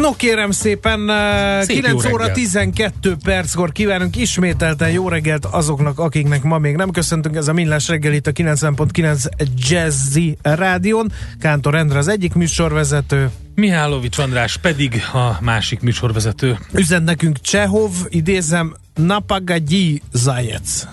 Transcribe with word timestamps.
No 0.00 0.16
kérem 0.16 0.50
szépen, 0.50 1.10
eh, 1.10 1.62
Szép 1.62 1.76
9 1.76 2.04
jó 2.04 2.10
óra 2.10 2.18
reggelt. 2.18 2.38
12 2.38 3.16
perckor 3.24 3.72
kívánunk 3.72 4.16
ismételten 4.16 4.90
jó 4.90 5.08
reggelt 5.08 5.44
azoknak, 5.44 5.98
akiknek 5.98 6.42
ma 6.42 6.58
még 6.58 6.76
nem 6.76 6.90
köszöntünk. 6.90 7.36
Ez 7.36 7.48
a 7.48 7.52
Millás 7.52 7.88
reggel 7.88 8.12
itt 8.12 8.26
a 8.26 8.32
90.9 8.32 9.28
Jazzy 9.56 10.36
Rádion. 10.42 11.12
Kántor 11.40 11.74
Endre 11.74 11.98
az 11.98 12.08
egyik 12.08 12.34
műsorvezető. 12.34 13.30
Mihálovics 13.54 14.18
András 14.18 14.56
pedig 14.56 15.02
a 15.12 15.36
másik 15.40 15.80
műsorvezető. 15.80 16.58
Üzen 16.72 17.02
nekünk 17.02 17.40
Csehov, 17.40 17.92
idézem, 18.08 18.76
Napagagyi 18.94 20.02
Zajec. 20.12 20.86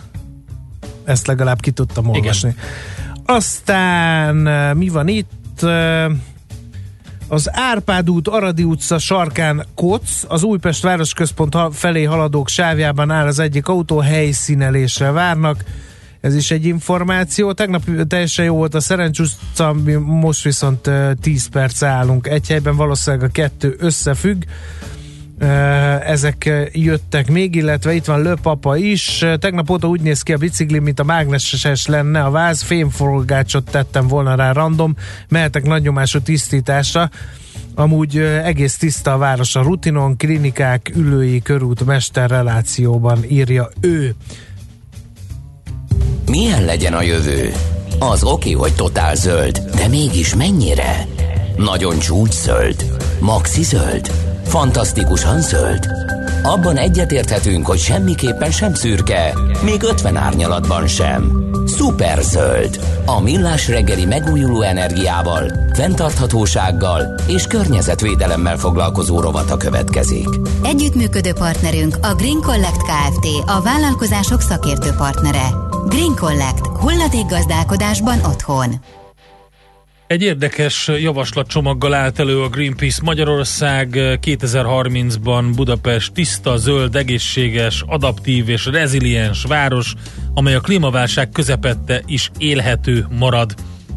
Ezt 1.04 1.28
legalább 1.28 1.60
ki 1.60 1.72
tudtam 1.72 2.10
olvasni. 2.10 2.56
Aztán 3.26 4.48
eh, 4.48 4.74
mi 4.74 4.90
van 4.90 5.08
itt? 5.08 5.62
Az 7.28 7.50
Árpád 7.52 8.10
út, 8.10 8.28
Aradi 8.28 8.64
utca 8.64 8.98
sarkán 8.98 9.66
Koc, 9.76 10.24
az 10.28 10.44
Újpest 10.44 10.84
városközpont 10.84 11.58
felé 11.72 12.04
haladók 12.04 12.48
sávjában 12.48 13.12
áll 13.12 13.28
az 13.28 13.40
egyik 13.40 13.68
autó, 13.68 13.98
helyszínelésre 14.00 15.12
várnak. 15.12 15.64
Ez 16.22 16.36
is 16.36 16.52
egy 16.52 16.66
információ. 16.66 17.52
Tegnap 17.52 17.84
teljesen 18.08 18.46
jó 18.46 18.56
volt 18.56 18.76
a 18.76 18.80
Szerencs 18.80 19.20
utca, 19.20 19.74
mi 19.74 19.94
most 19.94 20.44
viszont 20.44 20.88
eh, 20.88 21.12
10 21.22 21.48
perc 21.48 21.84
állunk 21.84 22.28
egy 22.28 22.48
helyben, 22.48 22.76
valószínűleg 22.76 23.30
a 23.30 23.32
kettő 23.32 23.76
összefügg. 23.80 24.44
Ezek 26.06 26.52
jöttek 26.72 27.32
még, 27.32 27.56
illetve 27.56 27.94
itt 27.94 28.06
van 28.06 28.22
Löpapa 28.22 28.78
is. 28.78 29.26
Tegnap 29.40 29.70
óta 29.70 29.88
úgy 29.88 30.02
néz 30.02 30.22
ki 30.22 30.34
a 30.34 30.38
bicikli, 30.38 30.80
mint 30.80 31.00
a 31.00 31.04
mágneses 31.04 31.86
lenne 31.86 32.24
a 32.24 32.32
váz, 32.32 32.62
fémforgácsot 32.62 33.72
tettem 33.72 34.08
volna 34.08 34.36
rá 34.36 34.52
random, 34.52 34.96
mehetek 35.30 35.64
nagy 35.64 35.82
nyomású 35.82 36.20
tisztításra. 36.20 37.10
Amúgy 37.76 38.18
egész 38.44 38.78
tiszta 38.78 39.14
a 39.14 39.18
város 39.18 39.56
a 39.56 39.62
rutinon, 39.62 40.18
klinikák, 40.18 40.92
ülői, 40.96 41.42
körút, 41.42 41.86
mester 41.86 42.30
relációban 42.30 43.20
írja 43.28 43.70
ő. 43.82 44.16
Milyen 46.30 46.66
legyen 46.66 46.94
a 46.94 47.02
jövő? 47.02 47.52
Az 48.00 48.24
oké, 48.24 48.52
hogy 48.52 48.76
totál 48.76 49.16
zöld, 49.16 49.60
de 49.76 49.88
mégis 49.88 50.36
mennyire? 50.36 51.08
Nagyon 51.58 52.00
csúcs 52.00 52.34
zöld? 52.34 52.86
Maxi 53.20 53.64
zöld? 53.64 54.23
Fantasztikusan 54.54 55.42
zöld? 55.42 55.88
Abban 56.44 56.78
egyetérthetünk, 56.78 57.66
hogy 57.66 57.78
semmiképpen 57.78 58.52
sem 58.52 58.74
szürke, 58.74 59.34
még 59.64 59.84
50 59.84 60.16
árnyalatban 60.16 60.88
sem. 60.88 61.32
Szuper 61.66 62.22
zöld. 62.22 62.80
A 63.06 63.22
millás 63.22 63.68
reggeli 63.68 64.06
megújuló 64.06 64.62
energiával, 64.62 65.52
fenntarthatósággal 65.74 67.16
és 67.28 67.48
környezetvédelemmel 67.48 68.58
foglalkozó 68.58 69.20
rovata 69.20 69.58
következik. 69.58 70.30
Együttműködő 70.64 71.34
partnerünk 71.34 71.98
a 72.02 72.14
Green 72.16 72.42
Collect 72.42 72.82
Kft. 72.82 73.28
A 73.46 73.62
vállalkozások 73.62 74.42
szakértő 74.42 74.90
partnere. 74.98 75.48
Green 75.88 76.16
Collect. 76.16 76.68
Hulladékgazdálkodásban 76.68 78.20
otthon. 78.26 78.74
Egy 80.08 80.22
érdekes 80.22 80.88
javaslatcsomaggal 80.88 81.94
állt 81.94 82.20
elő 82.20 82.42
a 82.42 82.50
Greenpeace 82.50 83.02
Magyarország 83.04 83.90
2030-ban 83.96 85.52
Budapest 85.56 86.14
tiszta, 86.14 86.58
zöld, 86.58 86.96
egészséges, 86.96 87.84
adaptív 87.88 88.50
és 88.50 88.66
reziliens 88.66 89.44
város, 89.44 89.94
amely 90.34 90.56
a 90.56 90.60
klímaválság 90.60 91.30
közepette 91.30 92.02
is 92.06 92.32
élhető 92.38 93.06
marad. 93.10 93.54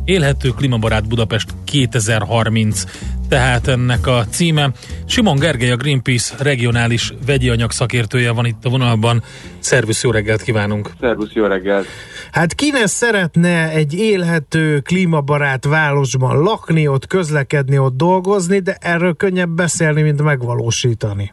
Élhető 0.06 0.48
klímabarát 0.48 1.08
Budapest 1.08 1.48
2030. 1.64 2.84
Tehát 3.28 3.68
ennek 3.68 4.06
a 4.06 4.24
címe. 4.24 4.70
Simon 5.06 5.38
Gergely, 5.38 5.70
a 5.70 5.76
Greenpeace 5.76 6.42
regionális 6.42 7.12
vegyi 7.26 7.48
anyag 7.48 7.70
szakértője 7.70 8.32
van 8.32 8.46
itt 8.46 8.64
a 8.64 8.68
vonalban. 8.68 9.22
Szervusz, 9.58 10.02
jó 10.02 10.10
reggelt 10.10 10.42
kívánunk! 10.42 10.90
Szervusz, 11.00 11.32
jó 11.32 11.46
reggelt! 11.46 11.86
Hát 12.32 12.54
ki 12.54 12.70
ne 12.70 12.86
szeretne 12.86 13.70
egy 13.70 13.94
élhető, 13.94 14.80
klímabarát 14.80 15.64
városban 15.64 16.42
lakni, 16.42 16.88
ott 16.88 17.06
közlekedni, 17.06 17.78
ott 17.78 17.96
dolgozni, 17.96 18.58
de 18.58 18.76
erről 18.80 19.14
könnyebb 19.14 19.50
beszélni, 19.50 20.02
mint 20.02 20.22
megvalósítani. 20.22 21.32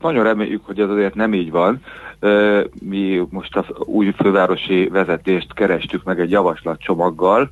Nagyon 0.00 0.24
reméljük, 0.24 0.64
hogy 0.64 0.78
ez 0.78 0.88
azért 0.88 1.14
nem 1.14 1.34
így 1.34 1.50
van. 1.50 1.80
Mi 2.80 3.26
most 3.30 3.56
az 3.56 3.64
új 3.78 4.10
fővárosi 4.10 4.88
vezetést 4.88 5.54
kerestük 5.54 6.04
meg 6.04 6.20
egy 6.20 6.30
javaslatcsomaggal, 6.30 7.50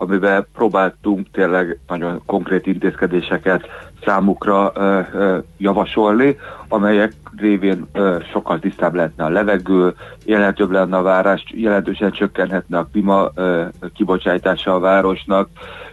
amiben 0.00 0.46
próbáltunk 0.54 1.30
tényleg 1.32 1.78
nagyon 1.88 2.22
konkrét 2.26 2.66
intézkedéseket 2.66 3.66
számukra 4.04 4.72
ö, 4.74 5.00
ö, 5.12 5.38
javasolni, 5.58 6.36
amelyek 6.68 7.12
révén 7.36 7.86
ö, 7.92 8.16
sokkal 8.32 8.58
tisztább 8.58 8.94
lehetne 8.94 9.24
a 9.24 9.28
levegő, 9.28 9.94
élhetőbb 10.24 10.70
lenne 10.70 10.96
a 10.96 11.02
város, 11.02 11.42
jelentősen 11.46 12.10
csökkenhetne 12.10 12.78
a 12.78 12.88
klíma 12.92 13.30
ö, 13.34 13.64
kibocsátása 13.94 14.74
a 14.74 14.78
városnak, 14.78 15.48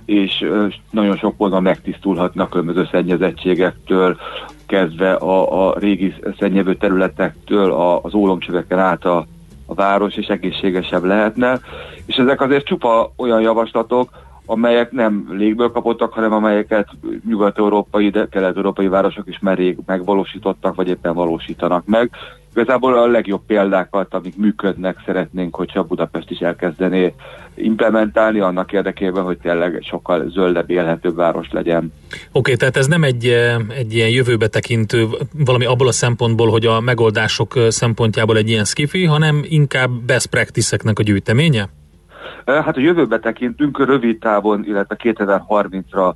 és 0.06 0.42
ö, 0.42 0.68
nagyon 0.90 1.18
sok 1.18 1.38
módon 1.38 1.62
megtisztulhatnak 1.62 2.50
különböző 2.50 2.88
szennyezettségektől, 2.92 4.18
kezdve 4.66 5.14
a, 5.14 5.68
a 5.68 5.80
régi 5.80 6.14
szennyevő 6.40 6.76
területektől, 6.76 7.72
a, 7.72 8.04
az 8.04 8.14
ólomcsöveken 8.14 8.80
át 8.80 9.06
a, 9.06 9.26
a 9.68 9.74
város, 9.74 10.16
és 10.16 10.28
egészségesebb 10.28 11.04
lehetne. 11.04 11.60
És 12.06 12.16
ezek 12.16 12.42
azért 12.42 12.66
csupa 12.66 13.12
olyan 13.16 13.42
javaslatok, 13.42 14.10
amelyek 14.46 14.92
nem 14.92 15.28
légből 15.32 15.72
kapottak, 15.72 16.14
hanem 16.14 16.34
amelyeket 16.34 16.88
nyugat-európai, 17.28 18.10
de 18.10 18.28
kelet-európai 18.32 18.88
városok 18.88 19.28
is 19.28 19.40
már 19.40 19.58
rég 19.58 19.78
megvalósítottak, 19.86 20.76
vagy 20.76 20.88
éppen 20.88 21.14
valósítanak 21.14 21.86
meg. 21.86 22.10
Igazából 22.58 22.98
a 22.98 23.08
legjobb 23.08 23.42
példákat, 23.48 24.14
amik 24.14 24.38
működnek, 24.38 24.98
szeretnénk, 25.06 25.56
hogyha 25.56 25.84
Budapest 25.84 26.30
is 26.30 26.40
elkezdené 26.40 27.14
implementálni 27.56 28.40
annak 28.40 28.72
érdekében, 28.72 29.24
hogy 29.24 29.38
tényleg 29.38 29.80
sokkal 29.82 30.30
zöldebb, 30.30 30.70
élhetőbb 30.70 31.16
város 31.16 31.48
legyen. 31.52 31.78
Oké, 31.78 31.94
okay, 32.32 32.56
tehát 32.56 32.78
ez 32.78 32.88
nem 32.88 33.04
egy, 33.04 33.26
eh, 33.26 33.56
egy 33.78 33.94
ilyen 33.94 34.10
jövőbe 34.10 34.48
tekintő, 34.48 35.08
valami 35.46 35.66
abból 35.66 35.88
a 35.88 35.92
szempontból, 35.92 36.50
hogy 36.50 36.66
a 36.66 36.80
megoldások 36.80 37.56
eh, 37.56 37.70
szempontjából 37.70 38.38
egy 38.38 38.50
ilyen 38.50 38.66
skifi, 38.66 39.06
hanem 39.06 39.42
inkább 39.44 39.90
best 39.92 40.28
practice-eknek 40.28 41.00
a 41.00 41.04
gyűjteménye? 41.04 41.70
Hát 42.46 42.78
a 42.78 42.80
jövőbe 42.80 43.20
tekintünk, 43.20 43.86
rövid 43.86 44.20
távon, 44.20 44.64
illetve 44.66 44.96
2030-ra 45.00 46.14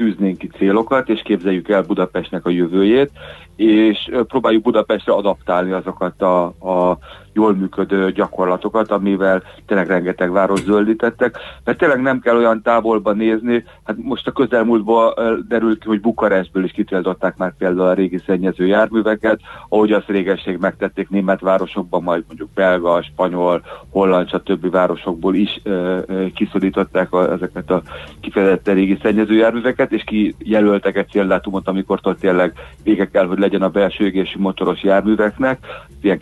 tűznénk 0.00 0.38
ki 0.38 0.46
célokat, 0.46 1.08
és 1.08 1.22
képzeljük 1.22 1.68
el 1.68 1.82
Budapestnek 1.82 2.46
a 2.46 2.50
jövőjét, 2.50 3.10
és 3.56 4.10
próbáljuk 4.26 4.62
Budapestre 4.62 5.12
adaptálni 5.12 5.72
azokat 5.72 6.22
a, 6.22 6.44
a 6.44 6.98
jól 7.32 7.54
működő 7.54 8.12
gyakorlatokat, 8.12 8.90
amivel 8.90 9.42
tényleg 9.66 9.88
rengeteg 9.88 10.30
város 10.30 10.60
zöldítettek, 10.60 11.38
mert 11.64 11.78
tényleg 11.78 12.00
nem 12.00 12.20
kell 12.20 12.36
olyan 12.36 12.62
távolba 12.62 13.12
nézni, 13.12 13.64
hát 13.84 13.96
most 13.98 14.26
a 14.26 14.32
közelmúltban 14.32 15.12
derült 15.48 15.78
ki, 15.78 15.88
hogy 15.88 16.00
Bukarestből 16.00 16.64
is 16.64 16.72
kitiltották 16.72 17.36
már 17.36 17.54
például 17.58 17.88
a 17.88 17.92
régi 17.92 18.18
szennyező 18.26 18.66
járműveket, 18.66 19.40
ahogy 19.68 19.92
azt 19.92 20.08
régesség 20.08 20.58
megtették 20.58 21.08
német 21.08 21.40
városokban, 21.40 22.02
majd 22.02 22.24
mondjuk 22.26 22.50
belga, 22.54 23.02
spanyol, 23.02 23.62
holland, 23.90 24.28
stb. 24.28 24.70
városokból 24.70 25.34
is 25.34 25.60
ö, 25.62 25.98
ö, 26.06 26.26
kiszorították 26.34 27.12
a, 27.12 27.32
ezeket 27.32 27.70
a 27.70 27.82
kifejezetten 28.20 28.74
régi 28.74 28.98
szennyező 29.02 29.34
járműveket, 29.34 29.92
és 29.92 30.04
kijelöltek 30.04 30.96
egy 30.96 31.08
céldátumot, 31.08 31.68
amikor 31.68 32.00
tényleg 32.20 32.52
vége 32.82 33.08
kell, 33.08 33.26
hogy 33.26 33.38
legyen 33.38 33.62
a 33.62 33.68
belső 33.68 34.04
égésű 34.04 34.38
motoros 34.38 34.82
járműveknek, 34.82 35.58
ilyen 36.02 36.18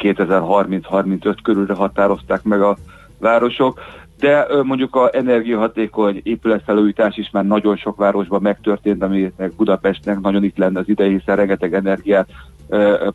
2030-35 1.04 1.36
körülre 1.42 1.74
határozták 1.74 2.42
meg 2.42 2.62
a 2.62 2.76
városok, 3.18 3.80
de 4.18 4.46
mondjuk 4.62 4.96
a 4.96 5.10
energiahatékony 5.12 6.20
épületfelújítás 6.22 7.16
is 7.16 7.30
már 7.30 7.44
nagyon 7.44 7.76
sok 7.76 7.96
városban 7.96 8.42
megtörtént, 8.42 9.02
ami 9.02 9.32
Budapestnek 9.56 10.20
nagyon 10.20 10.44
itt 10.44 10.56
lenne 10.56 10.78
az 10.78 10.88
ideje, 10.88 11.10
hiszen 11.10 11.36
rengeteg 11.36 11.74
energiát 11.74 12.28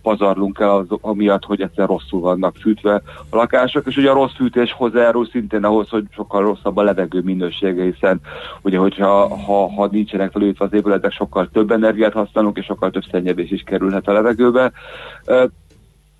pazarlunk 0.02 0.60
el 0.60 0.70
az, 0.70 0.86
amiatt, 1.02 1.44
hogy 1.44 1.62
egyszer 1.62 1.88
rosszul 1.88 2.20
vannak 2.20 2.56
fűtve 2.56 3.02
a 3.30 3.36
lakások, 3.36 3.88
és 3.88 3.98
ugye 3.98 4.10
a 4.10 4.14
rossz 4.14 4.36
fűtés 4.36 4.72
hozzájárul 4.72 5.26
szintén 5.26 5.64
ahhoz, 5.64 5.90
hogy 5.90 6.04
sokkal 6.12 6.42
rosszabb 6.42 6.78
a 6.78 6.84
levegő 6.84 7.22
minősége, 7.22 7.84
hiszen 7.84 8.20
ugye, 8.62 8.78
hogyha 8.78 9.36
ha, 9.36 9.70
ha 9.74 9.88
nincsenek 9.92 10.32
felültve 10.32 10.66
az 10.66 10.74
épületek, 10.74 11.12
sokkal 11.12 11.50
több 11.54 11.72
energiát 11.72 12.14
használunk, 12.14 12.58
és 12.58 12.66
sokkal 12.66 12.92
több 12.92 13.04
szennyezés 13.12 13.52
is 13.52 13.62
kerülhet 13.66 14.08
a 14.08 14.14
levegőbe. 14.14 14.72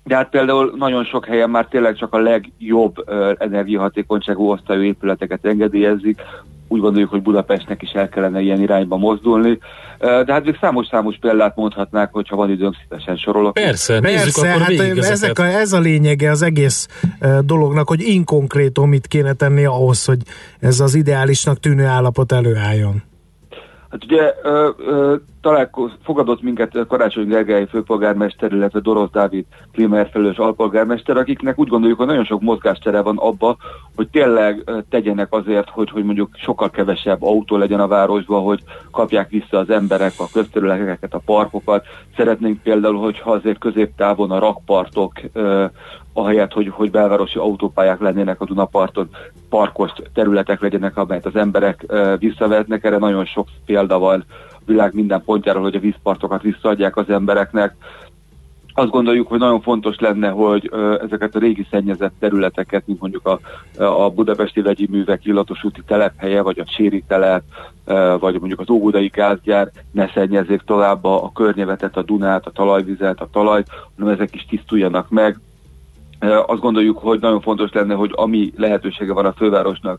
De 0.04 0.16
hát 0.16 0.30
például 0.30 0.72
nagyon 0.76 1.04
sok 1.04 1.26
helyen 1.26 1.50
már 1.50 1.66
tényleg 1.66 1.96
csak 1.96 2.12
a 2.12 2.18
legjobb 2.18 2.94
energiahatékonyságú 3.38 4.50
osztályú 4.50 4.82
épületeket 4.82 5.44
engedélyezik, 5.44 6.20
úgy 6.68 6.80
gondoljuk, 6.80 7.10
hogy 7.10 7.22
Budapestnek 7.22 7.82
is 7.82 7.90
el 7.90 8.08
kellene 8.08 8.40
ilyen 8.40 8.60
irányba 8.60 8.96
mozdulni. 8.96 9.58
De 9.98 10.32
hát 10.32 10.44
még 10.44 10.56
számos-számos 10.60 11.16
példát 11.20 11.56
mondhatnák, 11.56 12.12
hogyha 12.12 12.36
van 12.36 12.50
időnk, 12.50 12.74
szívesen 12.82 13.16
sorolok. 13.16 13.52
Persze, 13.52 14.00
Persze, 14.00 14.52
akkor 14.52 14.60
hát 14.60 14.96
ezek 14.96 15.38
a, 15.38 15.44
ez 15.44 15.72
a 15.72 15.78
lényege 15.78 16.30
az 16.30 16.42
egész 16.42 16.88
dolognak, 17.40 17.88
hogy 17.88 18.00
inkonkrétum 18.00 18.88
mit 18.88 19.06
kéne 19.06 19.32
tenni 19.32 19.64
ahhoz, 19.64 20.04
hogy 20.04 20.18
ez 20.60 20.80
az 20.80 20.94
ideálisnak 20.94 21.58
tűnő 21.58 21.84
állapot 21.84 22.32
előálljon. 22.32 23.02
Hát 23.90 24.04
ugye 24.04 24.34
ö, 24.42 24.70
ö, 24.78 25.14
találkoz, 25.44 25.90
fogadott 26.02 26.42
minket 26.42 26.86
Karácsony 26.88 27.26
Gergely 27.26 27.66
főpolgármester, 27.66 28.52
illetve 28.52 28.80
Dorosz 28.80 29.10
Dávid 29.10 29.44
klímaerfelelős 29.72 30.36
alpolgármester, 30.36 31.16
akiknek 31.16 31.58
úgy 31.58 31.68
gondoljuk, 31.68 31.98
hogy 31.98 32.06
nagyon 32.06 32.24
sok 32.24 32.40
mozgástere 32.40 33.00
van 33.00 33.16
abba, 33.16 33.56
hogy 33.96 34.08
tényleg 34.08 34.64
tegyenek 34.90 35.32
azért, 35.32 35.68
hogy, 35.70 35.90
hogy 35.90 36.04
mondjuk 36.04 36.28
sokkal 36.34 36.70
kevesebb 36.70 37.22
autó 37.22 37.56
legyen 37.56 37.80
a 37.80 37.86
városban, 37.86 38.42
hogy 38.42 38.62
kapják 38.90 39.30
vissza 39.30 39.58
az 39.58 39.70
emberek 39.70 40.12
a 40.16 40.28
közterületeket, 40.32 41.14
a 41.14 41.22
parkokat. 41.24 41.84
Szeretnénk 42.16 42.62
például, 42.62 42.98
hogyha 42.98 43.30
azért 43.30 43.58
középtávon 43.58 44.30
a 44.30 44.38
rakpartok 44.38 45.12
ahelyett, 46.16 46.52
hogy, 46.52 46.68
hogy 46.68 46.90
belvárosi 46.90 47.38
autópályák 47.38 48.00
lennének 48.00 48.40
a 48.40 48.44
Dunaparton, 48.44 49.08
parkos 49.48 49.90
területek 50.14 50.60
legyenek, 50.60 50.96
amelyet 50.96 51.26
az 51.26 51.36
emberek 51.36 51.86
visszavetnek. 52.18 52.84
Erre 52.84 52.98
nagyon 52.98 53.24
sok 53.24 53.48
példa 53.66 53.98
van 53.98 54.24
világ 54.66 54.94
minden 54.94 55.22
pontjáról, 55.24 55.62
hogy 55.62 55.76
a 55.76 55.80
vízpartokat 55.80 56.42
visszaadják 56.42 56.96
az 56.96 57.10
embereknek. 57.10 57.74
Azt 58.76 58.90
gondoljuk, 58.90 59.28
hogy 59.28 59.38
nagyon 59.38 59.60
fontos 59.60 59.98
lenne, 59.98 60.28
hogy 60.28 60.70
ezeket 61.02 61.34
a 61.34 61.38
régi 61.38 61.66
szennyezett 61.70 62.12
területeket, 62.18 62.86
mint 62.86 63.00
mondjuk 63.00 63.26
a, 63.26 63.38
a 63.84 64.10
budapesti 64.10 64.60
vegyi 64.60 64.86
művek 64.90 65.24
illatos 65.24 65.64
úti 65.64 65.82
telephelye, 65.86 66.42
vagy 66.42 66.58
a 66.58 66.64
Cséri 66.64 67.04
telep, 67.08 67.42
vagy 68.18 68.38
mondjuk 68.38 68.60
az 68.60 68.70
óbudai 68.70 69.06
gázgyár 69.06 69.70
ne 69.90 70.08
szennyezzék 70.14 70.60
tovább 70.60 71.04
a, 71.04 71.24
a 71.24 71.32
környezetet, 71.32 71.96
a 71.96 72.02
Dunát, 72.02 72.46
a 72.46 72.50
talajvizet, 72.50 73.20
a 73.20 73.28
talajt, 73.32 73.68
hanem 73.98 74.14
ezek 74.14 74.34
is 74.34 74.46
tisztuljanak 74.48 75.08
meg 75.08 75.38
azt 76.46 76.60
gondoljuk, 76.60 76.98
hogy 76.98 77.20
nagyon 77.20 77.40
fontos 77.40 77.72
lenne, 77.72 77.94
hogy 77.94 78.10
ami 78.14 78.52
lehetősége 78.56 79.12
van 79.12 79.26
a 79.26 79.32
fővárosnak, 79.32 79.98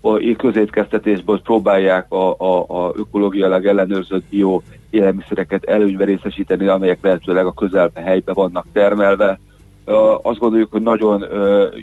a 0.00 0.34
közétkeztetésből 0.36 1.40
próbálják 1.40 2.12
a, 2.12 2.34
a, 2.38 2.64
a 2.68 2.92
ökológiailag 2.96 3.66
ellenőrzött 3.66 4.24
bio 4.30 4.60
élelmiszereket 4.90 5.64
előnybe 5.64 6.04
részesíteni, 6.04 6.66
amelyek 6.66 6.98
lehetőleg 7.02 7.46
a 7.46 7.52
közelbe 7.52 8.00
helybe 8.00 8.32
vannak 8.32 8.66
termelve. 8.72 9.40
Azt 10.22 10.38
gondoljuk, 10.38 10.72
hogy 10.72 10.82
nagyon 10.82 11.24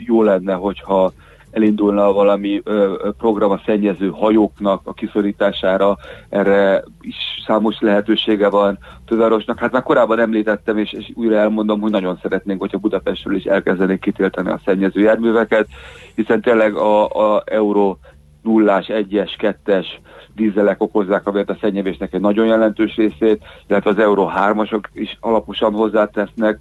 jó 0.06 0.22
lenne, 0.22 0.52
hogyha 0.52 1.12
elindulna 1.54 2.12
valami 2.12 2.60
ö, 2.64 3.08
program 3.18 3.50
a 3.50 3.60
szennyező 3.66 4.08
hajóknak 4.08 4.80
a 4.84 4.92
kiszorítására, 4.92 5.96
erre 6.28 6.84
is 7.00 7.16
számos 7.46 7.80
lehetősége 7.80 8.48
van 8.48 8.78
fővárosnak. 9.06 9.58
Hát 9.58 9.72
már 9.72 9.82
korábban 9.82 10.18
említettem, 10.18 10.78
és, 10.78 10.92
és 10.92 11.10
újra 11.14 11.36
elmondom, 11.36 11.80
hogy 11.80 11.90
nagyon 11.90 12.18
szeretnénk, 12.22 12.60
hogyha 12.60 12.78
Budapestről 12.78 13.36
is 13.36 13.44
elkezdenék 13.44 14.00
kitiltani 14.00 14.50
a 14.50 14.60
szennyező 14.64 15.00
járműveket, 15.00 15.66
hiszen 16.14 16.40
tényleg 16.40 16.74
a, 16.74 17.08
a 17.08 17.42
euró 17.46 17.98
nullás, 18.42 18.88
egyes, 18.88 19.36
kettes 19.38 20.00
dízelek 20.34 20.82
okozzák 20.82 21.26
a 21.26 21.44
a 21.46 21.56
szennyevésnek 21.60 22.14
egy 22.14 22.20
nagyon 22.20 22.46
jelentős 22.46 22.94
részét, 22.96 23.44
illetve 23.68 23.90
az 23.90 23.98
Euró 23.98 24.30
3-asok 24.36 24.82
is 24.92 25.16
alaposan 25.20 25.72
hozzátesznek, 25.72 26.58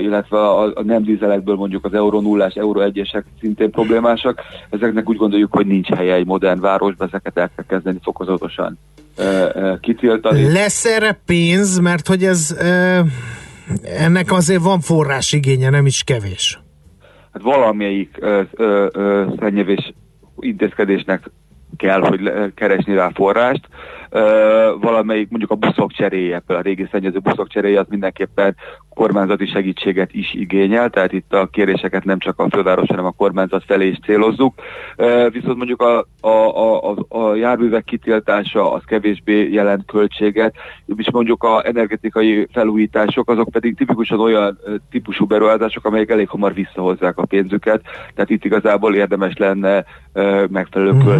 illetve 0.00 0.38
a, 0.38 0.62
a 0.62 0.82
nem 0.82 1.02
dízelekből 1.02 1.56
mondjuk 1.56 1.84
az 1.84 1.94
Euró 1.94 2.20
0 2.20 2.50
Euró 2.54 2.80
1-esek 2.84 3.22
szintén 3.40 3.70
problémásak. 3.70 4.40
Ezeknek 4.70 5.08
úgy 5.08 5.16
gondoljuk, 5.16 5.52
hogy 5.52 5.66
nincs 5.66 5.88
helye 5.88 6.14
egy 6.14 6.26
modern 6.26 6.60
városban, 6.60 7.08
ezeket 7.08 7.38
el 7.38 7.50
kell 7.56 7.64
kezdeni 7.68 7.98
fokozatosan 8.02 8.78
kitiltani. 9.80 10.52
Lesz 10.52 10.84
erre 10.84 11.20
pénz, 11.26 11.78
mert 11.78 12.06
hogy 12.06 12.24
ez 12.24 12.56
ennek 13.82 14.32
azért 14.32 14.62
van 14.62 14.80
forrásigénye, 14.80 15.70
nem 15.70 15.86
is 15.86 16.02
kevés. 16.02 16.60
Hát 17.32 17.42
valamelyik 17.42 18.16
ö, 18.20 18.42
ö, 18.50 18.86
ö, 18.92 19.26
szennyevés 19.38 19.94
intézkedésnek 20.38 21.30
kell, 21.80 22.00
hogy 22.00 22.32
keresni 22.54 22.94
rá 22.94 23.10
forrást. 23.14 23.68
Valamelyik 24.80 25.28
mondjuk 25.28 25.50
a 25.50 25.54
buszok 25.54 25.92
cseréje, 25.92 26.42
a 26.46 26.60
régi 26.60 26.88
szennyező 26.90 27.18
buszok 27.18 27.48
cseréje 27.48 27.80
az 27.80 27.86
mindenképpen 27.88 28.56
kormányzati 28.94 29.46
segítséget 29.46 30.12
is 30.12 30.34
igényel, 30.34 30.90
tehát 30.90 31.12
itt 31.12 31.32
a 31.32 31.46
kéréseket 31.46 32.04
nem 32.04 32.18
csak 32.18 32.38
a 32.38 32.48
főváros, 32.50 32.88
hanem 32.88 33.04
a 33.04 33.10
kormányzat 33.10 33.64
felé 33.66 33.86
is 33.86 33.98
célozzuk. 34.04 34.54
Viszont 35.30 35.56
mondjuk 35.56 35.82
a, 35.82 36.06
a, 36.20 36.90
a, 36.90 36.96
a 37.08 37.34
járművek 37.34 37.84
kitiltása 37.84 38.72
az 38.72 38.82
kevésbé 38.84 39.52
jelent 39.52 39.84
költséget, 39.86 40.54
és 40.96 41.10
mondjuk 41.10 41.42
a 41.42 41.66
energetikai 41.66 42.46
felújítások 42.52 43.30
azok 43.30 43.48
pedig 43.50 43.76
tipikusan 43.76 44.20
olyan 44.20 44.58
típusú 44.90 45.26
beruházások, 45.26 45.84
amelyek 45.84 46.10
elég 46.10 46.28
hamar 46.28 46.54
visszahozzák 46.54 47.18
a 47.18 47.26
pénzüket, 47.26 47.82
tehát 48.14 48.30
itt 48.30 48.44
igazából 48.44 48.94
érdemes 48.94 49.36
lenne 49.36 49.84
megfelelő 50.48 50.90
uh-huh. 50.90 51.12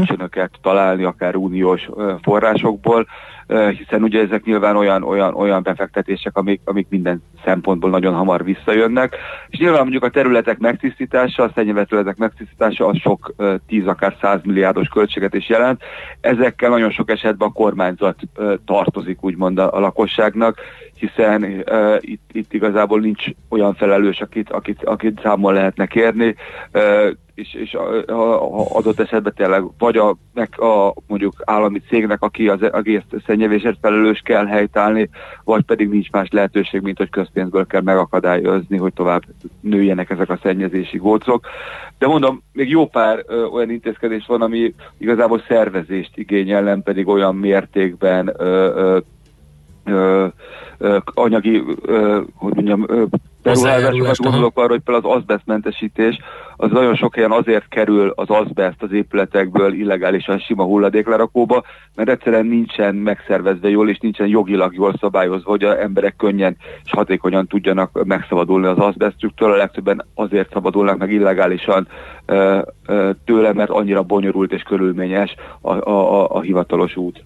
Kölcsönöket 0.50 0.60
találni, 0.60 1.04
akár 1.04 1.36
uniós 1.36 1.88
forrásokból, 2.22 3.06
hiszen 3.50 4.02
ugye 4.02 4.20
ezek 4.20 4.44
nyilván 4.44 4.76
olyan, 4.76 5.02
olyan, 5.02 5.34
olyan 5.34 5.62
befektetések, 5.62 6.36
amik, 6.36 6.60
amik 6.64 6.86
minden 6.88 7.22
szempontból 7.44 7.90
nagyon 7.90 8.14
hamar 8.14 8.44
visszajönnek. 8.44 9.16
És 9.48 9.58
nyilván 9.58 9.80
mondjuk 9.80 10.04
a 10.04 10.10
területek 10.10 10.58
megtisztítása, 10.58 11.42
a 11.42 11.52
területek 11.52 12.16
megtisztítása 12.16 12.86
az 12.86 12.98
sok 12.98 13.34
tíz, 13.66 13.86
akár 13.86 14.16
százmilliárdos 14.20 14.88
költséget 14.88 15.34
is 15.34 15.48
jelent. 15.48 15.82
Ezekkel 16.20 16.70
nagyon 16.70 16.90
sok 16.90 17.10
esetben 17.10 17.48
a 17.48 17.52
kormányzat 17.52 18.16
tartozik 18.64 19.24
úgymond 19.24 19.58
a, 19.58 19.74
a 19.76 19.80
lakosságnak, 19.80 20.58
hiszen 21.00 21.42
uh, 21.42 21.96
itt, 22.00 22.22
itt 22.32 22.52
igazából 22.52 23.00
nincs 23.00 23.24
olyan 23.48 23.74
felelős, 23.74 24.20
akit, 24.20 24.50
akit, 24.50 24.84
akit 24.84 25.20
számon 25.22 25.54
lehetne 25.54 25.86
kérni, 25.86 26.34
uh, 26.72 27.10
és, 27.34 27.54
és 27.54 27.74
a, 27.74 28.12
a, 28.12 28.76
adott 28.76 29.00
esetben 29.00 29.32
tényleg 29.36 29.62
vagy 29.78 29.96
a, 29.96 30.16
meg 30.34 30.60
a 30.60 30.94
mondjuk 31.06 31.34
állami 31.44 31.80
cégnek, 31.88 32.22
aki 32.22 32.48
az 32.48 32.72
egész 32.72 33.02
szennyevésért 33.40 33.78
felelős 33.80 34.20
kell 34.24 34.46
helytállni, 34.46 35.08
vagy 35.44 35.62
pedig 35.62 35.88
nincs 35.88 36.10
más 36.10 36.28
lehetőség, 36.30 36.80
mint 36.80 36.98
hogy 36.98 37.10
közpénzből 37.10 37.66
kell 37.66 37.80
megakadályozni, 37.80 38.76
hogy 38.76 38.92
tovább 38.92 39.22
nőjenek 39.60 40.10
ezek 40.10 40.30
a 40.30 40.38
szennyezési 40.42 40.96
gócok. 40.98 41.46
De 41.98 42.06
mondom, 42.06 42.42
még 42.52 42.68
jó 42.68 42.86
pár 42.86 43.24
ö, 43.26 43.44
olyan 43.44 43.70
intézkedés 43.70 44.26
van, 44.26 44.42
ami 44.42 44.74
igazából 44.98 45.42
szervezést 45.48 46.10
igényel, 46.14 46.62
nem 46.62 46.82
pedig 46.82 47.08
olyan 47.08 47.36
mértékben 47.36 48.34
ö, 48.36 48.98
ö, 49.84 50.26
ö, 50.78 50.98
anyagi, 51.04 51.62
hogy 52.34 52.54
mondjam, 52.54 52.86
beruházásokat 53.42 54.16
gondolok 54.16 54.58
arra, 54.58 54.68
hogy 54.68 54.80
például 54.80 55.12
az 55.12 55.16
azbesztmentesítés, 55.16 56.18
az 56.56 56.70
nagyon 56.70 56.94
sok 56.94 57.14
helyen 57.14 57.30
azért 57.30 57.68
kerül 57.68 58.12
az 58.14 58.30
azbest 58.30 58.82
az 58.82 58.92
épületekből 58.92 59.72
illegálisan 59.72 60.38
sima 60.38 60.64
hulladéklerakóba, 60.64 61.62
mert 61.94 62.08
egyszerűen 62.08 62.46
nincsen 62.46 62.94
megszervezve 62.94 63.68
jól, 63.68 63.88
és 63.88 63.98
nincsen 63.98 64.26
jogilag 64.26 64.74
jól 64.74 64.94
szabályozva, 65.00 65.50
hogy 65.50 65.64
az 65.64 65.76
emberek 65.76 66.16
könnyen 66.16 66.56
és 66.84 66.90
hatékonyan 66.90 67.46
tudjanak 67.46 68.04
megszabadulni 68.04 68.66
az 68.66 68.78
azbestüktől. 68.78 69.52
A 69.52 69.56
legtöbben 69.56 70.04
azért 70.14 70.52
szabadulnak 70.52 70.98
meg 70.98 71.12
illegálisan 71.12 71.88
tőle, 73.24 73.52
mert 73.52 73.70
annyira 73.70 74.02
bonyolult 74.02 74.52
és 74.52 74.62
körülményes 74.62 75.34
a, 75.60 75.72
a, 75.72 76.20
a, 76.20 76.30
a 76.30 76.40
hivatalos 76.40 76.96
út. 76.96 77.24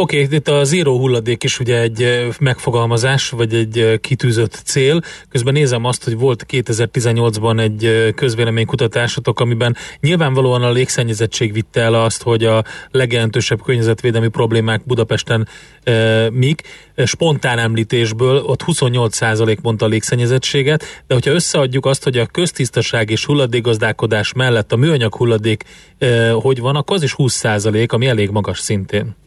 Oké, 0.00 0.24
okay, 0.24 0.36
itt 0.36 0.48
a 0.48 0.64
zéró 0.64 0.98
hulladék 0.98 1.44
is 1.44 1.60
ugye 1.60 1.80
egy 1.80 2.28
megfogalmazás, 2.38 3.30
vagy 3.30 3.54
egy 3.54 4.00
kitűzött 4.00 4.60
cél. 4.64 5.00
Közben 5.28 5.52
nézem 5.52 5.84
azt, 5.84 6.04
hogy 6.04 6.18
volt 6.18 6.46
2018-ban 6.50 7.60
egy 7.60 8.12
közvéleménykutatásotok, 8.14 9.40
amiben 9.40 9.76
nyilvánvalóan 10.00 10.62
a 10.62 10.70
légszennyezettség 10.70 11.52
vitte 11.52 11.80
el 11.80 11.94
azt, 11.94 12.22
hogy 12.22 12.44
a 12.44 12.64
legjelentősebb 12.90 13.62
környezetvédelmi 13.62 14.28
problémák 14.28 14.86
Budapesten 14.86 15.48
e, 15.82 16.30
mik. 16.30 16.62
Spontán 17.04 17.58
említésből 17.58 18.42
ott 18.42 18.62
28% 18.66 19.60
mondta 19.62 19.84
a 19.84 19.88
légszennyezettséget, 19.88 20.84
de 21.06 21.14
hogyha 21.14 21.30
összeadjuk 21.30 21.86
azt, 21.86 22.04
hogy 22.04 22.18
a 22.18 22.26
köztisztaság 22.26 23.10
és 23.10 23.24
hulladékgazdálkodás 23.24 24.32
mellett 24.32 24.72
a 24.72 24.76
műanyag 24.76 25.14
hulladék 25.14 25.64
e, 25.98 26.30
hogy 26.30 26.60
van, 26.60 26.76
akkor 26.76 26.96
az 26.96 27.02
is 27.02 27.14
20%, 27.18 27.88
ami 27.88 28.06
elég 28.06 28.30
magas 28.30 28.58
szintén. 28.58 29.19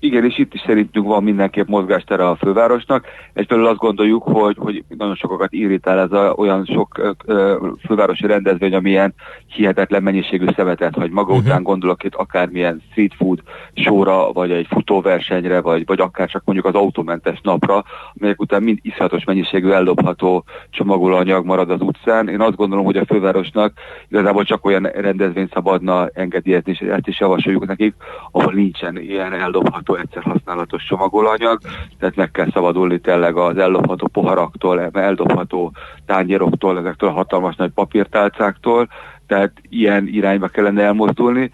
Igen, 0.00 0.24
és 0.24 0.38
itt 0.38 0.54
is 0.54 0.62
szerintünk 0.66 1.06
van 1.06 1.22
mindenképp 1.22 1.68
mozgástere 1.68 2.28
a 2.28 2.36
fővárosnak. 2.36 3.04
Egyfelől 3.32 3.66
azt 3.66 3.78
gondoljuk, 3.78 4.22
hogy, 4.22 4.56
hogy 4.58 4.84
nagyon 4.88 5.14
sokakat 5.14 5.52
irritál 5.52 5.98
ez 5.98 6.12
a, 6.12 6.34
olyan 6.36 6.64
sok 6.64 7.16
ö, 7.24 7.66
fővárosi 7.86 8.26
rendezvény, 8.26 8.74
amilyen 8.74 9.14
hihetetlen 9.46 10.02
mennyiségű 10.02 10.46
szemetet 10.56 10.94
hagy 10.94 11.10
maga 11.10 11.32
uh-huh. 11.32 11.46
után, 11.46 11.62
gondolok 11.62 12.04
itt 12.04 12.14
akármilyen 12.14 12.82
street 12.90 13.14
food 13.14 13.42
sóra, 13.74 14.32
vagy 14.32 14.50
egy 14.50 14.66
futóversenyre, 14.70 15.60
vagy, 15.60 15.86
vagy 15.86 16.00
akár 16.00 16.28
csak 16.28 16.42
mondjuk 16.44 16.66
az 16.66 16.74
autómentes 16.74 17.40
napra, 17.42 17.84
amelyek 18.18 18.40
után 18.40 18.62
mind 18.62 18.78
iszhatos 18.82 19.24
mennyiségű 19.24 19.70
eldobható 19.70 20.44
csomagolóanyag 20.70 21.44
marad 21.44 21.70
az 21.70 21.80
utcán. 21.80 22.28
Én 22.28 22.40
azt 22.40 22.56
gondolom, 22.56 22.84
hogy 22.84 22.96
a 22.96 23.04
fővárosnak 23.04 23.72
igazából 24.08 24.44
csak 24.44 24.64
olyan 24.64 24.82
rendezvény 24.82 25.48
szabadna 25.52 26.08
engedélyezni, 26.12 26.72
és 26.72 26.78
ezt 26.78 27.06
is 27.06 27.20
javasoljuk 27.20 27.66
nekik, 27.66 27.94
ahol 28.30 28.52
nincsen 28.52 28.98
ilyen 29.00 29.32
eldobható 29.32 29.87
eldobható, 29.88 29.94
egyszer 29.94 30.22
használatos 30.22 30.84
csomagolanyag, 30.84 31.60
tehát 31.98 32.16
meg 32.16 32.30
kell 32.30 32.50
szabadulni 32.52 32.98
tényleg 32.98 33.36
az 33.36 33.58
eldobható 33.58 34.06
poharaktól, 34.06 34.80
eldobható 34.92 35.72
tányéroktól, 36.06 36.78
ezektől 36.78 37.08
a 37.08 37.12
hatalmas 37.12 37.56
nagy 37.56 37.70
papírtálcáktól, 37.70 38.88
tehát 39.26 39.52
ilyen 39.68 40.06
irányba 40.06 40.48
kellene 40.48 40.82
elmozdulni, 40.82 41.50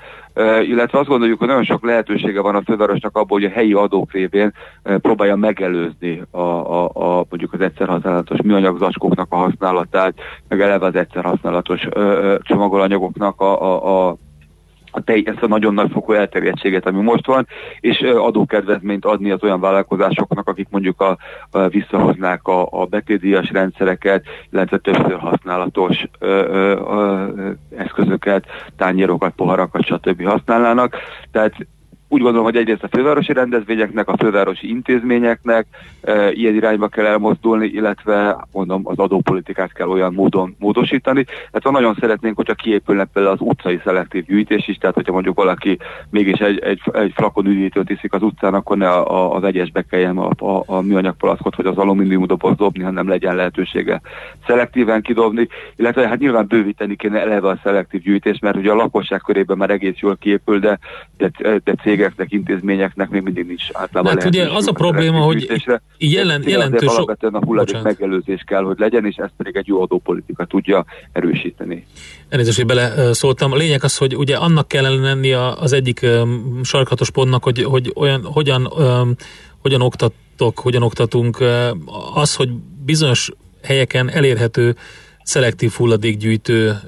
illetve 0.62 0.98
azt 0.98 1.08
gondoljuk, 1.08 1.38
hogy 1.38 1.48
nagyon 1.48 1.64
sok 1.64 1.84
lehetősége 1.84 2.40
van 2.40 2.54
a 2.54 2.62
fővárosnak 2.62 3.16
abból, 3.16 3.38
hogy 3.40 3.50
a 3.50 3.54
helyi 3.54 3.72
adók 3.72 4.12
révén 4.12 4.52
próbálja 4.82 5.36
megelőzni 5.36 6.22
a, 6.30 6.38
a, 6.40 6.84
a, 6.84 7.24
mondjuk 7.28 7.52
az 7.52 7.60
egyszer 7.60 7.88
használatos 7.88 8.42
műanyag 8.42 8.78
zacskóknak 8.78 9.26
a 9.30 9.36
használatát, 9.36 10.14
meg 10.48 10.60
eleve 10.60 10.86
az 10.86 10.94
egyszer 10.94 11.24
használatos 11.24 11.84
uh, 11.84 12.34
csomagolanyagoknak 12.38 13.40
a, 13.40 13.62
a, 13.62 14.08
a 14.08 14.16
a 14.94 15.02
tej, 15.02 15.22
ezt 15.26 15.42
a 15.42 15.46
nagyon 15.46 15.74
nagy 15.74 15.90
fokú 15.92 16.12
elterjedtséget, 16.12 16.86
ami 16.86 17.02
most 17.02 17.26
van, 17.26 17.46
és 17.80 17.98
adókedvezményt 18.00 19.04
adni 19.04 19.30
az 19.30 19.42
olyan 19.42 19.60
vállalkozásoknak, 19.60 20.48
akik 20.48 20.68
mondjuk 20.70 21.00
a, 21.00 21.18
a 21.50 21.68
visszahoznák 21.68 22.46
a, 22.46 22.68
a 22.70 22.84
betétdíjas 22.84 23.50
rendszereket, 23.50 24.24
illetve 24.50 24.78
többször 24.78 25.18
használatos 25.18 26.04
ö, 26.18 26.26
ö, 26.26 26.80
ö, 27.36 27.50
eszközöket, 27.76 28.46
tányérokat, 28.76 29.32
poharakat, 29.34 29.84
stb. 29.84 30.24
használnának. 30.24 30.96
Tehát 31.32 31.54
úgy 32.14 32.20
gondolom, 32.20 32.44
hogy 32.44 32.56
egyrészt 32.56 32.82
a 32.82 32.88
fővárosi 32.88 33.32
rendezvényeknek, 33.32 34.08
a 34.08 34.16
fővárosi 34.16 34.68
intézményeknek 34.68 35.66
e, 36.02 36.32
ilyen 36.32 36.54
irányba 36.54 36.88
kell 36.88 37.04
elmozdulni, 37.04 37.66
illetve 37.66 38.46
mondom, 38.52 38.82
az 38.84 38.98
adópolitikát 38.98 39.72
kell 39.72 39.88
olyan 39.88 40.14
módon 40.14 40.56
módosítani. 40.58 41.24
Tehát 41.24 41.70
nagyon 41.70 41.96
szeretnénk, 42.00 42.36
hogyha 42.36 42.54
kiépülne 42.54 43.04
például 43.04 43.34
az 43.34 43.40
utcai 43.40 43.80
szelektív 43.84 44.24
gyűjtés 44.24 44.68
is, 44.68 44.76
tehát 44.76 44.94
hogyha 44.94 45.12
mondjuk 45.12 45.36
valaki 45.36 45.78
mégis 46.10 46.38
egy, 46.38 46.58
egy, 46.58 46.80
egy 46.92 47.12
flakon 47.14 47.46
üdítőt 47.46 47.90
iszik 47.90 48.12
az 48.12 48.22
utcán, 48.22 48.54
akkor 48.54 48.76
ne 48.76 48.88
a, 48.88 49.10
a, 49.10 49.34
az 49.34 49.44
egyesbe 49.44 49.82
kelljen 49.82 50.18
a, 50.18 50.30
a, 50.46 50.62
a 50.66 50.80
műanyag 50.80 51.16
palackot 51.16 51.56
vagy 51.56 51.66
az 51.66 51.76
alumínium 51.76 52.26
doboz 52.26 52.56
dobni, 52.56 52.82
hanem 52.82 53.08
legyen 53.08 53.36
lehetősége 53.36 54.00
szelektíven 54.46 55.02
kidobni, 55.02 55.48
illetve 55.76 56.08
hát 56.08 56.18
nyilván 56.18 56.46
bővíteni 56.46 56.96
kéne 56.96 57.20
eleve 57.20 57.48
a 57.48 57.60
szelektív 57.62 58.02
gyűjtés, 58.02 58.38
mert 58.38 58.56
ugye 58.56 58.70
a 58.70 58.74
lakosság 58.74 59.20
körében 59.20 59.56
már 59.56 59.70
egész 59.70 59.98
jól 59.98 60.16
kiépül, 60.16 60.58
de, 60.58 60.78
de, 61.16 61.30
de 61.64 61.74
cégek 61.82 62.03
cégeknek, 62.04 62.32
intézményeknek 62.32 63.08
még 63.08 63.22
mindig 63.22 63.46
nincs 63.46 63.64
általában 63.72 64.12
Hát 64.12 64.24
ugye 64.24 64.50
az 64.50 64.66
a 64.66 64.72
probléma, 64.72 65.18
hogy 65.18 65.62
jelen, 65.98 66.42
jelentős... 66.48 66.88
Alapvetően 66.88 67.34
a 67.34 67.44
hulladék 67.44 67.82
megelőzés 67.82 68.42
kell, 68.46 68.62
hogy 68.62 68.78
legyen, 68.78 69.06
és 69.06 69.16
ezt 69.16 69.32
pedig 69.36 69.56
egy 69.56 69.66
jó 69.66 69.82
adópolitika 69.82 70.44
tudja 70.44 70.84
erősíteni. 71.12 71.86
Elnézést, 72.28 72.56
hogy 72.56 72.66
bele 72.66 73.12
szóltam. 73.12 73.52
A 73.52 73.56
lényeg 73.56 73.84
az, 73.84 73.96
hogy 73.96 74.16
ugye 74.16 74.36
annak 74.36 74.68
kellene 74.68 75.02
lenni 75.02 75.32
az 75.32 75.72
egyik 75.72 76.00
um, 76.02 76.60
sarkatos 76.62 77.10
pontnak, 77.10 77.42
hogy, 77.42 77.62
hogy 77.62 77.92
olyan, 77.94 78.24
hogyan, 78.24 78.66
um, 78.66 79.14
hogyan 79.58 79.80
oktatok, 79.80 80.58
hogyan 80.58 80.82
oktatunk. 80.82 81.38
Az, 82.14 82.34
hogy 82.34 82.48
bizonyos 82.84 83.30
helyeken 83.62 84.10
elérhető 84.10 84.74
szelektív 85.24 85.72
hulladékgyűjtő 85.72 86.80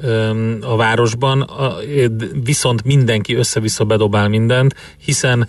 a 0.60 0.76
városban, 0.76 1.50
viszont 2.44 2.84
mindenki 2.84 3.34
össze-vissza 3.34 3.84
bedobál 3.84 4.28
mindent, 4.28 4.74
hiszen 5.04 5.48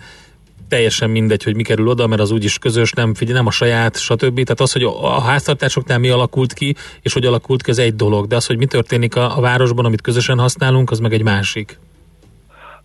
teljesen 0.68 1.10
mindegy, 1.10 1.42
hogy 1.42 1.54
mi 1.54 1.62
kerül 1.62 1.88
oda, 1.88 2.06
mert 2.06 2.20
az 2.20 2.30
úgyis 2.30 2.58
közös, 2.58 2.92
nem, 2.92 3.14
figyel, 3.14 3.34
nem 3.34 3.46
a 3.46 3.50
saját, 3.50 3.98
stb. 3.98 4.34
Tehát 4.34 4.60
az, 4.60 4.72
hogy 4.72 4.82
a 4.82 5.20
háztartásoknál 5.20 5.98
mi 5.98 6.08
alakult 6.08 6.52
ki, 6.52 6.74
és 7.02 7.12
hogy 7.12 7.26
alakult 7.26 7.62
ki, 7.62 7.70
ez 7.70 7.78
egy 7.78 7.94
dolog, 7.94 8.26
de 8.26 8.36
az, 8.36 8.46
hogy 8.46 8.56
mi 8.56 8.66
történik 8.66 9.16
a, 9.16 9.36
a 9.36 9.40
városban, 9.40 9.84
amit 9.84 10.00
közösen 10.00 10.38
használunk, 10.38 10.90
az 10.90 10.98
meg 10.98 11.12
egy 11.12 11.22
másik. 11.22 11.78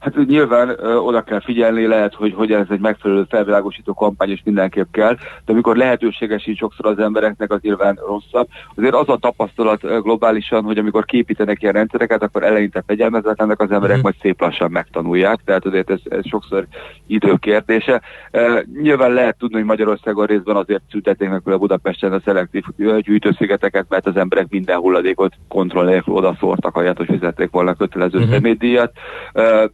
Hát 0.03 0.25
nyilván 0.25 0.69
ö, 0.77 0.95
oda 0.95 1.21
kell 1.21 1.41
figyelni, 1.41 1.85
lehet, 1.85 2.13
hogy, 2.13 2.33
hogy 2.33 2.51
ez 2.51 2.65
egy 2.69 2.79
megfelelő 2.79 3.25
felvilágosító 3.29 3.93
kampány 3.93 4.31
is 4.31 4.41
mindenképp 4.45 4.91
kell, 4.91 5.15
de 5.15 5.51
amikor 5.51 5.75
lehetőséges 5.75 6.41
sincs 6.41 6.57
sokszor 6.57 6.85
az 6.85 6.99
embereknek, 6.99 7.51
az 7.51 7.59
nyilván 7.61 7.99
rosszabb. 8.07 8.47
Azért 8.75 8.93
az 8.93 9.09
a 9.09 9.17
tapasztalat 9.17 9.81
globálisan, 10.01 10.63
hogy 10.63 10.77
amikor 10.77 11.05
képítenek 11.05 11.61
ilyen 11.61 11.73
rendszereket, 11.73 12.23
akkor 12.23 12.43
eleinte 12.43 12.83
fegyelmezetlenek 12.87 13.59
az 13.59 13.71
emberek, 13.71 13.97
mm. 13.97 14.01
majd 14.01 14.15
szép 14.21 14.41
lassan 14.41 14.71
megtanulják, 14.71 15.39
tehát 15.45 15.65
azért 15.65 15.89
ez, 15.89 15.99
ez 16.03 16.27
sokszor 16.27 16.67
időkérdése. 17.07 18.01
E, 18.31 18.65
nyilván 18.81 19.11
lehet 19.11 19.37
tudni, 19.37 19.55
hogy 19.55 19.65
Magyarországon 19.65 20.25
részben 20.25 20.55
azért 20.55 20.83
szüntették 20.91 21.29
meg 21.29 21.41
a 21.45 21.57
Budapesten 21.57 22.13
a 22.13 22.21
szelektív 22.25 22.63
gyűjtőszigeteket, 22.77 23.85
mert 23.89 24.07
az 24.07 24.17
emberek 24.17 24.47
minden 24.49 24.77
hulladékot 24.77 25.33
kontrollálják, 25.47 26.03
oda 26.07 26.35
szórtak, 26.39 26.75
ahelyett, 26.75 26.97
hogy 26.97 27.09
fizették 27.11 27.49
volna 27.51 27.73
kötelező 27.73 28.19
mm-hmm. 28.19 28.31
személydíjat. 28.31 28.91
E, 29.33 29.69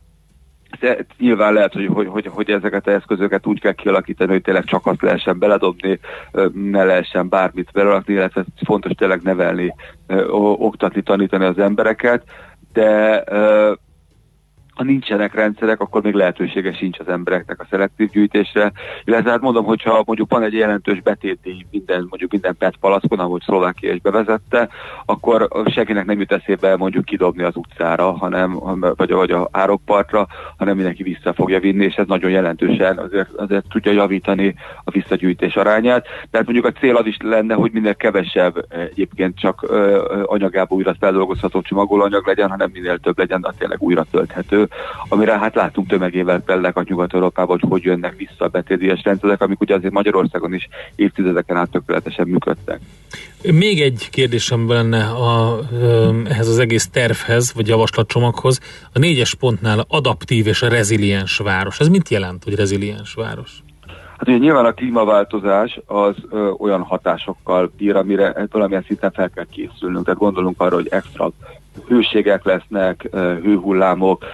nyilván 1.17 1.53
lehet, 1.53 1.73
hogy, 1.73 1.85
hogy, 1.85 2.07
hogy, 2.07 2.27
hogy 2.27 2.49
ezeket 2.49 2.87
az 2.87 2.93
eszközöket 2.93 3.45
úgy 3.45 3.59
kell 3.59 3.71
kialakítani, 3.71 4.31
hogy 4.31 4.41
tényleg 4.41 4.63
csak 4.63 4.85
azt 4.85 5.01
lehessen 5.01 5.39
beledobni, 5.39 5.99
ne 6.53 6.83
lehessen 6.83 7.29
bármit 7.29 7.71
belerakni, 7.71 8.13
illetve 8.13 8.45
fontos 8.65 8.91
tényleg 8.91 9.21
nevelni, 9.21 9.75
oktatni, 10.57 11.01
tanítani 11.01 11.45
az 11.45 11.59
embereket, 11.59 12.23
de 12.73 13.23
ha 14.79 14.85
nincsenek 14.85 15.33
rendszerek, 15.33 15.79
akkor 15.79 16.01
még 16.01 16.13
lehetősége 16.13 16.73
sincs 16.73 16.99
az 16.99 17.07
embereknek 17.07 17.59
a 17.61 17.67
szelektív 17.69 18.09
gyűjtésre. 18.09 18.71
Illetve 19.03 19.29
hát 19.29 19.41
mondom, 19.41 19.65
hogyha 19.65 20.03
mondjuk 20.05 20.31
van 20.31 20.43
egy 20.43 20.53
jelentős 20.53 21.01
betéti 21.01 21.65
minden, 21.71 22.05
mondjuk 22.09 22.31
minden 22.31 22.55
PET 22.57 22.75
palackon, 22.79 23.19
ahogy 23.19 23.41
Szlovákia 23.41 23.93
is 23.93 24.01
bevezette, 24.01 24.69
akkor 25.05 25.47
senkinek 25.65 26.05
nem 26.05 26.19
jut 26.19 26.31
eszébe 26.31 26.75
mondjuk 26.75 27.05
kidobni 27.05 27.43
az 27.43 27.55
utcára, 27.55 28.11
hanem, 28.11 28.59
vagy, 28.95 29.11
vagy 29.11 29.31
a 29.31 29.49
árokpartra, 29.51 30.27
hanem 30.57 30.75
mindenki 30.75 31.03
vissza 31.03 31.33
fogja 31.33 31.59
vinni, 31.59 31.85
és 31.85 31.95
ez 31.95 32.07
nagyon 32.07 32.31
jelentősen 32.31 32.97
azért, 32.97 33.29
azért 33.35 33.65
tudja 33.69 33.91
javítani 33.91 34.55
a 34.83 34.91
visszagyűjtés 34.91 35.55
arányát. 35.55 36.05
Tehát 36.31 36.45
mondjuk 36.45 36.65
a 36.65 36.79
cél 36.79 36.95
az 36.95 37.05
is 37.05 37.17
lenne, 37.23 37.53
hogy 37.53 37.71
minél 37.71 37.95
kevesebb 37.95 38.65
egyébként 38.69 39.39
csak 39.39 39.61
anyagából 40.25 40.77
újra 40.77 40.95
feldolgozható 40.99 41.61
csomagolóanyag 41.61 42.27
legyen, 42.27 42.49
hanem 42.49 42.69
minél 42.73 42.97
több 42.97 43.17
legyen, 43.17 43.39
az 43.43 43.55
tényleg 43.57 43.81
újra 43.81 44.05
tölthető 44.11 44.67
amire 45.09 45.37
hát 45.37 45.55
látunk 45.55 45.87
tömegével 45.87 46.41
például 46.41 46.85
Nyugat-Európában, 46.87 47.59
hogy 47.59 47.69
hogy 47.69 47.83
jönnek 47.83 48.15
vissza 48.17 48.45
a 48.45 48.47
betétdíjas 48.47 49.03
rendszerek, 49.03 49.41
amik 49.41 49.61
ugye 49.61 49.75
azért 49.75 49.93
Magyarországon 49.93 50.53
is 50.53 50.67
évtizedeken 50.95 51.57
át 51.57 51.71
tökéletesen 51.71 52.27
működtek. 52.27 52.79
Még 53.43 53.81
egy 53.81 54.07
kérdésem 54.11 54.69
lenne 54.69 55.05
a, 55.05 55.59
ehhez 56.25 56.47
az 56.47 56.59
egész 56.59 56.87
tervhez, 56.87 57.53
vagy 57.53 57.67
javaslatcsomaghoz. 57.67 58.59
A 58.93 58.99
négyes 58.99 59.35
pontnál 59.35 59.85
adaptív 59.87 60.47
és 60.47 60.61
a 60.61 60.67
reziliens 60.67 61.37
város. 61.37 61.79
Ez 61.79 61.87
mit 61.87 62.09
jelent, 62.09 62.43
hogy 62.43 62.55
reziliens 62.55 63.13
város? 63.13 63.63
Hát 64.17 64.27
ugye 64.27 64.37
nyilván 64.37 64.65
a 64.65 64.73
klímaváltozás 64.73 65.79
az 65.85 66.15
ö, 66.29 66.49
olyan 66.57 66.81
hatásokkal 66.81 67.71
bír, 67.77 67.95
amire 67.95 68.47
valamilyen 68.51 68.83
szinten 68.87 69.11
fel 69.11 69.29
kell 69.29 69.45
készülnünk. 69.51 70.05
Tehát 70.05 70.19
gondolunk 70.19 70.61
arra, 70.61 70.75
hogy 70.75 70.87
extra 70.91 71.31
hőségek 71.87 72.43
lesznek, 72.43 73.07
hőhullámok, 73.11 74.25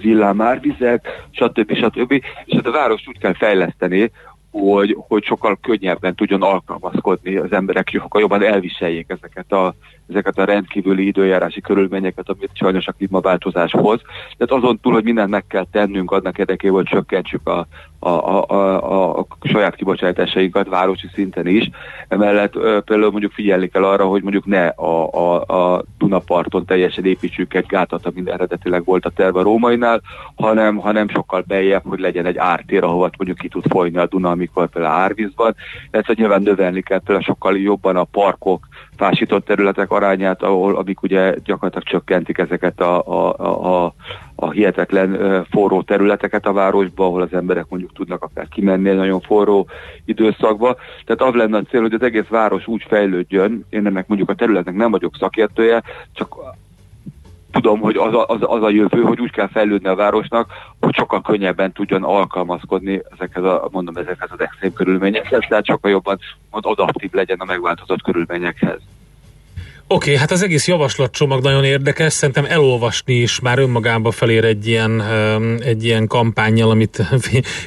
villámárvizek, 0.00 1.26
stb. 1.30 1.74
stb. 1.74 2.12
És 2.44 2.58
a 2.64 2.70
város 2.70 3.02
úgy 3.06 3.18
kell 3.18 3.34
fejleszteni, 3.34 4.10
hogy, 4.50 4.96
hogy 4.98 5.24
sokkal 5.24 5.58
könnyebben 5.62 6.14
tudjon 6.14 6.42
alkalmazkodni 6.42 7.36
az 7.36 7.52
emberek, 7.52 7.88
sokkal 7.88 8.20
jobban 8.20 8.42
elviseljék 8.42 9.06
ezeket 9.08 9.52
a, 9.52 9.74
ezeket 10.08 10.38
a 10.38 10.44
rendkívüli 10.44 11.06
időjárási 11.06 11.60
körülményeket, 11.60 12.28
amit 12.28 12.50
sajnos 12.52 12.86
a 12.86 12.92
klímaváltozás 12.92 13.72
hoz. 13.72 14.00
Tehát 14.36 14.62
azon 14.62 14.78
túl, 14.80 14.92
hogy 14.92 15.04
mindent 15.04 15.30
meg 15.30 15.46
kell 15.46 15.66
tennünk 15.70 16.10
annak 16.10 16.38
érdekében, 16.38 16.76
hogy 16.76 16.86
csökkentsük 16.86 17.48
a, 17.48 17.66
a, 17.98 18.08
a, 18.08 18.44
a, 18.48 19.18
a 19.18 19.26
saját 19.42 19.74
kibocsátásainkat 19.74 20.68
városi 20.68 21.08
szinten 21.14 21.46
is. 21.46 21.70
Emellett 22.08 22.56
ö, 22.56 22.80
például 22.80 23.10
mondjuk 23.10 23.32
figyelni 23.32 23.68
kell 23.68 23.84
arra, 23.84 24.04
hogy 24.04 24.22
mondjuk 24.22 24.46
ne 24.46 24.66
a, 24.66 25.12
a, 25.12 25.40
a 25.40 25.84
Dunaparton 25.98 26.64
teljesen 26.64 27.04
építsük 27.04 27.54
egy 27.54 27.66
gátat, 27.66 28.06
ami 28.06 28.30
eredetileg 28.30 28.84
volt 28.84 29.04
a 29.04 29.10
terve 29.10 29.40
a 29.40 29.42
rómainál, 29.42 30.00
hanem, 30.36 30.76
hanem 30.76 31.08
sokkal 31.08 31.44
beljebb, 31.46 31.82
hogy 31.86 32.00
legyen 32.00 32.26
egy 32.26 32.36
ártér, 32.36 32.84
ahova 32.84 33.10
mondjuk 33.16 33.38
ki 33.38 33.48
tud 33.48 33.64
folyni 33.68 33.96
a 33.96 34.06
Duna, 34.06 34.30
amikor 34.30 34.68
például 34.68 34.94
árvíz 34.94 35.30
van. 35.36 35.54
Tehát 35.90 36.14
nyilván 36.14 36.42
növelni 36.42 36.82
kell 36.82 36.98
például 36.98 37.24
sokkal 37.24 37.58
jobban 37.58 37.96
a 37.96 38.04
parkok 38.04 38.68
fásított 38.96 39.44
területek 39.44 39.90
arányát, 39.90 40.42
ahol, 40.42 40.76
amik 40.76 41.02
ugye 41.02 41.34
gyakorlatilag 41.44 41.88
csökkentik 41.88 42.38
ezeket 42.38 42.80
a, 42.80 43.06
a, 43.06 43.84
a, 43.84 43.94
a 44.34 44.50
hihetetlen 44.50 45.44
forró 45.50 45.82
területeket 45.82 46.46
a 46.46 46.52
városba, 46.52 47.04
ahol 47.04 47.22
az 47.22 47.32
emberek 47.32 47.66
mondjuk 47.68 47.87
tudnak 47.92 48.22
akár 48.22 48.48
kimenni 48.48 48.88
egy 48.88 48.96
nagyon 48.96 49.20
forró 49.20 49.66
időszakba. 50.04 50.76
Tehát 51.04 51.34
az 51.34 51.40
lenne 51.40 51.56
a 51.56 51.62
cél, 51.62 51.80
hogy 51.80 51.94
az 51.94 52.02
egész 52.02 52.28
város 52.28 52.66
úgy 52.66 52.84
fejlődjön, 52.88 53.64
én 53.70 53.86
ennek 53.86 54.06
mondjuk 54.06 54.30
a 54.30 54.34
területnek 54.34 54.74
nem 54.74 54.90
vagyok 54.90 55.16
szakértője, 55.18 55.82
csak 56.12 56.34
tudom, 57.50 57.80
hogy 57.80 57.96
az 57.96 58.14
a, 58.14 58.26
az, 58.26 58.38
az 58.40 58.62
a 58.62 58.70
jövő, 58.70 59.02
hogy 59.02 59.20
úgy 59.20 59.30
kell 59.30 59.48
fejlődni 59.48 59.88
a 59.88 59.94
városnak, 59.94 60.50
hogy 60.80 60.94
sokkal 60.94 61.22
könnyebben 61.22 61.72
tudjon 61.72 62.04
alkalmazkodni 62.04 63.02
ezekhez 63.12 63.44
a, 63.44 63.68
mondom, 63.72 63.96
ezekhez 63.96 64.28
az 64.32 64.40
extrém 64.40 64.72
körülményekhez, 64.72 65.44
tehát 65.48 65.66
sokkal 65.66 65.90
jobban 65.90 66.18
mond, 66.50 66.64
adaptív 66.66 67.12
legyen 67.12 67.38
a 67.38 67.44
megváltozott 67.44 68.02
körülményekhez. 68.02 68.80
Oké, 69.90 70.10
okay, 70.10 70.20
hát 70.20 70.30
az 70.30 70.42
egész 70.42 70.66
javaslatcsomag 70.66 71.42
nagyon 71.42 71.64
érdekes, 71.64 72.12
szerintem 72.12 72.44
elolvasni 72.44 73.14
is 73.14 73.40
már 73.40 73.58
önmagába 73.58 74.10
felér 74.10 74.44
egy 74.44 74.66
ilyen, 74.66 75.02
egy 75.60 75.84
ilyen 75.84 76.06
kampányjal, 76.06 76.70
amit 76.70 77.02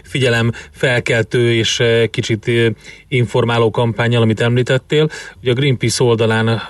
figyelem 0.03 0.51
felkeltő 0.71 1.53
és 1.53 1.83
kicsit 2.11 2.51
informáló 3.07 3.71
kampányjal, 3.71 4.21
amit 4.21 4.41
említettél. 4.41 5.09
Ugye 5.41 5.51
a 5.51 5.53
Greenpeace 5.53 6.03
oldalán 6.03 6.61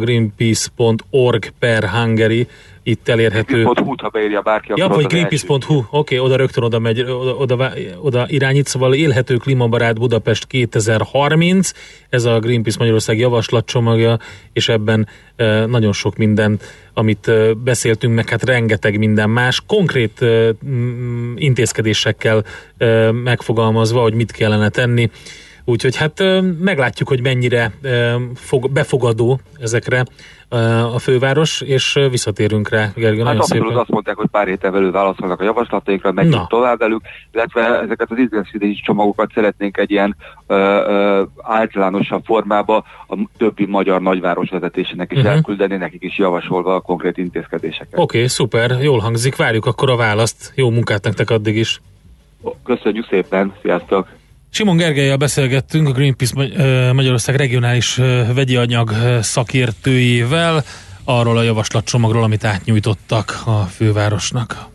greenpeace.org 0.00 1.52
per 1.58 1.84
Hungary 1.88 2.46
itt 2.86 3.08
elérhető. 3.08 3.62
Greenpeace.hu, 3.62 3.94
ha 4.02 4.08
beírja 4.08 4.40
bárki. 4.40 4.72
Ja, 4.74 4.88
vagy 4.88 5.06
greenpeace.hu, 5.06 5.76
oké, 5.76 5.86
okay, 5.90 6.18
oda 6.18 6.36
rögtön 6.36 6.64
oda 6.64 6.78
megy, 6.78 7.00
oda, 7.00 7.34
oda, 7.34 7.72
oda 8.00 8.24
irányít, 8.28 8.66
szóval 8.66 8.94
élhető 8.94 9.36
klímabarát 9.36 9.98
Budapest 9.98 10.46
2030, 10.46 11.72
ez 12.08 12.24
a 12.24 12.38
Greenpeace 12.38 12.76
Magyarország 12.78 13.18
javaslatcsomagja, 13.18 14.18
és 14.52 14.68
ebben 14.68 15.08
e, 15.36 15.66
nagyon 15.66 15.92
sok 15.92 16.16
minden, 16.16 16.58
amit 16.94 17.28
e, 17.28 17.54
beszéltünk, 17.54 18.14
meg 18.14 18.28
hát 18.28 18.44
rengeteg 18.44 18.98
minden 18.98 19.30
más, 19.30 19.62
konkrét 19.66 20.22
e, 20.22 20.50
intézkedésekkel 21.34 22.44
e, 22.78 23.12
megfogalmazva, 23.12 24.00
hogy 24.00 24.14
mit 24.14 24.32
kellene 24.32 24.68
tenni. 24.68 25.10
Úgyhogy 25.68 25.96
hát 25.96 26.22
meglátjuk, 26.58 27.08
hogy 27.08 27.22
mennyire 27.22 27.72
befogadó 28.70 29.40
ezekre 29.60 30.04
a 30.94 30.98
főváros, 30.98 31.60
és 31.60 31.98
visszatérünk 32.10 32.68
rá, 32.68 32.90
Gergő, 32.94 33.16
hát 33.16 33.26
nagyon 33.26 33.42
szépen. 33.42 33.76
azt 33.76 33.88
mondták, 33.88 34.16
hogy 34.16 34.28
pár 34.30 34.46
héten 34.46 34.72
belül 34.72 34.92
válaszolnak 34.92 35.40
a 35.40 35.44
javaslataikra, 35.44 36.12
megyünk 36.12 36.46
tovább 36.46 36.78
velük, 36.78 37.00
illetve 37.32 37.80
ezeket 37.80 38.10
az 38.10 38.18
intézkedési 38.18 38.80
csomagokat 38.80 39.30
szeretnénk 39.34 39.78
egy 39.78 39.90
ilyen 39.90 40.16
ö, 40.46 40.54
ö, 40.54 41.22
általánosabb 41.42 42.24
formába 42.24 42.84
a 43.08 43.16
többi 43.36 43.66
magyar 43.66 44.00
nagyváros 44.00 44.50
vezetésének 44.50 45.12
is 45.12 45.18
uh-huh. 45.18 45.32
elküldeni, 45.32 45.76
nekik 45.76 46.02
is 46.02 46.18
javasolva 46.18 46.74
a 46.74 46.80
konkrét 46.80 47.16
intézkedéseket. 47.16 47.98
Oké, 47.98 48.16
okay, 48.16 48.28
szuper, 48.28 48.76
jól 48.82 48.98
hangzik, 48.98 49.36
várjuk 49.36 49.66
akkor 49.66 49.90
a 49.90 49.96
választ. 49.96 50.52
Jó 50.54 50.70
munkát 50.70 51.04
nektek 51.04 51.30
addig 51.30 51.56
is. 51.56 51.80
Köszönjük 52.64 53.06
szépen, 53.08 53.52
sziasztok! 53.62 54.08
Simon 54.56 54.76
Gergelyel 54.76 55.16
beszélgettünk, 55.16 55.88
a 55.88 55.92
Greenpeace 55.92 56.92
Magyarország 56.92 57.36
regionális 57.36 57.94
vegyi 58.34 58.56
anyag 58.56 58.92
szakértőjével 59.22 60.64
arról 61.04 61.38
a 61.38 61.42
javaslatcsomagról, 61.42 62.22
amit 62.22 62.44
átnyújtottak 62.44 63.42
a 63.44 63.62
fővárosnak. 63.62 64.68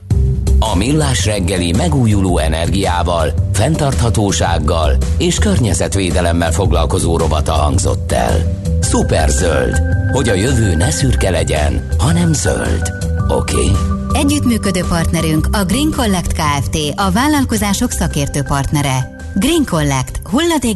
A 0.60 0.76
Millás 0.76 1.26
reggeli 1.26 1.72
megújuló 1.72 2.38
energiával, 2.38 3.34
fenntarthatósággal 3.54 4.98
és 5.18 5.38
környezetvédelemmel 5.38 6.52
foglalkozó 6.52 7.18
robata 7.18 7.52
hangzott 7.52 8.12
el. 8.12 8.62
zöld, 9.28 9.82
hogy 10.12 10.30
a 10.30 10.34
jövő 10.34 10.76
ne 10.76 10.92
szürke 10.92 11.30
legyen, 11.30 11.88
hanem 11.98 12.34
zöld. 12.34 12.92
Oké? 13.28 13.56
Okay? 13.56 13.72
Együttműködő 14.14 14.84
partnerünk 14.90 15.48
a 15.52 15.64
Green 15.64 15.92
Collect 15.96 16.34
Kft. 16.34 16.78
a 16.96 17.12
vállalkozások 17.12 17.92
szakértő 17.92 18.42
partnere. 18.42 19.20
Green 19.36 19.66
Collect. 19.66 20.22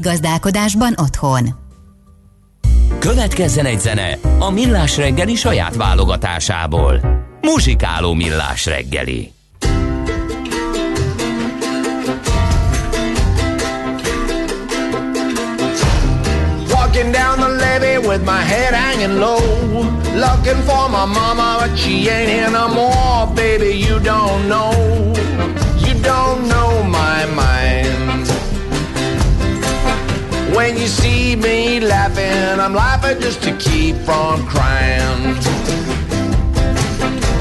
gazdálkodásban 0.01 0.93
otthon. 0.97 1.55
Következzen 2.99 3.65
egy 3.65 3.79
zene 3.79 4.17
a 4.39 4.49
Millás 4.49 4.97
reggeli 4.97 5.35
saját 5.35 5.75
válogatásából. 5.75 6.99
Muzsikáló 7.41 8.13
Millás 8.13 8.65
reggeli. 8.65 9.33
Walking 16.69 17.11
down 17.11 17.39
the 17.39 17.47
levee 17.47 17.97
with 17.97 18.23
my 18.23 18.41
head 18.51 18.73
hanging 18.73 19.19
low 19.19 19.39
Looking 20.13 20.63
for 20.63 20.89
my 20.89 21.05
mama 21.05 21.57
but 21.59 21.77
she 21.77 22.09
ain't 22.09 22.29
here 22.29 22.49
no 22.49 22.67
more 22.67 23.33
Baby 23.33 23.77
you 23.87 23.99
don't 23.99 24.47
know 24.47 24.71
You 25.87 25.93
don't 26.01 26.47
know 26.47 26.84
When 30.55 30.77
you 30.77 30.87
see 30.87 31.35
me 31.35 31.81
laughing, 31.81 32.61
I'm 32.61 32.73
laughing 32.73 33.19
just 33.19 33.43
to 33.43 33.51
keep 33.57 33.97
from 34.07 34.47
crying. 34.47 35.35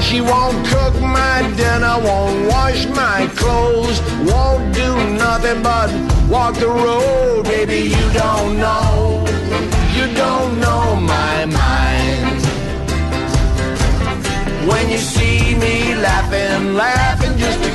She 0.01 0.19
won't 0.19 0.67
cook 0.67 0.99
my 0.99 1.41
dinner, 1.55 1.95
won't 2.03 2.49
wash 2.49 2.85
my 2.87 3.29
clothes, 3.35 4.01
won't 4.29 4.75
do 4.75 4.89
nothing 5.13 5.63
but 5.63 5.89
walk 6.29 6.55
the 6.55 6.67
road. 6.67 7.45
Baby, 7.45 7.87
you 7.95 8.05
don't 8.11 8.59
know, 8.59 9.23
you 9.95 10.13
don't 10.13 10.59
know 10.59 10.97
my 10.97 11.45
mind. 11.45 12.41
When 14.67 14.89
you 14.89 14.97
see 14.97 15.55
me 15.55 15.95
laughing, 15.95 16.73
laughing 16.73 17.37
just 17.37 17.63
to 17.63 17.74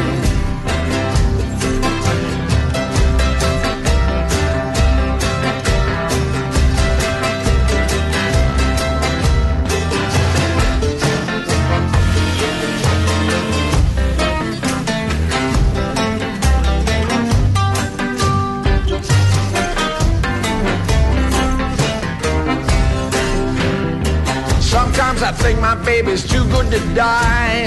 Think 25.41 25.59
my 25.59 25.75
baby's 25.83 26.23
too 26.27 26.43
good 26.49 26.69
to 26.71 26.79
die. 26.93 27.65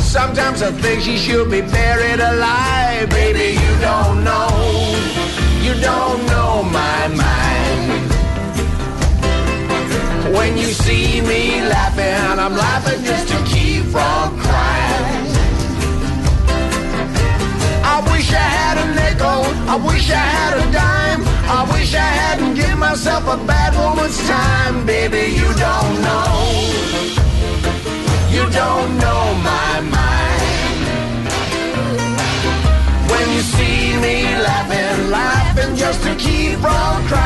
Sometimes 0.00 0.62
I 0.62 0.70
think 0.72 1.02
she 1.02 1.16
should 1.16 1.50
be 1.50 1.62
buried 1.62 2.20
alive. 2.20 3.08
Baby, 3.08 3.58
you 3.64 3.72
don't 3.80 4.22
know. 4.22 4.48
You 5.66 5.74
don't 5.80 6.20
know 6.26 6.62
my 6.80 7.02
mind. 7.22 8.04
When 10.36 10.58
you 10.58 10.70
see 10.84 11.20
me 11.22 11.62
laughing, 11.62 12.38
I'm 12.44 12.54
laughing 12.54 13.02
just 13.04 13.28
to 13.32 13.38
keep 13.52 13.84
from 13.94 14.38
crying. 14.44 15.26
I 17.92 17.96
wish 18.12 18.28
I 18.32 18.46
had 18.58 18.76
a 18.84 18.93
I 19.20 19.76
wish 19.76 20.10
I 20.10 20.24
had 20.36 20.54
a 20.58 20.72
dime. 20.72 21.22
I 21.46 21.62
wish 21.72 21.94
I 21.94 21.98
hadn't 21.98 22.54
given 22.54 22.78
myself 22.78 23.22
a 23.26 23.36
bad 23.46 23.72
woman's 23.76 24.18
time. 24.26 24.86
Baby, 24.86 25.34
you 25.34 25.48
don't 25.66 25.94
know. 26.06 26.34
You 28.30 28.44
don't 28.50 28.98
know 28.98 29.22
my 29.50 29.80
mind. 29.96 30.44
When 33.10 33.26
you 33.34 33.42
see 33.42 33.96
me 34.04 34.36
laughing, 34.36 35.10
laughing 35.10 35.76
just 35.76 36.02
to 36.02 36.14
keep 36.16 36.58
from 36.58 37.06
crying. 37.06 37.23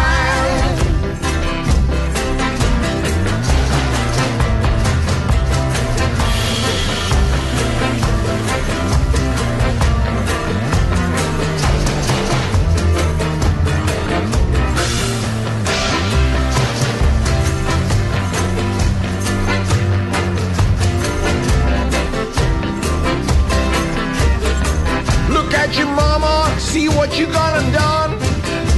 You 27.18 27.26
gonna 27.26 27.72
done. 27.72 28.12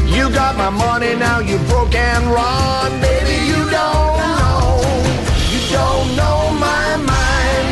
You 0.08 0.30
got 0.30 0.56
my 0.56 0.70
money 0.70 1.14
now, 1.14 1.40
you 1.40 1.58
broke 1.68 1.94
and 1.94 2.24
run. 2.26 2.90
Baby, 3.00 3.36
you 3.50 3.60
don't 3.78 4.16
know, 4.40 4.80
you 5.52 5.60
don't 5.76 6.08
know 6.16 6.38
my 6.68 6.96
mind. 7.12 7.68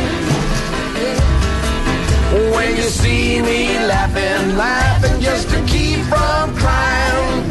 When 2.53 2.75
you 2.77 2.83
see 2.83 3.41
me 3.41 3.79
laughing, 3.93 4.55
laughing 4.57 5.19
just 5.19 5.49
to 5.49 5.59
keep 5.65 5.99
from 6.11 6.55
crying. 6.55 7.43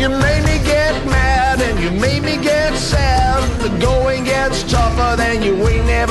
You 0.00 0.08
made 0.08 0.44
me 0.44 0.58
get 0.64 0.94
mad 1.06 1.60
and 1.60 1.78
you 1.80 1.90
made 1.92 2.22
me 2.22 2.36
get 2.42 2.74
sad. 2.74 3.42
The 3.60 3.68
going 3.78 4.24
gets 4.24 4.64
tougher 4.64 5.16
than 5.16 5.42
you 5.42 5.54
ain't 5.68 5.86
never 5.86 6.05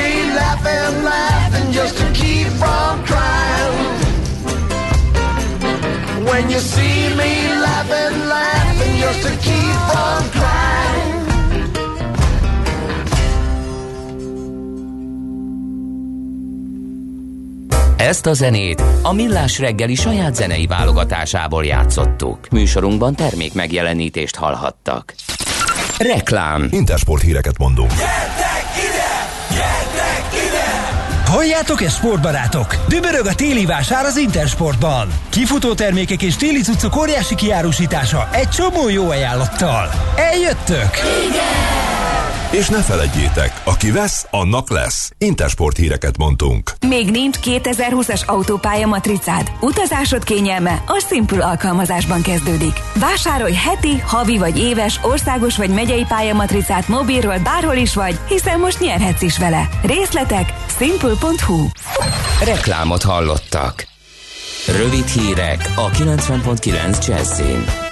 me 0.00 0.34
laughing, 0.34 1.02
laughing 1.02 1.72
just 1.72 1.94
to 2.00 2.06
keep 2.20 2.48
from 2.60 2.94
crying. 3.08 3.76
When 6.28 6.50
you 6.50 6.60
see 6.72 7.14
me 7.20 7.32
laughing, 7.66 8.16
laughing 8.34 8.94
just 9.04 9.20
to 9.26 9.32
keep 9.46 9.76
from 9.90 10.30
crying. 10.30 11.18
Ezt 17.96 18.26
a 18.26 18.32
zenét 18.32 18.82
a 19.02 19.12
Millás 19.12 19.58
reggeli 19.58 19.94
saját 19.94 20.34
zenei 20.34 20.66
válogatásából 20.66 21.64
játszottuk. 21.64 22.48
Műsorunkban 22.50 23.14
termék 23.14 23.54
megjelenítést 23.54 24.36
hallhattak. 24.36 25.14
Reklám 25.98 26.68
Intersport 26.70 27.22
híreket 27.22 27.58
mondunk. 27.58 27.90
Halljátok 31.30 31.82
ezt, 31.82 31.96
sportbarátok? 31.96 32.76
Dübörög 32.88 33.26
a 33.26 33.34
téli 33.34 33.66
vásár 33.66 34.04
az 34.04 34.16
Intersportban. 34.16 35.08
Kifutó 35.28 35.74
termékek 35.74 36.22
és 36.22 36.36
téli 36.36 36.60
cuccok 36.60 36.96
óriási 36.96 37.34
kiárusítása 37.34 38.28
egy 38.32 38.48
csomó 38.48 38.88
jó 38.88 39.10
ajánlattal. 39.10 39.90
Eljöttök? 40.16 40.90
És 42.52 42.68
ne 42.68 42.82
felejtjétek, 42.82 43.62
aki 43.64 43.90
vesz, 43.90 44.26
annak 44.30 44.70
lesz. 44.70 45.10
Intersport 45.18 45.76
híreket 45.76 46.16
mondtunk. 46.16 46.72
Még 46.86 47.10
nincs 47.10 47.36
2020-as 47.42 48.24
autópálya 48.26 48.86
matricád? 48.86 49.52
Utazásod 49.60 50.24
kényelme 50.24 50.82
a 50.86 51.04
Simple 51.08 51.44
alkalmazásban 51.44 52.22
kezdődik. 52.22 52.80
Vásárolj 52.94 53.52
heti, 53.52 53.98
havi 53.98 54.38
vagy 54.38 54.58
éves, 54.58 55.00
országos 55.02 55.56
vagy 55.56 55.70
megyei 55.70 56.04
pályamatricát 56.08 56.88
mobilról 56.88 57.38
bárhol 57.38 57.76
is 57.76 57.94
vagy, 57.94 58.18
hiszen 58.28 58.60
most 58.60 58.80
nyerhetsz 58.80 59.22
is 59.22 59.38
vele. 59.38 59.68
Részletek 59.82 60.52
simple.hu 60.78 61.66
Reklámot 62.44 63.02
hallottak. 63.02 63.86
Rövid 64.66 65.06
hírek 65.06 65.72
a 65.76 65.90
90.9 65.90 67.06
Jazzin. 67.06 67.89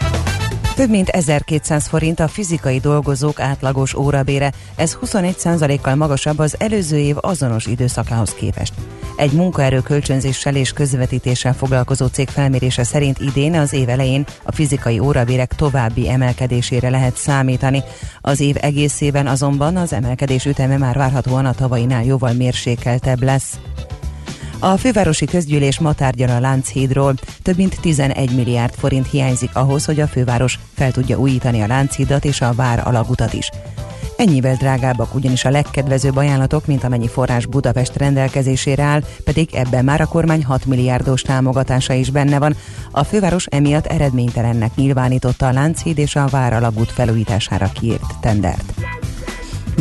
Több 0.78 0.90
mint 0.90 1.08
1200 1.08 1.86
forint 1.86 2.20
a 2.20 2.28
fizikai 2.28 2.78
dolgozók 2.78 3.40
átlagos 3.40 3.94
órabére, 3.94 4.52
ez 4.76 4.98
21%-kal 5.02 5.94
magasabb 5.94 6.38
az 6.38 6.54
előző 6.58 6.98
év 6.98 7.16
azonos 7.20 7.66
időszakához 7.66 8.34
képest. 8.34 8.74
Egy 9.16 9.32
munkaerő 9.32 9.80
kölcsönzéssel 9.80 10.56
és 10.56 10.72
közvetítéssel 10.72 11.54
foglalkozó 11.54 12.06
cég 12.06 12.28
felmérése 12.28 12.84
szerint 12.84 13.18
idén 13.18 13.54
az 13.54 13.72
év 13.72 13.88
elején 13.88 14.26
a 14.42 14.52
fizikai 14.52 14.98
órabérek 14.98 15.54
további 15.54 16.08
emelkedésére 16.08 16.90
lehet 16.90 17.16
számítani. 17.16 17.82
Az 18.20 18.40
év 18.40 18.56
egészében 18.60 19.26
azonban 19.26 19.76
az 19.76 19.92
emelkedés 19.92 20.44
üteme 20.44 20.76
már 20.76 20.96
várhatóan 20.96 21.46
a 21.46 21.54
tavainál 21.54 22.04
jóval 22.04 22.32
mérsékeltebb 22.32 23.22
lesz. 23.22 23.58
A 24.60 24.76
fővárosi 24.76 25.24
közgyűlés 25.24 25.78
ma 25.78 25.92
tárgyal 25.92 26.30
a 26.30 26.40
Lánchídról. 26.40 27.14
Több 27.42 27.56
mint 27.56 27.80
11 27.80 28.34
milliárd 28.34 28.74
forint 28.74 29.10
hiányzik 29.10 29.50
ahhoz, 29.52 29.84
hogy 29.84 30.00
a 30.00 30.06
főváros 30.06 30.58
fel 30.74 30.92
tudja 30.92 31.18
újítani 31.18 31.60
a 31.60 31.66
Lánchídat 31.66 32.24
és 32.24 32.40
a 32.40 32.52
Vár 32.52 32.82
alagutat 32.86 33.32
is. 33.32 33.50
Ennyivel 34.16 34.54
drágábbak 34.54 35.14
ugyanis 35.14 35.44
a 35.44 35.50
legkedvezőbb 35.50 36.16
ajánlatok, 36.16 36.66
mint 36.66 36.84
amennyi 36.84 37.08
forrás 37.08 37.46
Budapest 37.46 37.96
rendelkezésére 37.96 38.82
áll, 38.82 39.02
pedig 39.24 39.54
ebben 39.54 39.84
már 39.84 40.00
a 40.00 40.06
kormány 40.06 40.44
6 40.44 40.64
milliárdos 40.64 41.22
támogatása 41.22 41.92
is 41.92 42.10
benne 42.10 42.38
van. 42.38 42.56
A 42.90 43.04
főváros 43.04 43.46
emiatt 43.46 43.86
eredménytelennek 43.86 44.74
nyilvánította 44.74 45.46
a 45.46 45.52
Lánchíd 45.52 45.98
és 45.98 46.16
a 46.16 46.26
Vár 46.26 46.52
alagút 46.52 46.92
felújítására 46.92 47.70
kiírt 47.72 48.20
tendert. 48.20 48.74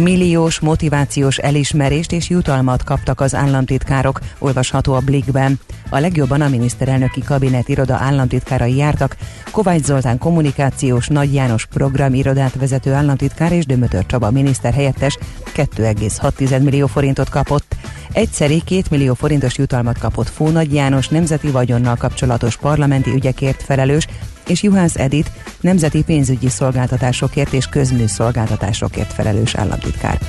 Milliós 0.02 0.60
motivációs 0.60 1.38
elismerést 1.38 2.12
és 2.12 2.30
jutalmat 2.30 2.84
kaptak 2.84 3.22
az 3.22 3.36
államtitkárok, 3.36 4.20
olvasható 4.40 4.94
a 4.94 5.00
Blikben. 5.00 5.60
A 5.90 6.00
legjobban 6.00 6.42
a 6.42 6.48
miniszterelnöki 6.48 7.22
kabinet 7.22 7.70
iroda 7.70 7.96
államtitkárai 7.96 8.76
jártak, 8.76 9.16
Kovács 9.52 9.84
Zoltán 9.84 10.18
kommunikációs 10.18 11.08
Nagy 11.08 11.34
János 11.34 11.66
programirodát 11.66 12.56
vezető 12.56 12.94
államtitkár 12.94 13.52
és 13.52 13.66
Dömötör 13.66 14.06
Csaba 14.06 14.32
miniszter 14.32 14.74
helyettes 14.74 15.18
2,6 15.56 16.64
millió 16.64 16.88
forintot 16.88 17.30
kapott. 17.30 17.76
Egyszeri 18.12 18.60
2 18.60 18.82
millió 18.90 19.14
forintos 19.14 19.58
jutalmat 19.58 19.98
kapott 19.98 20.30
Fónagy 20.30 20.74
János 20.74 21.08
nemzeti 21.08 21.52
vagyonnal 21.52 21.96
kapcsolatos 21.96 22.58
parlamenti 22.58 23.10
ügyekért 23.14 23.64
felelős, 23.64 24.08
és 24.48 24.64
Juhász 24.64 24.96
Edit 24.96 25.32
nemzeti 25.62 26.04
pénzügyi 26.04 26.50
szolgáltatásokért 26.50 27.54
és 27.54 27.66
közműszolgáltatásokért 27.66 29.14
felelős 29.14 29.56
államtitkár. 29.56 30.20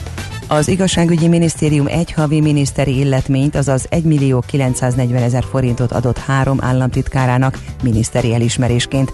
Az 0.50 0.68
igazságügyi 0.68 1.28
minisztérium 1.28 1.86
egy 1.86 2.12
havi 2.12 2.40
miniszteri 2.40 2.98
illetményt, 2.98 3.54
azaz 3.54 3.86
1 3.90 4.04
millió 4.04 4.44
940 4.46 5.22
ezer 5.22 5.44
forintot 5.44 5.92
adott 5.92 6.18
három 6.18 6.58
államtitkárának 6.60 7.58
miniszteri 7.82 8.34
elismerésként. 8.34 9.12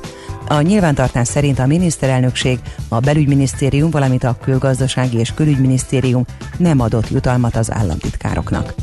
A 0.48 0.60
nyilvántartás 0.60 1.28
szerint 1.28 1.58
a 1.58 1.66
miniszterelnökség, 1.66 2.58
a 2.88 3.00
belügyminisztérium, 3.00 3.90
valamint 3.90 4.24
a 4.24 4.36
külgazdasági 4.42 5.18
és 5.18 5.34
külügyminisztérium 5.34 6.24
nem 6.56 6.80
adott 6.80 7.10
jutalmat 7.10 7.56
az 7.56 7.72
államtitkároknak. 7.72 8.74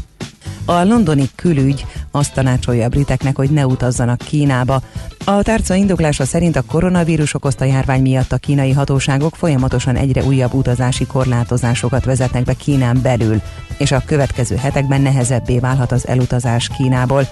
A 0.65 0.83
londoni 0.83 1.29
külügy 1.35 1.85
azt 2.11 2.33
tanácsolja 2.33 2.85
a 2.85 2.89
briteknek, 2.89 3.35
hogy 3.35 3.49
ne 3.49 3.65
utazzanak 3.65 4.17
Kínába. 4.17 4.81
A 5.25 5.41
tárca 5.41 5.75
indoklása 5.75 6.25
szerint 6.25 6.55
a 6.55 6.61
koronavírus 6.61 7.33
okozta 7.33 7.65
járvány 7.65 8.01
miatt 8.01 8.31
a 8.31 8.37
kínai 8.37 8.71
hatóságok 8.71 9.35
folyamatosan 9.35 9.95
egyre 9.95 10.23
újabb 10.23 10.53
utazási 10.53 11.05
korlátozásokat 11.05 12.05
vezetnek 12.05 12.43
be 12.43 12.53
Kínán 12.53 12.99
belül, 13.01 13.41
és 13.77 13.91
a 13.91 14.03
következő 14.05 14.55
hetekben 14.55 15.01
nehezebbé 15.01 15.59
válhat 15.59 15.91
az 15.91 16.07
elutazás 16.07 16.69
Kínából. 16.77 17.27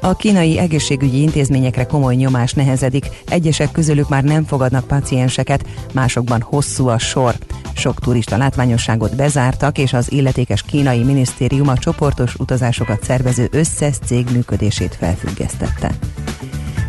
A 0.00 0.16
kínai 0.16 0.58
egészségügyi 0.58 1.20
intézményekre 1.20 1.84
komoly 1.84 2.14
nyomás 2.14 2.52
nehezedik, 2.52 3.06
egyesek 3.28 3.70
közülük 3.70 4.08
már 4.08 4.24
nem 4.24 4.44
fogadnak 4.44 4.86
pacienseket, 4.86 5.64
másokban 5.94 6.40
hosszú 6.40 6.88
a 6.88 6.98
sor. 6.98 7.34
Sok 7.74 8.00
turista 8.00 8.36
látványosságot 8.36 9.16
bezártak, 9.16 9.78
és 9.78 9.92
az 9.92 10.12
illetékes 10.12 10.62
kínai 10.62 11.02
minisztérium 11.02 11.68
a 11.68 11.78
csoportos 11.78 12.34
utazásokat 12.34 13.04
szervező 13.04 13.48
összes 13.50 13.96
cég 14.04 14.26
működését 14.32 14.94
felfüggesztette. 14.94 15.90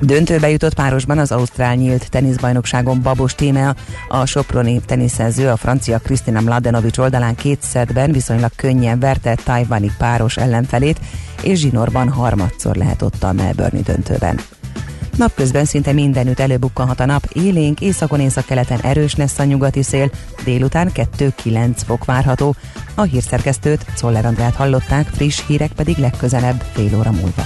Döntőbe 0.02 0.50
jutott 0.50 0.74
párosban 0.74 1.18
az 1.18 1.32
Ausztrál 1.32 1.76
nyílt 1.76 2.10
teniszbajnokságon 2.10 3.02
Babos 3.02 3.36
Tímea, 3.36 3.76
a 4.08 4.26
soproni 4.26 4.82
teniszező 4.86 5.50
a 5.50 5.58
francia 5.58 5.98
Krisztina 5.98 6.42
Mladenovics 6.42 6.98
oldalán 6.98 7.36
két 7.36 7.62
szedben 7.62 8.12
viszonylag 8.12 8.52
könnyen 8.56 9.00
verte 9.00 9.36
tajvani 9.44 9.92
páros 9.98 10.38
ellenfelét, 10.38 11.00
és 11.44 11.60
zsinórban 11.60 12.10
harmadszor 12.10 12.76
lehet 12.76 13.02
ott 13.02 13.24
a 13.24 13.34
Melbourne 13.34 13.82
döntőben. 13.82 14.40
Napközben 15.18 15.66
szinte 15.66 15.92
mindenütt 15.92 16.40
előbukkanhat 16.40 17.00
a 17.00 17.06
nap, 17.06 17.24
élénk 17.34 17.82
északon 17.82 18.20
északkeleten 18.20 18.80
erős 18.80 19.16
lesz 19.16 19.40
a 19.40 19.44
nyugati 19.44 19.84
szél, 19.84 20.12
délután 20.44 20.92
2-9 21.18 21.76
fok 21.86 22.06
várható. 22.06 22.56
A 22.96 23.02
hírszerkesztőt, 23.02 23.86
Czoller 23.96 24.26
Andrát 24.26 24.56
hallották, 24.56 25.08
friss 25.08 25.42
hírek 25.48 25.72
pedig 25.72 25.98
legközelebb 25.98 26.64
fél 26.74 26.98
óra 26.98 27.12
múlva. 27.12 27.44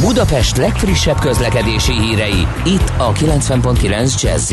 Budapest 0.00 0.56
legfrissebb 0.56 1.18
közlekedési 1.18 1.92
hírei, 1.92 2.46
itt 2.64 2.92
a 2.96 3.12
90.9 3.12 4.22
jazz 4.22 4.52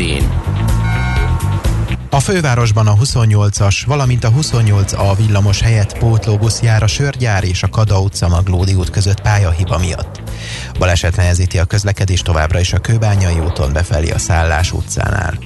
a 2.10 2.20
fővárosban 2.20 2.86
a 2.86 2.94
28-as, 2.94 3.82
valamint 3.86 4.24
a 4.24 4.30
28A 4.30 5.14
villamos 5.16 5.60
helyett 5.60 5.98
pótlóbusz 5.98 6.60
jár 6.60 6.82
a 6.82 6.86
Sörgyár 6.86 7.44
és 7.44 7.62
a 7.62 7.68
Kada 7.68 8.00
utca 8.00 8.28
Maglódi 8.28 8.74
út 8.74 8.90
között 8.90 9.20
pályahiba 9.20 9.78
miatt. 9.78 10.20
Baleset 10.78 11.16
nehezíti 11.16 11.58
a 11.58 11.64
közlekedés 11.64 12.22
továbbra 12.22 12.60
is 12.60 12.72
a 12.72 12.78
Kőbányai 12.78 13.38
úton 13.38 13.72
befelé 13.72 14.10
a 14.10 14.18
Szállás 14.18 14.72
utcánál. 14.72 15.38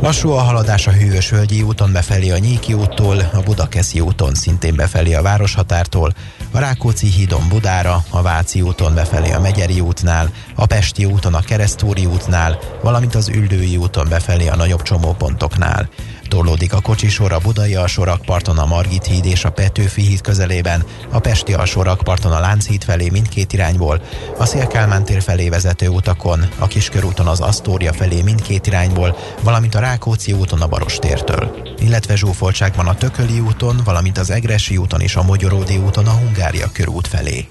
Lassú 0.00 0.30
a 0.30 0.40
haladás 0.40 0.86
a 0.86 0.92
Hűvös 0.92 1.30
Völgyi 1.30 1.62
úton 1.62 1.92
befelé 1.92 2.30
a 2.30 2.38
Nyíki 2.38 2.72
úttól, 2.72 3.18
a 3.32 3.42
Budakeszi 3.44 4.00
úton 4.00 4.34
szintén 4.34 4.76
befelé 4.76 5.14
a 5.14 5.22
Városhatártól, 5.22 6.14
a 6.54 6.58
Rákóczi 6.58 7.06
hídon 7.06 7.48
Budára, 7.48 8.04
a 8.10 8.22
Váci 8.22 8.60
úton 8.60 8.94
befelé 8.94 9.32
a 9.32 9.40
Megyeri 9.40 9.80
útnál, 9.80 10.30
a 10.54 10.66
Pesti 10.66 11.04
úton 11.04 11.34
a 11.34 11.40
Keresztúri 11.40 12.06
útnál, 12.06 12.58
valamint 12.82 13.14
az 13.14 13.28
Üldői 13.28 13.76
úton 13.76 14.08
befelé 14.08 14.46
a 14.46 14.56
nagyobb 14.56 14.82
csomópontoknál. 14.82 15.88
Torlódik 16.34 16.72
a 16.72 16.80
kocsisor 16.80 17.32
a 17.32 17.38
Budai 17.38 17.74
alsórakparton 17.74 18.58
a 18.58 18.66
Margit 18.66 19.04
híd 19.04 19.24
és 19.24 19.44
a 19.44 19.50
Petőfi 19.50 20.02
híd 20.02 20.20
közelében, 20.20 20.84
a 21.12 21.18
Pesti 21.18 21.52
alsórakparton 21.54 22.32
a 22.32 22.40
Lánchíd 22.40 22.84
felé 22.84 23.08
mindkét 23.10 23.52
irányból, 23.52 24.02
a 24.38 24.44
Szélkálmán 24.44 25.04
tér 25.04 25.22
felé 25.22 25.48
vezető 25.48 25.88
utakon, 25.88 26.48
a 26.58 26.66
Kiskörúton 26.66 27.26
az 27.26 27.40
Asztória 27.40 27.92
felé 27.92 28.22
mindkét 28.22 28.66
irányból, 28.66 29.16
valamint 29.42 29.74
a 29.74 29.78
Rákóczi 29.78 30.32
úton 30.32 30.60
a 30.60 30.66
Barostértől. 30.66 31.74
Illetve 31.78 32.16
zsúfoltságban 32.16 32.86
a 32.86 32.94
Tököli 32.94 33.40
úton, 33.40 33.80
valamint 33.84 34.18
az 34.18 34.30
Egresi 34.30 34.76
úton 34.76 35.00
és 35.00 35.16
a 35.16 35.22
Mogyoródi 35.22 35.76
úton 35.76 36.06
a 36.06 36.12
Hungária 36.12 36.70
körút 36.72 37.06
felé. 37.06 37.48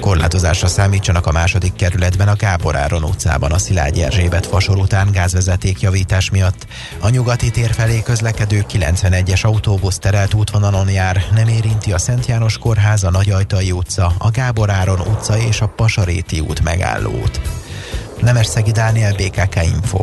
Korlátozásra 0.00 0.68
számítsanak 0.68 1.26
a 1.26 1.32
második 1.32 1.74
kerületben 1.74 2.28
a 2.28 2.36
Gábor 2.36 2.76
Áron 2.76 3.04
utcában 3.04 3.52
a 3.52 3.58
Szilágyi 3.58 4.02
Erzsébet 4.02 4.46
fasor 4.46 4.76
után 4.76 5.10
gázvezeték 5.12 5.80
javítás 5.80 6.30
miatt. 6.30 6.66
A 7.00 7.08
nyugati 7.08 7.50
tér 7.50 7.72
felé 7.72 8.02
közlekedő 8.02 8.64
91-es 8.72 9.44
autóbusz 9.44 9.98
terelt 9.98 10.34
útvonalon 10.34 10.90
jár, 10.90 11.24
nem 11.34 11.48
érinti 11.48 11.92
a 11.92 11.98
Szent 11.98 12.26
János 12.26 12.58
Kórház, 12.58 13.04
a 13.04 13.10
Nagyajtai 13.10 13.72
utca, 13.72 14.12
a 14.18 14.30
Gábor 14.30 14.70
Áron 14.70 15.00
utca 15.00 15.38
és 15.38 15.60
a 15.60 15.66
Pasaréti 15.66 16.40
út 16.40 16.62
megállót. 16.62 17.40
Nemesszegi 18.20 18.70
Dániel, 18.70 19.14
BKK 19.14 19.62
Info. 19.62 20.02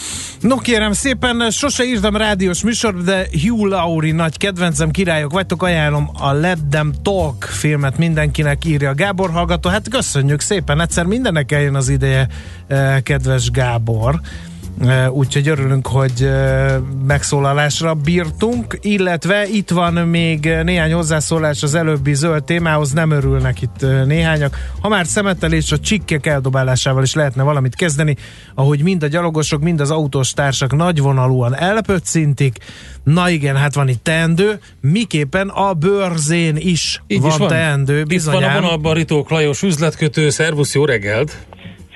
No 0.41 0.57
kérem 0.57 0.91
szépen, 0.91 1.51
sose 1.51 1.83
írtam 1.83 2.15
rádiós 2.15 2.63
műsor, 2.63 3.03
de 3.03 3.27
Hugh 3.43 3.69
Laurie 3.69 4.13
nagy 4.13 4.37
kedvencem, 4.37 4.91
királyok 4.91 5.31
vagytok, 5.31 5.63
ajánlom 5.63 6.09
a 6.19 6.31
Let 6.31 6.57
Them 6.69 6.93
Talk 7.01 7.43
filmet 7.43 7.97
mindenkinek 7.97 8.65
írja 8.65 8.93
Gábor 8.93 9.31
hallgató. 9.31 9.69
Hát 9.69 9.89
köszönjük 9.89 10.39
szépen, 10.39 10.81
egyszer 10.81 11.05
mindennek 11.05 11.51
eljön 11.51 11.75
az 11.75 11.89
ideje, 11.89 12.27
eh, 12.67 13.01
kedves 13.01 13.51
Gábor. 13.51 14.19
Úgyhogy 15.09 15.47
örülünk, 15.47 15.87
hogy 15.87 16.29
megszólalásra 17.07 17.93
bírtunk, 17.93 18.77
illetve 18.81 19.47
itt 19.47 19.69
van 19.69 19.93
még 19.93 20.49
néhány 20.63 20.93
hozzászólás 20.93 21.63
az 21.63 21.75
előbbi 21.75 22.13
zöld 22.13 22.43
témához, 22.43 22.91
nem 22.91 23.11
örülnek 23.11 23.61
itt 23.61 23.85
néhányak. 24.05 24.57
Ha 24.81 24.89
már 24.89 25.05
szemetelés 25.05 25.71
a 25.71 25.79
csikkek 25.79 26.25
eldobálásával 26.25 27.03
is 27.03 27.13
lehetne 27.13 27.43
valamit 27.43 27.75
kezdeni, 27.75 28.15
ahogy 28.55 28.83
mind 28.83 29.03
a 29.03 29.07
gyalogosok, 29.07 29.61
mind 29.61 29.81
az 29.81 29.91
autós 29.91 30.33
társak 30.33 30.75
nagyvonalúan 30.75 31.55
elpöccintik, 31.55 32.57
na 33.03 33.29
igen, 33.29 33.55
hát 33.55 33.75
van 33.75 33.87
itt 33.87 34.03
teendő, 34.03 34.59
miképpen 34.81 35.47
a 35.47 35.73
bőrzén 35.73 36.55
is 36.57 37.01
Így 37.07 37.21
van, 37.21 37.29
is 37.29 37.37
van 37.37 37.47
teendő. 37.47 38.03
Bizonyám. 38.03 38.41
Itt 38.41 38.47
van 38.47 38.57
a 38.57 38.61
vonalban 38.61 38.93
Ritók 38.93 39.29
Lajos 39.29 39.61
üzletkötő, 39.61 40.29
szervusz, 40.29 40.73
jó 40.73 40.85
reggelt! 40.85 41.37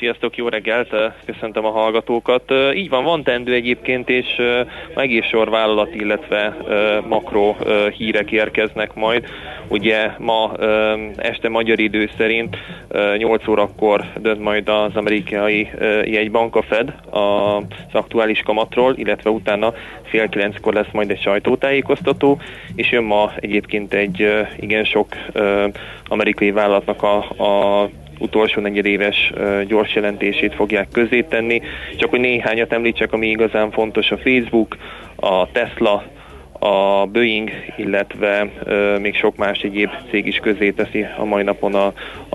Sziasztok, 0.06 0.38
jó 0.38 0.48
reggelt, 0.48 0.96
köszöntöm 1.26 1.65
a 1.65 1.70
hallgatókat. 1.70 2.54
Így 2.74 2.89
van, 2.89 3.04
van 3.04 3.24
tendő 3.24 3.54
egyébként, 3.54 4.10
és 4.10 4.26
egész 4.96 5.26
sor 5.26 5.50
vállalat, 5.50 5.96
illetve 5.96 6.58
makro 7.08 7.56
hírek 7.98 8.32
érkeznek 8.32 8.94
majd. 8.94 9.26
Ugye 9.68 10.10
ma 10.18 10.52
este 11.15 11.50
magyar 11.50 11.80
idő 11.80 12.10
szerint 12.18 12.58
8 13.18 13.48
órakor 13.48 14.06
dönt 14.20 14.41
majd 14.41 14.70
az 14.70 14.96
amerikai 14.96 15.70
jegybank 16.04 16.56
a 16.56 16.62
Fed 16.62 16.94
az 17.10 17.63
aktuális 17.94 18.39
kamatról, 18.39 18.94
illetve 18.98 19.30
utána 19.30 19.74
fél 20.04 20.30
kilenckor 20.30 20.74
lesz 20.74 20.91
majd 20.91 21.12
egy 21.12 21.22
sajtótájékoztató, 21.22 22.39
és 22.76 22.91
jön 22.91 23.04
ma 23.04 23.32
egyébként 23.39 23.94
egy 23.94 24.46
igen 24.60 24.84
sok 24.84 25.08
amerikai 26.08 26.52
vállalatnak 26.52 27.04
a, 27.04 27.18
a 27.18 27.89
utolsó 28.19 28.62
negyedéves 28.62 29.34
gyors 29.67 29.95
jelentését 29.95 30.56
fogják 30.56 30.88
tenni. 31.28 31.62
Csak 31.97 32.10
hogy 32.10 32.19
néhányat 32.19 32.73
említsek, 32.73 33.13
ami 33.13 33.28
igazán 33.28 33.71
fontos, 33.71 34.12
a 34.12 34.17
Facebook, 34.17 34.78
a 35.15 35.51
Tesla, 35.51 36.04
a 36.65 37.06
Boeing, 37.06 37.49
illetve 37.78 38.51
ö, 38.63 38.97
még 38.99 39.15
sok 39.15 39.36
más 39.36 39.60
egyéb 39.60 39.89
cég 40.10 40.28
is 40.28 40.38
közé 40.38 40.71
teszi 40.71 41.06
a 41.17 41.23
mai 41.23 41.43
napon 41.43 41.75
a, 41.75 41.86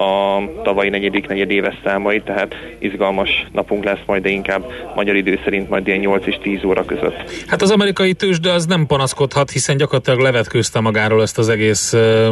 a 0.02 0.40
tavalyi 0.62 0.88
negyedik 0.88 1.26
negyedéves 1.26 1.74
számait, 1.84 2.24
tehát 2.24 2.54
izgalmas 2.78 3.46
napunk 3.52 3.84
lesz 3.84 3.98
majd, 4.06 4.22
de 4.22 4.28
inkább 4.28 4.64
magyar 4.94 5.16
idő 5.16 5.40
szerint 5.44 5.68
majd 5.68 5.86
ilyen 5.86 5.98
8 5.98 6.26
és 6.26 6.38
10 6.42 6.64
óra 6.64 6.84
között. 6.84 7.44
Hát 7.46 7.62
az 7.62 7.70
amerikai 7.70 8.12
tőzsde 8.12 8.52
az 8.52 8.66
nem 8.66 8.86
panaszkodhat, 8.86 9.50
hiszen 9.50 9.76
gyakorlatilag 9.76 10.20
levetkőzte 10.20 10.80
magáról 10.80 11.22
ezt 11.22 11.38
az 11.38 11.48
egész 11.48 11.92
ö, 11.92 12.30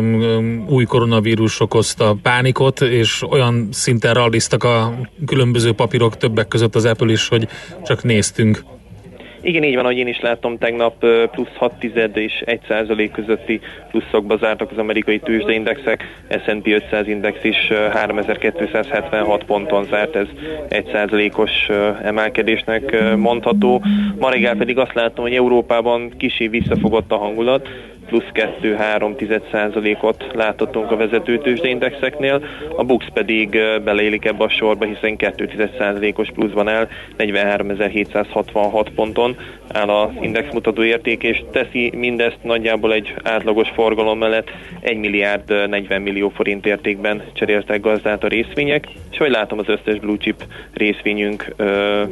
új 0.68 0.84
koronavírus 0.84 1.60
okozta 1.60 2.16
pánikot, 2.22 2.80
és 2.80 3.22
olyan 3.30 3.68
szinten 3.72 4.14
ralliztak 4.14 4.64
a 4.64 4.94
különböző 5.26 5.72
papírok 5.72 6.16
többek 6.16 6.48
között 6.48 6.74
az 6.74 6.84
Apple 6.84 7.12
is, 7.12 7.28
hogy 7.28 7.48
csak 7.84 8.02
néztünk. 8.02 8.77
Igen, 9.40 9.62
így 9.62 9.74
van, 9.74 9.84
ahogy 9.84 9.96
én 9.96 10.06
is 10.06 10.20
láttam, 10.20 10.58
tegnap 10.58 11.06
plusz 11.30 11.54
6 11.56 11.72
tized 11.78 12.16
és 12.16 12.42
1 12.44 12.60
százalék 12.68 13.10
közötti 13.10 13.60
pluszokba 13.90 14.36
zártak 14.36 14.70
az 14.70 14.78
amerikai 14.78 15.18
tőzsdeindexek, 15.18 16.04
S&P 16.44 16.66
500 16.66 17.08
index 17.08 17.44
is 17.44 17.68
3276 17.92 19.44
ponton 19.44 19.84
zárt, 19.84 20.16
ez 20.16 20.26
1 20.68 20.88
százalékos 20.92 21.68
emelkedésnek 22.02 23.16
mondható. 23.16 23.82
Ma 24.18 24.30
reggel 24.30 24.56
pedig 24.56 24.78
azt 24.78 24.94
látom, 24.94 25.24
hogy 25.24 25.34
Európában 25.34 26.12
kicsi 26.16 26.48
visszafogott 26.48 27.12
a 27.12 27.16
hangulat, 27.16 27.68
plusz 28.08 28.24
2-3 28.34 30.02
ot 30.02 30.24
láthatunk 30.34 30.90
a 30.90 30.96
vezető 30.96 31.38
tőzsdeindexeknél, 31.38 32.44
a 32.76 32.84
Bux 32.84 33.06
pedig 33.12 33.58
beleélik 33.84 34.24
ebbe 34.24 34.44
a 34.44 34.48
sorba, 34.48 34.84
hiszen 34.84 35.16
2 35.16 36.12
os 36.16 36.28
pluszban 36.34 36.68
el, 36.68 36.88
43.766 37.18 38.86
ponton 38.94 39.36
áll 39.72 39.88
az 39.88 40.10
indexmutató 40.20 40.82
érték, 40.82 41.22
és 41.22 41.42
teszi 41.52 41.92
mindezt 41.96 42.38
nagyjából 42.42 42.92
egy 42.92 43.14
átlagos 43.22 43.68
forgalom 43.68 44.18
mellett 44.18 44.50
1 44.80 44.96
milliárd 44.96 45.68
40 45.68 46.02
millió 46.02 46.28
forint 46.28 46.66
értékben 46.66 47.22
cseréltek 47.32 47.80
gazdát 47.80 48.24
a 48.24 48.28
részvények, 48.28 48.86
és 49.10 49.18
hogy 49.18 49.30
látom 49.30 49.58
az 49.58 49.68
összes 49.68 49.98
blue 50.00 50.16
chip 50.16 50.44
részvényünk 50.74 51.54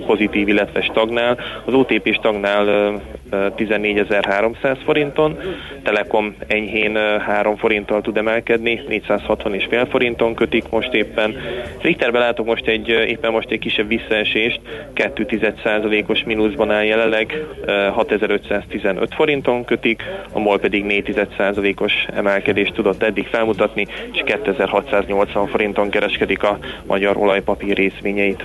pozitív, 0.06 0.48
illetve 0.48 0.80
stagnál. 0.80 1.38
Az 1.64 1.74
OTP 1.74 2.14
stagnál 2.14 3.00
14.300 3.30 4.76
forinton, 4.84 5.38
Telekom 5.86 6.34
enyhén 6.46 6.96
3 7.18 7.56
forinttal 7.56 8.00
tud 8.00 8.16
emelkedni, 8.16 8.80
460 8.88 9.54
és 9.54 9.66
fél 9.70 9.86
forinton 9.86 10.34
kötik 10.34 10.68
most 10.70 10.92
éppen. 10.92 11.36
Richterben 11.80 12.20
látok 12.20 12.46
most 12.46 12.66
egy, 12.66 12.88
éppen 12.88 13.32
most 13.32 13.50
egy 13.50 13.58
kisebb 13.58 13.88
visszaesést, 13.88 14.60
2,1%-os 14.94 16.24
mínuszban 16.24 16.70
áll 16.70 16.84
jelenleg, 16.84 17.44
6515 17.92 19.14
forinton 19.14 19.64
kötik, 19.64 20.02
a 20.32 20.38
MOL 20.38 20.58
pedig 20.58 20.84
4,1%-os 20.84 21.92
emelkedést 22.14 22.74
tudott 22.74 23.02
eddig 23.02 23.26
felmutatni, 23.26 23.86
és 24.12 24.22
2680 24.24 25.46
forinton 25.46 25.90
kereskedik 25.90 26.42
a 26.42 26.58
magyar 26.86 27.16
olajpapír 27.16 27.76
részvényeit. 27.76 28.44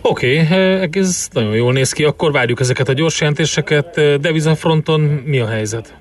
Oké, 0.00 0.40
okay, 0.40 0.88
ez 0.92 1.28
nagyon 1.32 1.54
jól 1.54 1.72
néz 1.72 1.92
ki. 1.92 2.04
Akkor 2.04 2.32
várjuk 2.32 2.60
ezeket 2.60 2.88
a 2.88 2.92
gyors 2.92 3.20
jelentéseket. 3.20 4.00
Devizafronton 4.20 5.00
mi 5.24 5.38
a 5.38 5.46
helyzet? 5.46 5.94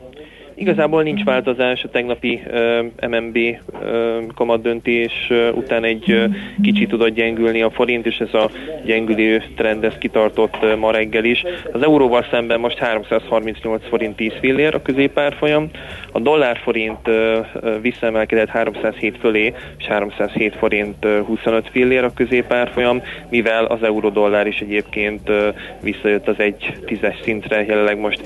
Igazából 0.59 1.03
nincs 1.03 1.23
változás 1.23 1.83
a 1.83 1.89
tegnapi 1.89 2.41
uh, 2.47 3.09
MNB 3.09 3.37
uh, 3.37 4.33
kamat 4.35 4.61
döntés 4.61 5.27
uh, 5.29 5.57
után 5.57 5.83
egy 5.83 6.11
uh, 6.11 6.35
kicsit 6.61 6.89
tudott 6.89 7.13
gyengülni 7.13 7.61
a 7.61 7.69
forint, 7.69 8.05
és 8.05 8.17
ez 8.17 8.33
a 8.33 8.49
gyengülő 8.85 9.43
trend 9.55 9.83
ez 9.83 9.97
kitartott 9.97 10.57
uh, 10.61 10.75
ma 10.75 10.91
reggel 10.91 11.23
is. 11.23 11.43
Az 11.71 11.81
euróval 11.81 12.25
szemben 12.31 12.59
most 12.59 12.77
338 12.77 13.87
forint 13.87 14.15
10 14.15 14.31
fillér 14.39 14.75
a 14.75 14.81
középárfolyam, 14.81 15.69
a 16.11 16.19
dollár 16.19 16.57
forint 16.57 17.07
uh, 17.07 17.45
visszaemelkedett 17.81 18.49
307 18.49 19.17
fölé, 19.17 19.53
és 19.77 19.85
307 19.85 20.55
forint 20.55 21.05
uh, 21.05 21.19
25 21.19 21.69
fillér 21.71 22.03
a 22.03 22.13
középárfolyam, 22.13 23.01
mivel 23.29 23.65
az 23.65 23.83
euró-dollár 23.83 24.47
is 24.47 24.59
egyébként 24.59 25.29
uh, 25.29 25.47
visszajött 25.81 26.27
az 26.27 26.39
egy 26.39 26.77
tízes 26.85 27.15
szintre, 27.23 27.63
jelenleg 27.65 27.99
most 27.99 28.21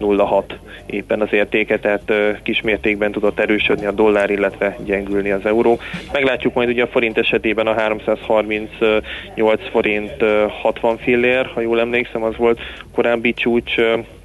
1.10.06 0.00 0.42
éppen 0.86 1.20
az 1.20 1.32
értéke, 1.32 1.78
tehát 1.78 2.12
kismértékben 2.42 3.12
tudott 3.12 3.38
erősödni 3.38 3.86
a 3.86 3.92
dollár, 3.92 4.30
illetve 4.30 4.76
gyengülni 4.84 5.30
az 5.30 5.46
euró. 5.46 5.78
Meglátjuk 6.12 6.54
majd 6.54 6.68
ugye 6.68 6.82
a 6.82 6.86
forint 6.86 7.18
esetében 7.18 7.66
a 7.66 7.74
338 7.74 9.70
forint 9.70 10.24
60 10.62 10.98
fillér, 10.98 11.46
ha 11.46 11.60
jól 11.60 11.80
emlékszem, 11.80 12.22
az 12.22 12.36
volt 12.36 12.60
korábbi 12.94 13.32
csúcs, 13.32 13.74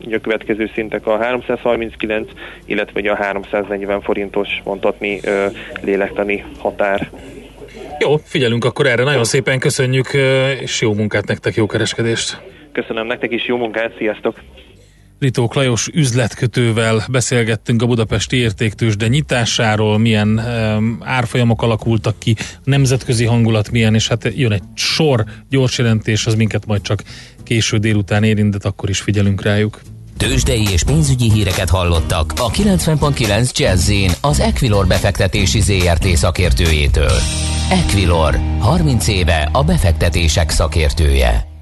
ugye 0.05 0.15
a 0.15 0.19
következő 0.19 0.69
szintek 0.73 1.07
a 1.07 1.17
339, 1.17 2.29
illetve 2.65 2.99
ugye 2.99 3.11
a 3.11 3.15
340 3.15 4.01
forintos 4.01 4.61
mondhatni 4.63 5.19
lélektani 5.81 6.45
határ. 6.57 7.09
Jó, 7.99 8.15
figyelünk 8.17 8.65
akkor 8.65 8.87
erre. 8.87 9.03
Nagyon 9.03 9.23
szépen 9.23 9.59
köszönjük, 9.59 10.07
és 10.59 10.81
jó 10.81 10.93
munkát 10.93 11.27
nektek, 11.27 11.55
jó 11.55 11.65
kereskedést! 11.65 12.41
Köszönöm 12.71 13.07
nektek 13.07 13.31
is, 13.31 13.45
jó 13.45 13.57
munkát, 13.57 13.93
sziasztok! 13.97 14.39
Ritók 15.19 15.53
Lajos 15.53 15.87
üzletkötővel 15.93 17.05
beszélgettünk 17.09 17.81
a 17.81 17.85
budapesti 17.85 18.37
értéktősde 18.37 19.07
nyitásáról, 19.07 19.97
milyen 19.97 20.27
um, 20.27 20.97
árfolyamok 21.01 21.61
alakultak 21.61 22.19
ki, 22.19 22.35
nemzetközi 22.63 23.25
hangulat 23.25 23.71
milyen, 23.71 23.93
és 23.93 24.07
hát 24.07 24.31
jön 24.35 24.51
egy 24.51 24.63
sor 24.73 25.25
gyors 25.49 25.77
jelentés, 25.77 26.25
az 26.25 26.35
minket 26.35 26.65
majd 26.65 26.81
csak 26.81 27.03
késő 27.43 27.77
délután 27.77 28.23
érint, 28.23 28.57
de 28.57 28.67
akkor 28.67 28.89
is 28.89 28.99
figyelünk 28.99 29.41
rájuk. 29.41 29.81
Tőzsdei 30.17 30.67
és 30.71 30.83
pénzügyi 30.83 31.31
híreket 31.31 31.69
hallottak 31.69 32.33
a 32.37 32.51
90.9 32.51 33.51
jazz 33.57 33.91
az 34.21 34.39
Equilor 34.39 34.87
befektetési 34.87 35.61
ZRT 35.61 36.07
szakértőjétől. 36.07 37.17
Equilor, 37.69 38.39
30 38.59 39.07
éve 39.07 39.49
a 39.51 39.63
befektetések 39.63 40.49
szakértője. 40.49 41.53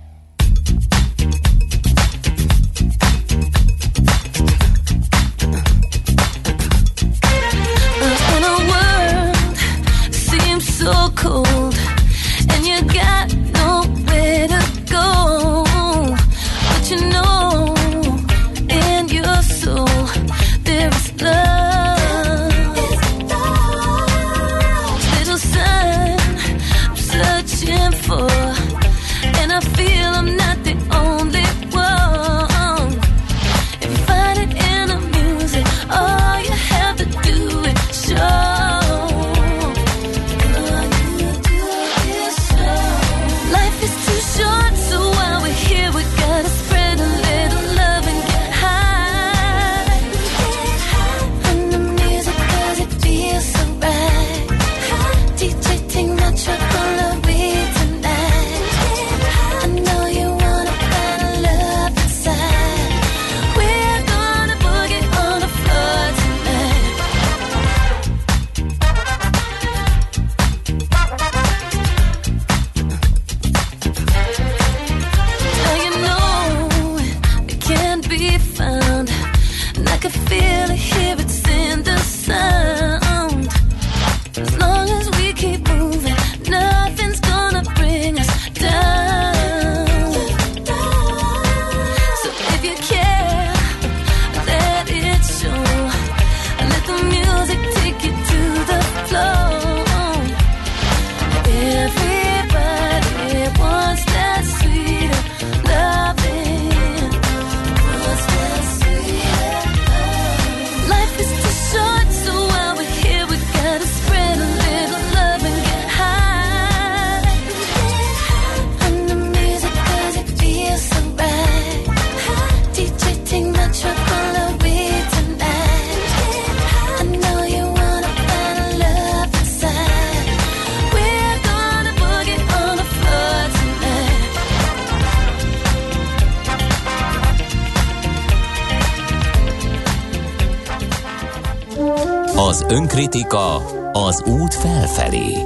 Az 143.03 143.09
önkritika 143.09 143.55
az 143.91 144.23
út 144.25 144.53
felfelé. 144.53 145.37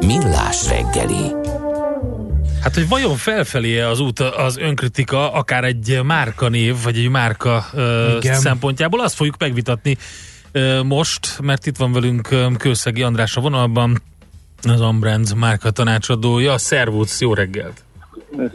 Millás 0.00 0.68
reggeli. 0.68 1.32
Hát, 2.60 2.74
hogy 2.74 2.88
vajon 2.88 3.16
felfelé 3.16 3.80
az 3.80 4.00
út 4.00 4.20
az 4.20 4.56
önkritika, 4.56 5.32
akár 5.32 5.64
egy 5.64 6.00
márkanév, 6.02 6.82
vagy 6.82 6.98
egy 6.98 7.08
márka 7.08 7.66
ö, 7.72 8.16
Igen. 8.16 8.40
szempontjából, 8.40 9.00
azt 9.00 9.14
fogjuk 9.14 9.38
megvitatni 9.38 9.96
ö, 10.52 10.82
most, 10.82 11.38
mert 11.42 11.66
itt 11.66 11.76
van 11.76 11.92
velünk 11.92 12.30
ö, 12.30 12.48
Kőszegi 12.58 13.02
András 13.02 13.36
a 13.36 13.40
vonalban, 13.40 14.02
az 14.62 14.80
Ambrand 14.80 15.34
márka 15.34 15.70
tanácsadója. 15.70 16.58
Szervusz, 16.58 17.20
jó 17.20 17.34
reggelt! 17.34 17.83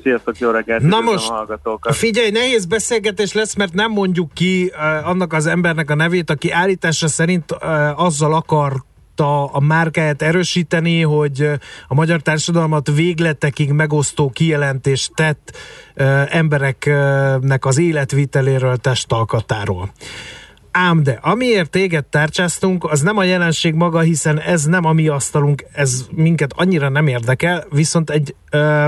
Sziasztok, 0.04 0.38
jó 0.38 0.50
reggelt! 0.50 0.82
Na 0.82 1.00
most, 1.00 1.30
a 1.80 1.94
figyelj, 1.94 2.30
nehéz 2.30 2.66
beszélgetés 2.66 3.34
lesz, 3.34 3.56
mert 3.56 3.74
nem 3.74 3.92
mondjuk 3.92 4.34
ki 4.34 4.72
uh, 4.74 5.08
annak 5.08 5.34
az 5.34 5.46
embernek 5.46 5.90
a 5.90 5.96
nevét, 5.96 6.30
aki 6.30 6.52
állítása 6.52 7.08
szerint 7.08 7.52
uh, 7.52 8.04
azzal 8.04 8.34
akarta 8.34 9.46
a 9.46 9.60
márkáját 9.60 10.22
erősíteni, 10.22 11.02
hogy 11.02 11.50
a 11.88 11.94
magyar 11.94 12.22
társadalmat 12.22 12.92
végletekig 12.96 13.72
megosztó 13.72 14.30
kijelentést 14.30 15.12
tett 15.16 15.58
uh, 15.96 16.36
embereknek 16.36 17.66
az 17.66 17.78
életviteléről, 17.78 18.78
testalkatáról. 18.78 19.92
Ám 20.72 21.04
de, 21.04 21.20
amiért 21.22 21.70
téged 21.70 22.06
tárcsáztunk, 22.06 22.84
az 22.84 23.02
nem 23.02 23.18
a 23.18 23.24
jelenség 23.24 23.74
maga, 23.74 24.00
hiszen 24.00 24.40
ez 24.40 24.64
nem 24.64 24.86
a 24.86 24.94
mi 24.94 25.08
asztalunk, 25.08 25.66
ez 25.72 26.06
minket 26.12 26.54
annyira 26.56 26.90
nem 26.90 27.08
érdekel, 27.08 27.66
viszont 27.70 28.10
egy 28.10 28.36
ö, 28.52 28.88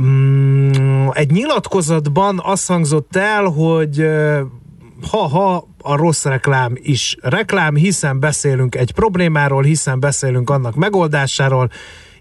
mm, 0.00 1.08
egy 1.12 1.30
nyilatkozatban 1.30 2.40
azt 2.44 2.68
hangzott 2.68 3.16
el, 3.16 3.44
hogy 3.44 4.06
ha-ha 5.10 5.66
a 5.82 5.96
rossz 5.96 6.24
reklám 6.24 6.72
is 6.74 7.16
reklám, 7.20 7.74
hiszen 7.74 8.20
beszélünk 8.20 8.74
egy 8.74 8.92
problémáról, 8.92 9.62
hiszen 9.62 10.00
beszélünk 10.00 10.50
annak 10.50 10.74
megoldásáról, 10.74 11.70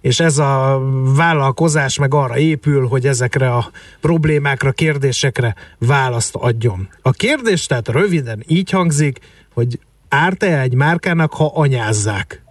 és 0.02 0.20
ez 0.20 0.38
a 0.38 0.82
vállalkozás 1.16 1.98
meg 1.98 2.14
arra 2.14 2.38
épül, 2.38 2.88
hogy 2.88 3.08
ezekre 3.08 3.56
a 3.56 3.72
problémákra, 4.00 4.72
kérdésekre 4.72 5.56
választ 5.78 6.36
adjon. 6.36 6.88
A 7.02 7.12
kérdés 7.12 7.66
tehát 7.66 7.88
röviden 7.88 8.44
így 8.48 8.70
hangzik, 8.70 9.20
hogy 9.54 9.80
árt-e 10.10 10.60
egy 10.60 10.74
márkának, 10.74 11.34
ha 11.34 11.52
anyázzák? 11.54 12.44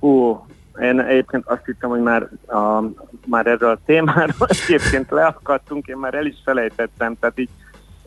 Ú, 0.00 0.40
én 0.80 1.00
egyébként 1.00 1.46
azt 1.46 1.64
hittem, 1.64 1.90
hogy 1.90 2.00
már, 2.00 2.28
a, 2.46 2.82
már 3.26 3.46
erről 3.46 3.70
a 3.70 3.78
témáról 3.86 4.48
egyébként 4.66 5.10
leakadtunk, 5.10 5.86
én 5.86 5.96
már 5.96 6.14
el 6.14 6.26
is 6.26 6.36
felejtettem, 6.44 7.16
tehát 7.20 7.38
így 7.38 7.48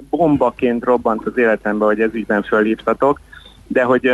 bombaként 0.10 0.84
robbant 0.84 1.26
az 1.26 1.38
életembe, 1.38 1.86
hogy 1.86 2.02
ez 2.02 2.14
ügyben 2.14 2.44
fölhívtatok, 2.44 3.20
de 3.68 3.84
hogy 3.84 4.12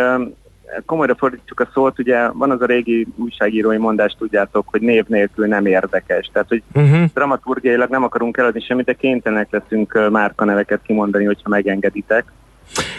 komolyra 0.86 1.16
fordítsuk 1.16 1.60
a 1.60 1.70
szót, 1.74 2.00
ugye 2.00 2.30
van 2.30 2.52
az 2.52 2.62
a 2.62 2.66
régi 2.66 3.08
újságírói 3.16 3.78
mondás, 3.78 4.16
tudjátok, 4.18 4.68
hogy 4.70 4.82
név 4.82 5.06
nélkül 5.08 5.48
nem 5.48 5.66
érdekes. 5.66 6.30
Tehát, 6.34 6.48
hogy 6.48 6.64
Uh-huh. 6.74 7.04
dramaturgiailag 7.14 7.90
nem 7.90 8.04
akarunk 8.04 8.38
eladni 8.38 8.62
semmit, 8.62 8.86
de 8.86 8.94
kénytelenek 8.94 9.48
leszünk 9.52 10.10
márkaneveket 10.10 10.82
kimondani, 10.82 11.26
hogyha 11.26 11.50
megengeditek. 11.50 12.26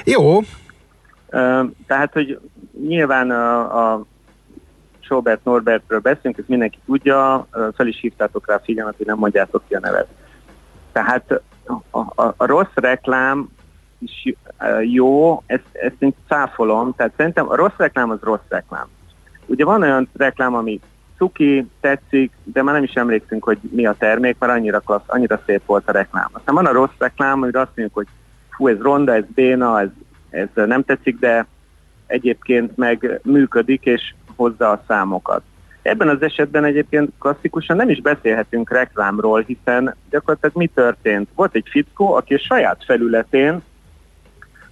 Jó, 0.05 0.41
Tehát, 1.87 2.13
hogy 2.13 2.39
nyilván 2.87 3.31
a, 3.31 3.93
a 3.93 4.07
Sobert 5.13 5.45
Norbertről 5.45 6.01
beszélünk, 6.01 6.39
ezt 6.39 6.49
mindenki 6.49 6.79
tudja, 6.87 7.47
fel 7.77 7.87
is 7.87 8.01
hívtátok 8.01 8.47
rá 8.47 8.61
figyelmet, 8.65 8.97
hogy 8.97 9.07
nem 9.07 9.19
mondjátok 9.19 9.63
ki 9.69 9.75
a 9.75 9.81
nevet. 9.81 10.07
Tehát 10.93 11.41
a, 11.91 11.99
a, 11.99 12.35
a 12.37 12.47
rossz 12.47 12.75
reklám 12.75 13.49
is 13.99 14.35
jó, 14.83 15.43
ezt, 15.47 15.69
ezt 15.73 15.97
én 15.99 16.15
cáfolom, 16.29 16.95
tehát 16.97 17.13
szerintem 17.17 17.49
a 17.49 17.57
rossz 17.57 17.77
reklám 17.77 18.11
az 18.11 18.19
rossz 18.23 18.49
reklám. 18.49 18.87
Ugye 19.47 19.65
van 19.65 19.83
olyan 19.83 20.09
reklám, 20.17 20.55
ami 20.55 20.81
cuki, 21.17 21.67
tetszik, 21.81 22.33
de 22.45 22.63
már 22.63 22.75
nem 22.75 22.83
is 22.83 22.93
emlékszünk, 22.95 23.45
hogy 23.45 23.59
mi 23.71 23.87
a 23.87 23.95
termék, 23.99 24.37
mert 24.39 24.53
annyira 24.53 24.81
klassz, 24.81 25.05
annyira 25.07 25.41
szép 25.47 25.63
volt 25.67 25.89
a 25.89 25.93
reklám. 25.93 26.29
Aztán 26.33 26.55
van 26.55 26.67
a 26.67 26.73
rossz 26.73 26.99
reklám, 26.99 27.43
amire 27.43 27.61
azt 27.61 27.71
mondjuk, 27.77 27.95
hogy 27.95 28.07
fú, 28.51 28.69
ez 28.69 28.79
ronda, 28.81 29.15
ez 29.15 29.25
béna, 29.35 29.81
ez, 29.81 29.89
ez 30.31 30.49
nem 30.55 30.83
tetszik, 30.83 31.19
de 31.19 31.47
egyébként 32.07 32.77
meg 32.77 33.21
működik, 33.23 33.85
és 33.85 34.15
hozza 34.37 34.71
a 34.71 34.83
számokat. 34.89 35.43
Ebben 35.83 36.09
az 36.09 36.23
esetben 36.23 36.65
egyébként 36.65 37.11
klasszikusan 37.19 37.77
nem 37.77 37.89
is 37.89 38.01
beszélhetünk 38.01 38.71
reklámról, 38.71 39.45
hiszen 39.47 39.97
gyakorlatilag 40.11 40.57
mi 40.57 40.67
történt? 40.67 41.29
Volt 41.35 41.55
egy 41.55 41.67
fickó, 41.71 42.15
aki 42.15 42.35
a 42.35 42.39
saját 42.39 42.85
felületén 42.85 43.63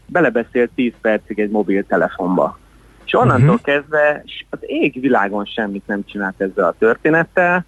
belebeszélt 0.06 0.70
10 0.74 0.92
percig 1.00 1.38
egy 1.38 1.50
mobiltelefonba. 1.50 2.58
És 3.04 3.14
onnantól 3.14 3.48
uh-huh. 3.48 3.60
kezdve 3.60 4.24
az 4.50 4.58
égvilágon 4.60 5.44
semmit 5.44 5.86
nem 5.86 6.04
csinált 6.04 6.40
ezzel 6.40 6.64
a 6.64 6.74
történettel. 6.78 7.64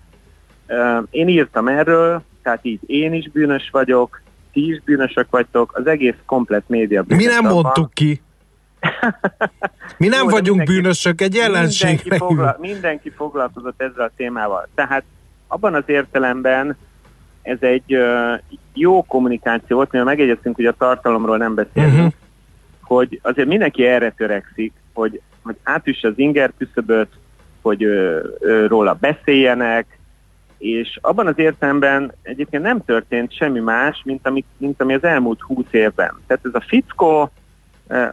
Én 1.11 1.29
írtam 1.29 1.69
erről, 1.69 2.23
tehát 2.43 2.59
így 2.63 2.81
én 2.87 3.13
is 3.13 3.31
bűnös 3.31 3.69
vagyok, 3.73 4.23
ti 4.53 4.71
is 4.71 4.83
bűnösök 4.85 5.27
vagytok, 5.31 5.73
az 5.75 5.87
egész 5.87 6.15
komplet 6.27 6.65
média 6.67 7.05
mi 7.07 7.25
nem 7.25 7.45
mondtuk 7.45 7.93
ki. 7.95 8.23
Mi 9.97 10.09
nem 10.09 10.23
Jó, 10.23 10.29
vagyunk 10.29 10.59
mindenki- 10.59 10.73
bűnösök, 10.73 11.21
egy 11.21 11.31
Mindenki, 11.31 11.57
ellenségre 11.57 12.17
fogla, 12.17 12.57
mindenki 12.61 13.11
foglalkozott 13.11 13.83
ezzel 13.83 14.05
a 14.05 14.11
témával. 14.17 14.69
Tehát 14.75 15.03
abban 15.47 15.75
az 15.75 15.83
értelemben 15.87 16.77
ez 17.43 17.59
egy 17.61 17.95
uh, 17.95 18.39
jó 18.75 19.03
kommunikáció 19.03 19.77
volt, 19.77 19.91
mivel 19.91 20.07
megegyeztünk, 20.07 20.57
hogy 20.57 20.67
a 20.67 20.75
tartalomról 20.79 21.37
nem 21.37 21.55
beszélünk, 21.55 21.95
uh-huh. 21.95 22.13
hogy 22.81 23.21
azért 23.23 23.49
mindenki 23.49 23.87
erre 23.87 24.11
törekszik, 24.11 24.73
hogy, 24.93 25.21
hogy 25.43 25.57
átüsse 25.63 26.09
az 26.09 26.15
inger 26.17 26.53
küszöböt, 26.59 27.11
hogy 27.63 27.85
ö, 27.85 28.21
ö, 28.39 28.67
róla 28.67 28.95
beszéljenek, 29.01 29.99
és 30.59 30.99
abban 31.01 31.27
az 31.27 31.39
értelemben 31.39 32.13
egyébként 32.23 32.63
nem 32.63 32.85
történt 32.85 33.37
semmi 33.37 33.61
más, 33.61 34.03
mint 34.05 34.27
ami, 34.27 34.45
mint 34.57 34.81
ami 34.81 34.95
az 34.95 35.05
elmúlt 35.05 35.41
húsz 35.41 35.73
évben. 35.73 36.21
Tehát 36.27 36.45
ez 36.45 36.55
a 36.55 36.65
fickó 36.67 37.23
uh, 37.23 37.29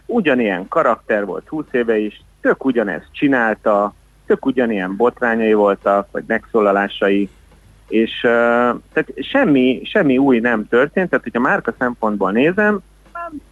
ugyanilyen 0.05 0.67
karakter 0.67 1.25
volt 1.25 1.47
húsz 1.47 1.65
éve 1.71 1.97
is, 1.97 2.21
tök 2.41 2.65
ugyanezt 2.65 3.07
csinálta, 3.11 3.93
tök 4.25 4.45
ugyanilyen 4.45 4.95
botrányai 4.95 5.53
voltak, 5.53 6.07
vagy 6.11 6.23
megszólalásai, 6.27 7.29
és 7.87 8.11
uh, 8.23 8.29
tehát 8.93 9.13
semmi, 9.15 9.81
semmi 9.83 10.17
új 10.17 10.39
nem 10.39 10.67
történt, 10.67 11.09
tehát 11.09 11.23
hogyha 11.23 11.39
márka 11.39 11.73
szempontból 11.77 12.31
nézem, 12.31 12.81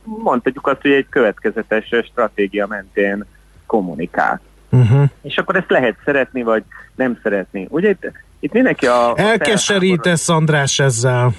mondhatjuk 0.04 0.68
azt, 0.68 0.82
hogy 0.82 0.92
egy 0.92 1.10
következetes 1.10 1.90
stratégia 2.04 2.68
mentén 2.68 3.26
kommunikál. 3.66 4.42
Uh-huh. 4.70 5.04
És 5.22 5.38
akkor 5.38 5.56
ezt 5.56 5.70
lehet 5.70 5.96
szeretni, 6.06 6.44
vagy 6.44 6.64
nem 6.96 7.20
szeretni. 7.24 7.68
Ugye 7.70 7.90
itt, 7.90 8.12
itt 8.40 8.54
mindenki 8.54 8.88
a... 8.88 9.12
a 9.12 9.20
Elkeserítesz, 9.20 10.30
András, 10.30 10.80
ezzel. 10.80 11.34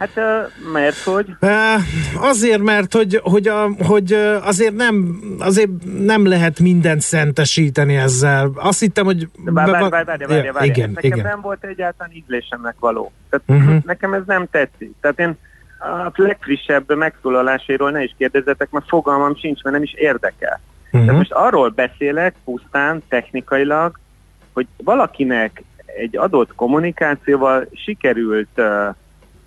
Hát 0.00 0.20
mert 0.72 0.98
hogy... 1.02 1.36
Azért, 2.20 2.62
mert 2.62 2.92
hogy, 2.92 3.20
hogy, 3.22 3.48
a, 3.48 3.68
hogy 3.86 4.12
azért 4.42 4.74
nem, 4.74 5.20
azért 5.38 5.70
nem 5.98 6.26
lehet 6.26 6.60
mindent 6.60 7.00
szentesíteni 7.00 7.96
ezzel. 7.96 8.50
Azt 8.54 8.80
hittem, 8.80 9.04
hogy... 9.04 9.28
Várj, 9.44 9.70
várj, 9.70 9.88
várj, 9.88 10.04
várj, 10.04 10.24
várj, 10.24 10.48
várj. 10.50 10.66
Igen, 10.66 10.90
Nekem 10.90 11.10
igen. 11.10 11.24
nem 11.24 11.40
volt 11.40 11.64
egyáltalán 11.64 12.12
ízlésemnek 12.12 12.74
való. 12.78 13.12
Tehát 13.30 13.62
Uh-huh. 13.62 13.84
nekem 13.84 14.12
ez 14.12 14.22
nem 14.26 14.46
tetszik. 14.50 14.92
Tehát 15.00 15.18
én 15.18 15.36
a 15.78 16.10
legfrissebb 16.14 16.96
megszólalásairól 16.96 17.90
ne 17.90 18.02
is 18.02 18.14
kérdezzetek, 18.18 18.70
mert 18.70 18.88
fogalmam 18.88 19.36
sincs, 19.36 19.62
mert 19.62 19.74
nem 19.74 19.84
is 19.84 19.94
érdekel. 19.94 20.60
Uh-huh. 20.84 21.00
Tehát 21.00 21.16
most 21.16 21.32
arról 21.32 21.68
beszélek 21.68 22.34
pusztán 22.44 23.02
technikailag, 23.08 23.98
hogy 24.52 24.66
valakinek 24.84 25.62
egy 25.86 26.16
adott 26.16 26.54
kommunikációval 26.54 27.68
sikerült 27.72 28.48
uh, 28.56 28.94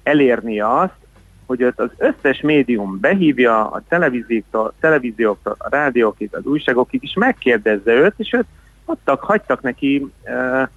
elérni 0.04 0.60
azt, 0.60 1.04
hogy 1.46 1.62
az 1.62 1.90
összes 1.98 2.42
médium 2.42 3.00
behívja 3.00 3.70
a 3.72 3.82
televízióktól, 3.88 4.74
televízióktól, 4.80 5.56
a 5.58 5.70
rádiókig, 5.70 6.30
az 6.36 6.46
újságokig, 6.46 7.04
és 7.04 7.14
megkérdezze 7.14 7.92
őt, 7.92 8.14
és 8.18 8.34
őt 8.34 8.46
adtak, 8.86 9.24
hagytak 9.24 9.62
neki 9.62 10.12
uh, 10.24 10.68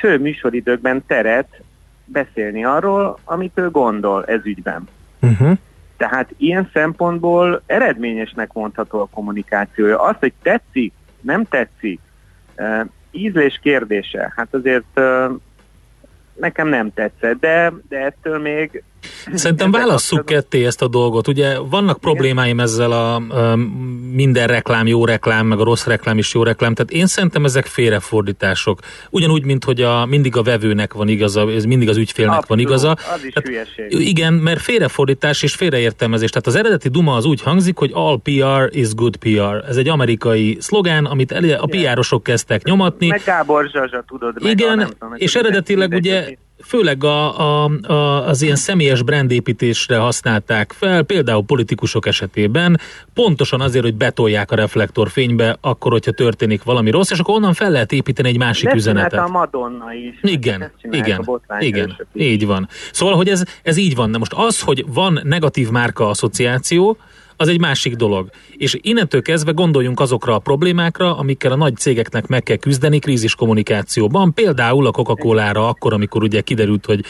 fő 0.00 0.18
műsoridőkben 0.18 1.06
teret 1.06 1.60
beszélni 2.04 2.64
arról, 2.64 3.18
amit 3.24 3.58
ő 3.58 3.70
gondol 3.70 4.24
ez 4.24 4.40
ügyben. 4.44 4.88
Uh-huh. 5.20 5.58
Tehát 5.96 6.34
ilyen 6.36 6.70
szempontból 6.72 7.62
eredményesnek 7.66 8.52
mondható 8.52 9.00
a 9.00 9.08
kommunikációja. 9.10 10.02
Az, 10.02 10.14
hogy 10.18 10.32
tetszik, 10.42 10.92
nem 11.20 11.44
tetszik, 11.44 12.00
uh, 12.56 12.80
ízlés 13.10 13.58
kérdése, 13.62 14.32
hát 14.36 14.54
azért 14.54 14.98
uh, 14.98 15.32
nekem 16.40 16.68
nem 16.68 16.92
tetszett, 16.94 17.40
de, 17.40 17.72
de 17.88 17.98
ettől 17.98 18.38
még... 18.38 18.82
Szerintem 19.34 19.70
válasszuk 19.70 20.24
ketté 20.24 20.66
ezt 20.66 20.82
a 20.82 20.88
dolgot. 20.88 21.28
Ugye 21.28 21.58
vannak 21.58 21.98
problémáim 21.98 22.60
ezzel 22.60 22.92
a 22.92 23.22
minden 24.12 24.46
reklám 24.46 24.86
jó 24.86 25.04
reklám, 25.04 25.46
meg 25.46 25.58
a 25.58 25.64
rossz 25.64 25.86
reklám 25.86 26.18
is 26.18 26.34
jó 26.34 26.42
reklám, 26.42 26.74
tehát 26.74 26.92
én 26.92 27.06
szerintem 27.06 27.44
ezek 27.44 27.66
félrefordítások. 27.66 28.80
Ugyanúgy, 29.10 29.44
mint 29.44 29.64
hogy 29.64 29.82
a, 29.82 30.06
mindig 30.06 30.36
a 30.36 30.42
vevőnek 30.42 30.92
van 30.92 31.08
igaza, 31.08 31.50
ez 31.50 31.64
mindig 31.64 31.88
az 31.88 31.96
ügyfélnek 31.96 32.46
van 32.46 32.58
Abszolút, 32.58 32.82
igaza. 32.84 33.12
Az 33.14 33.24
is 33.24 33.32
hülyeség. 33.44 34.08
Igen, 34.08 34.32
mert 34.32 34.60
félrefordítás 34.60 35.42
és 35.42 35.54
félreértelmezés. 35.54 36.30
Tehát 36.30 36.46
az 36.46 36.54
eredeti 36.54 36.88
duma 36.88 37.14
az 37.14 37.24
úgy 37.24 37.42
hangzik, 37.42 37.76
hogy 37.76 37.90
all 37.94 38.20
PR 38.22 38.76
is 38.76 38.94
good 38.94 39.16
PR. 39.16 39.64
Ez 39.68 39.76
egy 39.76 39.88
amerikai 39.88 40.56
szlogán, 40.60 41.04
amit 41.04 41.32
elé, 41.32 41.52
a 41.52 41.66
PR-osok 41.66 42.22
kezdtek 42.22 42.62
nyomatni. 42.62 43.06
Meg 43.06 43.22
Gábor 43.24 43.68
Zsazsa, 43.68 44.04
tudod, 44.06 44.34
meg 44.34 44.44
a, 44.44 44.50
Igen, 44.50 44.76
nem 44.76 44.88
tudom, 44.98 45.14
és 45.16 45.34
eredetileg 45.34 45.92
ugye 45.92 46.36
főleg 46.62 47.04
a, 47.04 47.40
a, 47.40 47.70
a, 47.82 48.26
az 48.26 48.42
ilyen 48.42 48.56
személyes 48.56 49.02
brandépítésre 49.02 49.96
használták 49.96 50.72
fel, 50.72 51.02
például 51.02 51.44
politikusok 51.44 52.06
esetében, 52.06 52.80
pontosan 53.14 53.60
azért, 53.60 53.84
hogy 53.84 53.94
betolják 53.94 54.50
a 54.50 54.54
reflektorfénybe, 54.54 55.56
akkor, 55.60 55.92
hogyha 55.92 56.10
történik 56.10 56.62
valami 56.62 56.90
rossz, 56.90 57.10
és 57.10 57.18
akkor 57.18 57.34
onnan 57.34 57.52
fel 57.54 57.70
lehet 57.70 57.92
építeni 57.92 58.28
egy 58.28 58.38
másik 58.38 58.68
De 58.68 58.74
üzenetet. 58.74 59.20
a 59.20 59.28
Madonna 59.28 59.92
is. 59.92 60.18
Igen, 60.32 60.72
igen, 60.90 61.28
igen, 61.58 61.96
így 62.12 62.46
van. 62.46 62.68
Szóval, 62.92 63.14
hogy 63.14 63.28
ez, 63.28 63.42
ez 63.62 63.76
így 63.76 63.94
van. 63.94 64.10
Na 64.10 64.18
most 64.18 64.32
az, 64.32 64.60
hogy 64.60 64.84
van 64.88 65.20
negatív 65.24 65.70
márka 65.70 66.08
asszociáció, 66.08 66.96
az 67.40 67.48
egy 67.48 67.60
másik 67.60 67.94
dolog. 67.94 68.30
És 68.56 68.78
innentől 68.80 69.22
kezdve 69.22 69.52
gondoljunk 69.52 70.00
azokra 70.00 70.34
a 70.34 70.38
problémákra, 70.38 71.16
amikkel 71.18 71.52
a 71.52 71.56
nagy 71.56 71.76
cégeknek 71.76 72.26
meg 72.26 72.42
kell 72.42 72.56
küzdeni 72.56 72.98
krízis 72.98 73.34
kommunikációban. 73.34 74.34
Például 74.34 74.86
a 74.86 74.90
Coca-Cola-ra 74.90 75.68
akkor, 75.68 75.92
amikor 75.92 76.22
ugye 76.22 76.40
kiderült, 76.40 76.86
hogy 76.86 77.04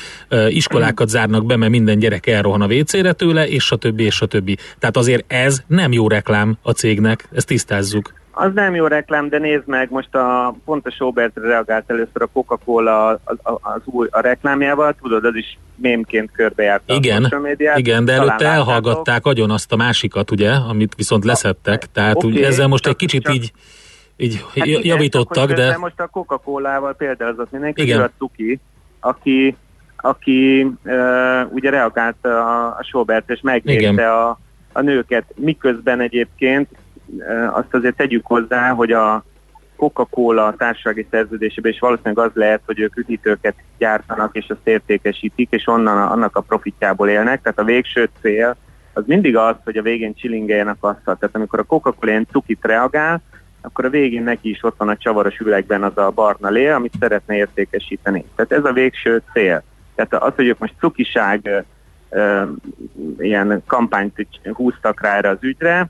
iskolákat 0.48 1.08
zárnak 1.08 1.46
be, 1.46 1.56
mert 1.56 1.70
minden 1.70 1.98
gyerek 1.98 2.26
elrohan 2.26 2.60
a 2.60 2.66
WC-re 2.66 3.12
tőle, 3.12 3.48
és 3.48 3.70
a 3.70 3.76
többi, 3.76 4.04
és 4.04 4.20
a 4.20 4.26
többi. 4.26 4.56
Tehát 4.78 4.96
azért 4.96 5.32
ez 5.32 5.62
nem 5.66 5.92
jó 5.92 6.08
reklám 6.08 6.58
a 6.62 6.70
cégnek, 6.70 7.28
ezt 7.32 7.46
tisztázzuk. 7.46 8.19
Az 8.40 8.50
nem 8.54 8.74
jó 8.74 8.86
reklám, 8.86 9.28
de 9.28 9.38
nézd 9.38 9.66
meg, 9.66 9.90
most 9.90 10.14
a, 10.14 10.54
pont 10.64 10.86
a 10.86 10.90
Sobertre 10.90 11.42
reagált 11.48 11.90
először 11.90 12.22
a 12.22 12.26
Coca-Cola 12.26 13.06
az, 13.06 13.18
az, 13.24 13.54
az 13.60 13.80
új 13.84 14.08
a 14.10 14.20
reklámjával, 14.20 14.94
tudod, 15.02 15.24
az 15.24 15.34
is 15.34 15.58
mémként 15.74 16.30
körbejárta 16.32 16.92
a 16.92 16.96
Igen, 16.96 17.22
social 17.22 17.40
médiát. 17.40 17.78
igen, 17.78 18.04
de 18.04 18.12
előtte 18.12 18.30
láttátok. 18.30 18.54
elhallgatták 18.54 19.26
agyon 19.26 19.50
azt 19.50 19.72
a 19.72 19.76
másikat, 19.76 20.30
ugye, 20.30 20.50
amit 20.52 20.94
viszont 20.94 21.24
leszettek, 21.24 21.92
tehát 21.92 22.16
okay, 22.24 22.44
ezzel 22.44 22.66
most 22.66 22.82
csak- 22.82 22.92
egy 22.92 22.98
kicsit 22.98 23.22
csak- 23.22 23.34
így, 23.34 23.52
így 24.16 24.44
Hát 24.54 24.66
igen, 24.66 24.80
javítottak, 24.84 25.48
de 25.48 25.54
közben 25.54 25.78
most 25.80 26.00
a 26.00 26.06
Coca-Colával 26.06 26.94
példázott 26.94 27.50
mindenki, 27.50 27.82
Igen. 27.82 28.00
a 28.00 28.10
Tuki, 28.18 28.60
aki, 29.00 29.56
aki 29.96 30.62
uh, 30.84 31.52
ugye 31.52 31.70
reagált 31.70 32.24
a, 32.24 32.66
a 32.66 32.80
Sobert, 32.82 33.30
és 33.30 33.38
Igen. 33.42 33.62
megvédte 33.64 34.12
a, 34.12 34.38
a 34.72 34.80
nőket, 34.80 35.24
miközben 35.36 36.00
egyébként 36.00 36.68
azt 37.52 37.74
azért 37.74 37.96
tegyük 37.96 38.26
hozzá, 38.26 38.70
hogy 38.70 38.92
a 38.92 39.24
Coca-Cola 39.76 40.54
társasági 40.58 41.06
szerződésében, 41.10 41.72
és 41.72 41.78
valószínűleg 41.78 42.26
az 42.26 42.30
lehet, 42.34 42.60
hogy 42.66 42.80
ők 42.80 42.96
üdítőket 42.96 43.54
gyártanak, 43.78 44.36
és 44.36 44.46
azt 44.48 44.68
értékesítik, 44.68 45.48
és 45.50 45.66
onnan 45.66 45.98
a, 45.98 46.10
annak 46.10 46.36
a 46.36 46.40
profitjából 46.40 47.08
élnek, 47.08 47.42
tehát 47.42 47.58
a 47.58 47.64
végső 47.64 48.08
cél 48.20 48.56
az 48.92 49.02
mindig 49.06 49.36
az, 49.36 49.54
hogy 49.64 49.76
a 49.76 49.82
végén 49.82 50.14
csilingeljenek 50.14 50.76
azt. 50.80 51.00
Tehát 51.04 51.30
amikor 51.32 51.58
a 51.58 51.62
Coca-Cola 51.62 52.10
ilyen 52.10 52.26
cukit 52.30 52.64
reagál, 52.64 53.22
akkor 53.60 53.84
a 53.84 53.90
végén 53.90 54.22
neki 54.22 54.50
is 54.50 54.62
ott 54.62 54.76
van 54.76 54.88
a 54.88 54.96
csavaros 54.96 55.38
üvegben 55.38 55.82
az 55.82 55.96
a 55.98 56.10
barna 56.10 56.48
lé, 56.48 56.68
amit 56.68 56.94
szeretne 57.00 57.36
értékesíteni. 57.36 58.24
Tehát 58.34 58.52
ez 58.52 58.64
a 58.64 58.72
végső 58.72 59.22
cél. 59.32 59.62
Tehát 59.94 60.14
az, 60.14 60.32
hogy 60.34 60.46
ők 60.46 60.58
most 60.58 60.74
cukiság 60.78 61.64
ilyen 63.18 63.62
kampányt 63.66 64.26
húztak 64.52 65.00
rá 65.00 65.16
erre 65.16 65.28
az 65.28 65.38
ügyre, 65.40 65.88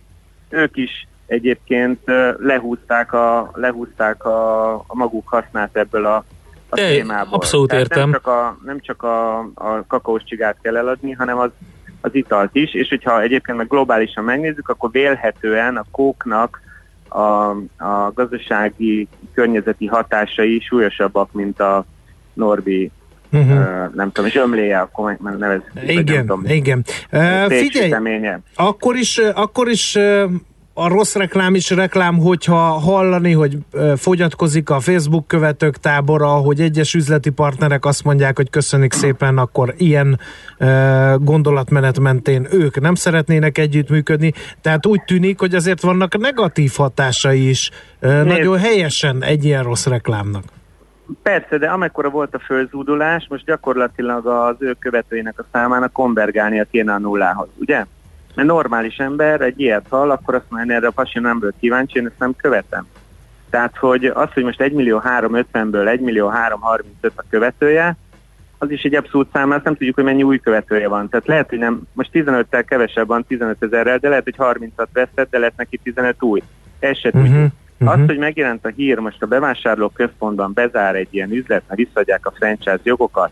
ők 0.48 0.76
is 0.76 1.06
egyébként 1.30 1.98
lehúzták 2.38 3.12
a, 3.12 3.50
lehúzták 3.54 4.24
a, 4.24 4.74
a 4.74 4.94
maguk 4.94 5.28
hasznát 5.28 5.76
ebből 5.76 6.06
a, 6.06 6.24
a 6.68 6.76
De, 6.76 6.88
témából. 6.88 7.34
abszolút 7.34 7.68
Tehát 7.68 7.84
értem. 7.84 8.10
Nem 8.10 8.12
csak, 8.12 8.26
a, 8.26 8.58
nem 8.64 8.80
csak 8.80 9.02
a, 9.02 9.38
a 9.38 9.84
kakaós 9.86 10.22
csigát 10.24 10.56
kell 10.62 10.76
eladni, 10.76 11.12
hanem 11.12 11.38
az, 11.38 11.50
az 12.00 12.14
italt 12.14 12.54
is, 12.54 12.74
és 12.74 12.88
hogyha 12.88 13.20
egyébként 13.20 13.58
meg 13.58 13.68
globálisan 13.68 14.24
megnézzük, 14.24 14.68
akkor 14.68 14.90
vélhetően 14.90 15.76
a 15.76 15.84
kóknak 15.90 16.60
a, 17.08 17.50
a 17.84 18.12
gazdasági 18.14 19.08
környezeti 19.34 19.86
hatásai 19.86 20.60
súlyosabbak, 20.60 21.32
mint 21.32 21.60
a 21.60 21.84
Norbi 22.32 22.90
ö, 23.32 23.38
nem 23.94 24.12
tudom, 24.12 24.26
és 24.26 24.34
ömléje, 24.34 24.78
akkor 24.78 25.16
nevezzük. 25.38 25.72
Igen, 25.86 26.20
tudom, 26.20 26.44
igen. 26.46 26.84
Uh, 27.12 27.52
figyelj, 27.52 27.94
akkor 28.54 28.96
is, 28.96 29.18
akkor 29.18 29.68
is 29.68 29.94
uh, 29.94 30.30
a 30.74 30.88
rossz 30.88 31.14
reklám 31.14 31.54
is 31.54 31.70
reklám, 31.70 32.18
hogyha 32.18 32.56
hallani, 32.56 33.32
hogy 33.32 33.58
fogyatkozik 33.96 34.70
a 34.70 34.80
Facebook 34.80 35.26
követők 35.26 35.76
tábora, 35.76 36.28
hogy 36.28 36.60
egyes 36.60 36.94
üzleti 36.94 37.30
partnerek 37.30 37.84
azt 37.84 38.04
mondják, 38.04 38.36
hogy 38.36 38.50
köszönik 38.50 38.92
szépen, 38.92 39.38
akkor 39.38 39.74
ilyen 39.76 40.20
gondolatmenet 41.18 41.98
mentén 41.98 42.46
ők 42.50 42.80
nem 42.80 42.94
szeretnének 42.94 43.58
együttműködni. 43.58 44.32
Tehát 44.60 44.86
úgy 44.86 45.02
tűnik, 45.02 45.38
hogy 45.38 45.54
azért 45.54 45.80
vannak 45.80 46.18
negatív 46.18 46.72
hatásai 46.76 47.48
is 47.48 47.70
uh, 48.02 48.24
nagyon 48.24 48.58
helyesen 48.58 49.22
egy 49.22 49.44
ilyen 49.44 49.62
rossz 49.62 49.86
reklámnak. 49.86 50.44
Persze, 51.22 51.58
de 51.58 51.66
amekkora 51.66 52.08
volt 52.08 52.34
a 52.34 52.38
fölzúdulás, 52.38 53.26
most 53.28 53.44
gyakorlatilag 53.44 54.26
az 54.26 54.56
ő 54.58 54.76
követőinek 54.78 55.38
a 55.38 55.44
számának 55.52 55.92
konvergálnia 55.92 56.64
kéne 56.70 56.92
a 56.92 56.98
nullához, 56.98 57.48
ugye? 57.58 57.84
Mert 58.34 58.48
normális 58.48 58.96
ember 58.96 59.40
egy 59.40 59.60
ilyet 59.60 59.86
hall, 59.88 60.10
akkor 60.10 60.34
azt 60.34 60.44
mondja, 60.48 60.74
erre 60.74 60.86
a 60.86 60.90
pasi 60.90 61.18
nem 61.18 61.40
volt 61.40 61.54
kíváncsi, 61.60 61.98
én 61.98 62.06
ezt 62.06 62.18
nem 62.18 62.36
követem. 62.36 62.86
Tehát, 63.50 63.76
hogy 63.76 64.04
az, 64.04 64.32
hogy 64.34 64.42
most 64.42 64.60
1 64.60 64.72
millió 64.72 65.02
350-ből 65.04 65.88
1 65.88 66.00
millió 66.00 66.28
335 66.28 67.12
a 67.16 67.24
követője, 67.30 67.96
az 68.62 68.70
is 68.70 68.82
egy 68.82 68.94
abszolút 68.94 69.28
szám, 69.32 69.50
azt 69.50 69.64
nem 69.64 69.74
tudjuk, 69.74 69.94
hogy 69.94 70.04
mennyi 70.04 70.22
új 70.22 70.38
követője 70.38 70.88
van. 70.88 71.08
Tehát 71.08 71.26
lehet, 71.26 71.48
hogy 71.48 71.58
nem, 71.58 71.80
most 71.92 72.10
15-tel 72.12 72.64
kevesebb 72.66 73.06
van, 73.06 73.24
15 73.24 73.56
ezerrel, 73.62 73.98
de 73.98 74.08
lehet, 74.08 74.24
hogy 74.24 74.34
30-at 74.38 74.86
vesztett, 74.92 75.30
de 75.30 75.38
lehet 75.38 75.56
neki 75.56 75.76
15 75.82 76.22
új. 76.22 76.42
Ez 76.78 76.98
se 76.98 77.10
tudjuk. 77.10 77.52
Uh-huh. 77.78 77.92
Az, 77.92 78.00
hogy 78.06 78.18
megjelent 78.18 78.64
a 78.64 78.68
hír, 78.68 78.98
most 78.98 79.22
a 79.22 79.26
bevásárló 79.26 79.88
központban 79.88 80.52
bezár 80.52 80.94
egy 80.94 81.08
ilyen 81.10 81.30
üzlet, 81.30 81.62
mert 81.66 81.80
visszaadják 81.80 82.26
a 82.26 82.32
franchise 82.36 82.80
jogokat. 82.82 83.30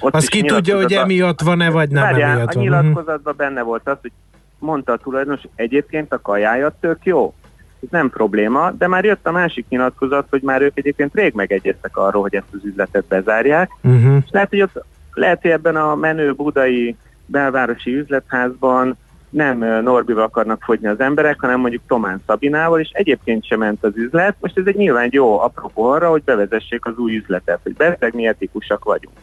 Ott 0.00 0.14
Azt 0.14 0.28
ki 0.28 0.42
tudja, 0.42 0.76
hogy 0.76 0.92
emiatt 0.92 1.40
van-e, 1.40 1.70
vagy 1.70 1.90
nem 1.90 2.02
Várjál, 2.02 2.30
emiatt 2.30 2.48
a 2.48 2.54
van. 2.54 2.64
Mhm. 2.64 2.72
nyilatkozatban 2.72 3.34
benne 3.36 3.62
volt 3.62 3.88
az, 3.88 3.96
hogy 4.00 4.12
mondta 4.58 4.92
a 4.92 4.96
tulajdonos, 4.96 5.40
egyébként 5.54 6.12
a 6.12 6.20
kajája 6.20 6.74
tök 6.80 6.98
jó. 7.02 7.34
Ez 7.82 7.88
nem 7.90 8.10
probléma, 8.10 8.70
de 8.70 8.86
már 8.88 9.04
jött 9.04 9.26
a 9.26 9.32
másik 9.32 9.68
nyilatkozat, 9.68 10.26
hogy 10.30 10.42
már 10.42 10.62
ők 10.62 10.78
egyébként 10.78 11.14
rég 11.14 11.32
megegyeztek 11.34 11.96
arról, 11.96 12.22
hogy 12.22 12.34
ezt 12.34 12.52
az 12.52 12.64
üzletet 12.64 13.04
bezárják. 13.04 13.70
Uh-huh. 13.82 14.16
És 14.24 14.30
lehet, 14.30 14.48
hogy, 14.48 14.62
ott, 14.62 14.84
lehet, 15.12 15.42
hogy 15.42 15.50
ebben 15.50 15.76
a 15.76 15.94
menő 15.94 16.32
budai 16.32 16.96
belvárosi 17.26 17.94
üzletházban 17.94 18.96
nem 19.30 19.82
Norbival 19.82 20.22
akarnak 20.22 20.62
fogyni 20.62 20.86
az 20.86 21.00
emberek, 21.00 21.40
hanem 21.40 21.60
mondjuk 21.60 21.82
Tomán 21.86 22.22
Szabinával, 22.26 22.80
és 22.80 22.90
egyébként 22.92 23.46
sem 23.46 23.58
ment 23.58 23.84
az 23.84 23.96
üzlet. 23.96 24.36
Most 24.40 24.58
ez 24.58 24.66
egy 24.66 24.76
nyilván 24.76 25.08
jó 25.10 25.40
apropó 25.40 25.84
arra, 25.84 26.10
hogy 26.10 26.22
bevezessék 26.22 26.86
az 26.86 26.96
új 26.96 27.16
üzletet, 27.16 27.60
hogy 27.62 27.74
beteg 27.74 28.14
mi 28.14 28.26
etikusak 28.26 28.84
vagyunk. 28.84 29.16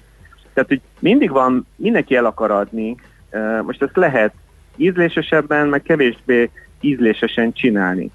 Tehát, 0.60 0.82
hogy 0.82 1.10
mindig 1.10 1.32
van, 1.32 1.68
mindenki 1.76 2.16
el 2.16 2.26
akar 2.26 2.52
adni, 2.52 2.96
most 3.64 3.82
ezt 3.82 3.96
lehet 3.96 4.34
ízlésesebben, 4.76 5.68
meg 5.68 5.82
kevésbé 5.82 6.50
ízlésesen 6.80 7.54
csinálni. 7.54 8.12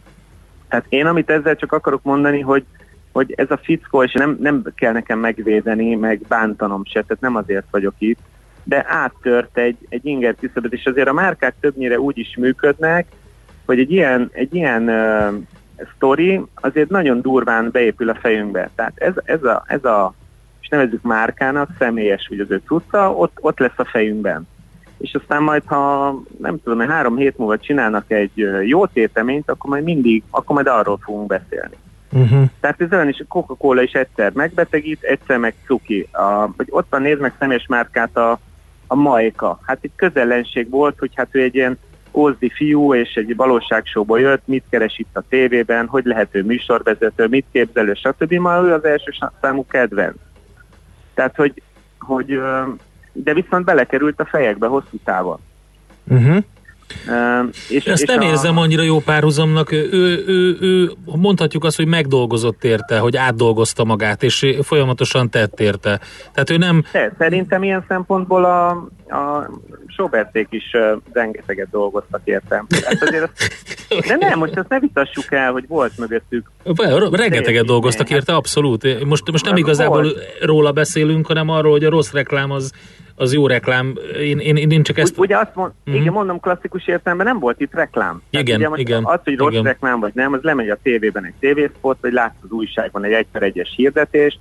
Tehát 0.69 0.85
én, 0.89 1.07
amit 1.07 1.31
ezzel 1.31 1.57
csak 1.57 1.73
akarok 1.73 2.03
mondani, 2.03 2.41
hogy, 2.41 2.65
hogy 3.13 3.33
ez 3.37 3.51
a 3.51 3.57
fickó, 3.57 4.03
és 4.03 4.13
nem, 4.13 4.37
nem 4.41 4.63
kell 4.75 4.93
nekem 4.93 5.19
megvédeni, 5.19 5.95
meg 5.95 6.21
bántanom 6.29 6.85
se, 6.85 7.03
tehát 7.03 7.21
nem 7.21 7.37
azért 7.37 7.67
vagyok 7.71 7.95
itt, 7.99 8.19
de 8.63 8.85
áttört 8.89 9.59
egy, 9.59 9.77
egy 9.89 10.07
inger 10.07 10.35
küszöböt, 10.41 10.73
és 10.73 10.87
azért 10.87 11.09
a 11.09 11.13
márkák 11.13 11.55
többnyire 11.61 12.01
úgy 12.01 12.19
is 12.19 12.37
működnek, 12.37 13.07
hogy 13.67 13.79
egy 13.79 13.93
ilyen, 13.93 14.31
egy 14.33 14.55
ilyen 14.55 14.89
uh, 14.89 15.35
sztori 15.95 16.41
azért 16.55 16.89
nagyon 16.89 17.21
durván 17.21 17.71
beépül 17.71 18.09
a 18.09 18.15
fejünkbe. 18.15 18.71
Tehát 18.75 18.93
ez, 18.97 19.13
ez, 19.25 19.43
a, 19.43 19.65
ez 19.67 19.85
a, 19.85 20.15
nevezzük 20.75 21.03
márkának, 21.03 21.68
személyes, 21.79 22.27
hogy 22.29 22.41
az 22.41 22.51
ő 22.51 22.61
cucca, 22.66 23.12
ott, 23.12 23.37
ott 23.41 23.59
lesz 23.59 23.79
a 23.79 23.85
fejünkben. 23.85 24.47
És 24.99 25.14
aztán 25.14 25.43
majd, 25.43 25.62
ha 25.66 26.11
nem 26.39 26.62
tudom, 26.62 26.79
hogy 26.79 26.89
három 26.89 27.16
hét 27.16 27.39
múlva 27.39 27.59
csinálnak 27.59 28.11
egy 28.11 28.49
jó 28.62 28.87
téteményt, 28.87 29.51
akkor 29.51 29.70
majd 29.70 29.85
mindig, 29.85 30.22
akkor 30.31 30.55
majd 30.55 30.66
arról 30.66 30.99
fogunk 31.03 31.27
beszélni. 31.27 31.77
Uh-huh. 32.12 32.45
Tehát 32.61 32.81
ez 32.81 32.93
olyan 32.93 33.09
is, 33.09 33.20
a 33.20 33.25
Coca-Cola 33.29 33.83
is 33.83 33.93
egyszer 33.93 34.33
megbetegít, 34.33 35.03
egyszer 35.03 35.39
meg 35.39 35.55
cuki. 35.66 36.09
A, 36.12 36.47
vagy 36.57 36.66
ott 36.70 36.87
van, 36.91 37.03
nézd 37.03 37.20
meg 37.20 37.35
személyes 37.39 37.66
márkát 37.66 38.16
a, 38.16 38.39
a 38.87 38.95
Majka. 38.95 39.59
Hát 39.62 39.85
itt 39.85 39.93
közellenség 39.97 40.70
volt, 40.70 40.99
hogy 40.99 41.11
hát 41.14 41.29
ő 41.31 41.43
egy 41.43 41.55
ilyen 41.55 41.79
ózdi 42.12 42.49
fiú, 42.49 42.95
és 42.95 43.14
egy 43.14 43.37
valóságsóból 43.37 44.20
jött, 44.20 44.43
mit 44.45 44.64
keres 44.70 44.99
itt 44.99 45.16
a 45.16 45.25
tévében, 45.29 45.87
hogy 45.87 46.05
lehet 46.05 46.29
ő 46.31 46.43
műsorvezető, 46.43 47.27
mit 47.27 47.47
képzelő, 47.53 47.95
stb. 47.95 48.33
Ma 48.33 48.62
ő 48.64 48.72
az 48.72 48.85
első 48.85 49.12
számú 49.41 49.66
kedvenc. 49.66 50.16
Tehát, 51.15 51.37
hogy, 51.37 51.62
hogy 51.99 52.41
de 53.12 53.35
viszont 53.35 53.65
belekerült 53.65 54.21
a 54.21 54.25
fejekbe 54.25 54.67
hosszú 54.67 54.99
távon. 55.05 55.39
Uh-huh. 56.05 56.45
És, 57.68 57.85
Ezt 57.85 58.03
és 58.03 58.09
nem 58.09 58.20
a- 58.20 58.24
érzem 58.24 58.59
annyira 58.59 58.82
jó 58.82 58.99
párhuzamnak. 58.99 59.72
Ő, 59.72 59.89
ő, 59.93 60.24
ő, 60.26 60.57
ő, 60.61 60.91
mondhatjuk 61.05 61.64
azt, 61.64 61.76
hogy 61.76 61.87
megdolgozott 61.87 62.64
érte, 62.64 62.99
hogy 62.99 63.16
átdolgozta 63.16 63.85
magát, 63.85 64.22
és 64.22 64.57
folyamatosan 64.62 65.30
tett 65.30 65.61
érte. 65.61 66.01
Tehát 66.32 66.51
ő 66.51 66.57
nem... 66.57 66.85
De, 66.93 67.12
szerintem 67.18 67.62
ilyen 67.62 67.85
szempontból 67.89 68.45
a, 68.45 68.68
a 69.16 69.51
Soberték 69.87 70.47
is 70.51 70.70
uh, 70.72 71.01
rengeteget 71.12 71.70
dolgoztak 71.70 72.20
értem. 72.24 72.66
Hát 72.85 73.03
azért 73.03 73.22
azt, 73.22 73.51
de 74.09 74.16
nem, 74.16 74.39
most 74.39 74.57
ezt 74.57 74.68
ne 74.68 74.78
vitassuk 74.78 75.32
el, 75.32 75.53
hogy 75.53 75.64
volt 75.68 75.99
mögöttük. 75.99 76.51
Rengeteget 77.11 77.64
dolgoztak 77.64 78.11
érte, 78.11 78.35
abszolút. 78.35 79.05
Most, 79.05 79.30
most 79.30 79.45
nem 79.45 79.57
igazából 79.57 80.07
róla 80.41 80.72
beszélünk, 80.72 81.26
hanem 81.26 81.49
arról, 81.49 81.72
hogy 81.72 81.85
a 81.85 81.91
rossz 81.91 82.12
reklám 82.12 82.51
az, 82.51 82.72
az 83.17 83.33
jó 83.33 83.47
reklám. 83.47 83.95
Én, 84.21 84.39
én, 84.39 84.57
én 84.71 84.83
csak 84.83 84.99
ezt... 84.99 85.19
Ugye 85.19 85.37
azt 85.39 85.55
mond, 85.55 85.73
Mhm. 85.85 85.97
igen, 85.97 86.12
mondom, 86.12 86.41
klasszikus 86.41 86.87
értelemben 86.87 87.27
nem 87.27 87.39
volt 87.39 87.61
itt 87.61 87.75
reklám. 87.75 88.23
Tehát 88.31 88.47
Igen, 88.47 88.59
ugye 88.59 88.69
most 88.69 88.81
igen, 88.81 89.05
Az, 89.05 89.21
hogy 89.25 89.37
rossz 89.37 89.51
igen. 89.53 89.62
reklám 89.65 90.01
vagy 90.01 90.15
nem, 90.15 90.33
az 90.33 90.43
lemegy 90.43 90.69
a 90.71 90.79
tévében 90.83 91.25
egy 91.25 91.35
tévészpot, 91.41 91.99
vagy 92.01 92.12
látsz 92.12 92.35
az 92.43 92.51
újságban 92.51 93.05
egy 93.05 93.12
egy 93.12 93.27
egyes 93.33 93.73
hirdetést, 93.77 94.39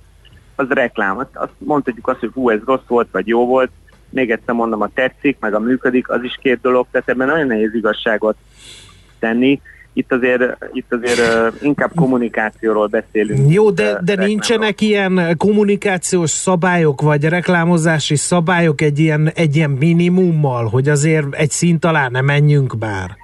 az 0.54 0.68
reklám. 0.68 1.18
Azt, 1.18 1.28
azt 1.32 1.52
mondhatjuk 1.58 2.08
azt, 2.08 2.18
hogy 2.18 2.30
hú, 2.34 2.50
ez 2.50 2.58
rossz 2.66 2.86
volt, 2.86 3.08
vagy 3.10 3.26
jó 3.26 3.46
volt. 3.46 3.70
Még 4.10 4.30
egyszer 4.30 4.54
mondom, 4.54 4.80
a 4.82 4.90
tetszik, 4.94 5.36
meg 5.40 5.54
a 5.54 5.58
működik, 5.58 6.08
az 6.08 6.22
is 6.22 6.38
két 6.42 6.60
dolog, 6.60 6.86
tehát 6.90 7.08
ebben 7.08 7.26
nagyon 7.26 7.46
nehéz 7.46 7.74
igazságot 7.74 8.36
tenni. 9.18 9.60
Itt 9.96 10.12
azért, 10.12 10.56
itt 10.72 10.92
azért 10.92 11.52
inkább 11.62 11.90
kommunikációról 11.94 12.86
beszélünk. 12.86 13.52
Jó, 13.52 13.70
de, 13.70 13.98
de 14.04 14.14
nincsenek 14.14 14.80
ilyen 14.80 15.34
kommunikációs 15.36 16.30
szabályok, 16.30 17.00
vagy 17.00 17.24
reklámozási 17.24 18.16
szabályok 18.16 18.80
egy 18.80 18.98
ilyen, 18.98 19.30
egy 19.34 19.56
ilyen 19.56 19.70
minimummal, 19.70 20.68
hogy 20.68 20.88
azért 20.88 21.34
egy 21.34 21.50
szint 21.50 21.84
alá 21.84 22.08
ne 22.08 22.20
menjünk 22.20 22.78
bár. 22.78 23.16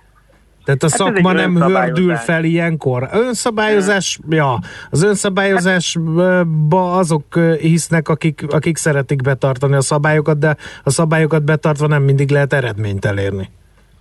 Tehát 0.64 0.82
a 0.82 0.88
Hát 0.90 1.14
szakma 1.14 1.32
nem 1.32 1.56
hördül 1.56 2.14
fel 2.14 2.44
ilyenkor. 2.44 3.08
Önszabályozás, 3.12 4.18
ja, 4.28 4.58
az 4.90 5.02
önszabályozásba 5.02 6.96
azok 6.96 7.38
hisznek, 7.60 8.08
akik, 8.08 8.44
akik 8.48 8.76
szeretik 8.76 9.22
betartani 9.22 9.74
a 9.74 9.80
szabályokat, 9.80 10.38
de 10.38 10.56
a 10.82 10.90
szabályokat 10.90 11.42
betartva 11.44 11.86
nem 11.86 12.02
mindig 12.02 12.30
lehet 12.30 12.52
eredményt 12.52 13.04
elérni. 13.04 13.50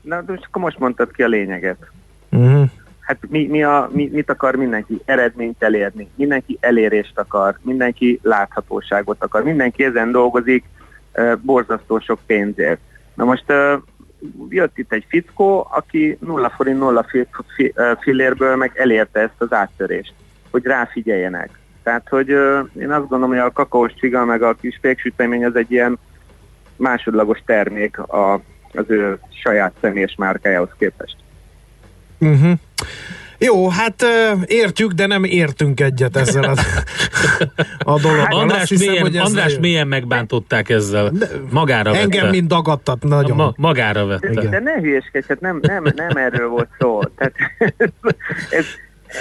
Na, 0.02 0.22
de 0.22 0.40
most 0.52 0.80
mondtad 0.80 1.12
ki 1.12 1.24
a 1.24 1.28
lényeget. 1.28 1.78
Uh-huh. 2.32 2.70
Hát 3.00 3.18
mi, 3.30 3.48
mi 3.48 3.64
a, 3.64 3.90
mi, 3.92 4.10
mit 4.14 4.30
akar 4.30 4.56
mindenki? 4.56 5.02
Eredményt 5.06 5.64
elérni. 5.64 6.10
Mindenki 6.16 6.58
elérést 6.60 7.20
akar, 7.20 7.58
mindenki 7.62 8.20
láthatóságot 8.24 9.24
akar, 9.24 9.44
mindenki 9.44 9.84
ezen 9.84 10.12
dolgozik 10.12 10.64
uh, 11.16 11.38
borzasztó 11.38 12.00
sok 12.00 12.20
pénzért. 12.26 12.80
Na 13.14 13.26
most 13.26 13.46
uh, 13.48 13.74
jött 14.50 14.78
itt 14.78 14.94
egy 14.94 15.06
fickó, 15.08 15.68
aki 15.72 16.18
nulla 16.22 16.50
forint, 16.50 16.80
nulla 16.80 17.04
fi, 17.04 17.28
fi, 17.56 17.74
fillérből 18.00 18.56
meg 18.56 18.72
elérte 18.76 19.20
ezt 19.20 19.42
az 19.42 19.54
áttörést, 19.54 20.14
hogy 20.52 20.66
ráfigyeljenek. 20.66 21.60
Tehát, 21.84 22.08
hogy 22.10 22.34
uh, 22.34 22.60
én 22.80 22.92
azt 22.92 23.08
gondolom, 23.08 23.30
hogy 23.30 23.38
a 23.38 23.52
kakaós 23.52 23.94
csiga 23.94 24.26
meg 24.26 24.42
a 24.42 24.54
kis 24.54 24.78
péksütemény 24.82 25.46
az 25.46 25.56
egy 25.56 25.72
ilyen 25.72 26.00
másodlagos 26.76 27.42
termék 27.46 28.00
a, 28.00 28.34
az 28.74 28.86
ő 28.88 29.20
saját 29.42 29.74
személyes 29.82 30.16
márkájához 30.18 30.70
képest. 30.78 31.16
Uh-huh. 32.20 32.52
Jó, 33.42 33.70
hát 33.70 34.06
értjük, 34.46 34.92
de 34.92 35.06
nem 35.06 35.24
értünk 35.24 35.80
egyet 35.80 36.16
ezzel 36.16 36.44
a, 36.44 36.56
a 37.92 38.00
dologgal. 38.00 38.26
András, 38.30 38.62
Azt 38.62 38.70
hiszem, 38.70 38.88
mélyen, 38.88 39.04
hogy 39.04 39.16
ezzel 39.16 39.26
András 39.26 39.58
mélyen 39.60 39.88
megbántották 39.88 40.70
ezzel. 40.70 41.12
Magára 41.50 41.92
vette. 41.92 42.04
Engem 42.04 42.30
mind 42.30 42.48
dagadtat 42.48 43.04
nagyon. 43.04 43.36
Ma, 43.36 43.54
magára 43.58 44.06
vette. 44.06 44.30
De, 44.30 44.50
de 44.50 44.60
ne 44.60 44.80
hülyeskedj, 44.80 45.26
hát 45.28 45.40
nem, 45.40 45.60
nem, 45.62 45.84
nem 45.96 46.18
erről 46.18 46.48
volt 46.48 46.70
szó. 46.80 47.02
Tehát, 47.04 47.34
ez, 48.50 48.66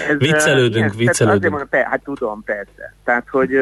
ez, 0.09 0.19
Viccelődünk, 0.19 0.75
ilyen, 0.75 0.89
tehát 0.89 0.97
viccelődünk. 0.97 1.55
Azért 1.55 1.71
mondom, 1.73 1.91
hát 1.91 2.03
tudom, 2.05 2.43
persze. 2.45 2.95
Tehát, 3.05 3.25
hogy 3.31 3.55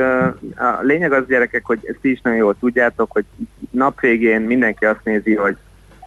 a 0.57 0.79
lényeg 0.83 1.13
az 1.13 1.27
gyerekek, 1.29 1.65
hogy 1.65 1.79
ezt 1.83 1.99
ti 2.01 2.11
is 2.11 2.21
nagyon 2.23 2.39
jól 2.39 2.57
tudjátok, 2.61 3.13
hogy 3.13 3.25
nap 3.71 4.01
végén 4.01 4.41
mindenki 4.41 4.85
azt 4.85 5.01
nézi, 5.05 5.35
hogy 5.35 5.57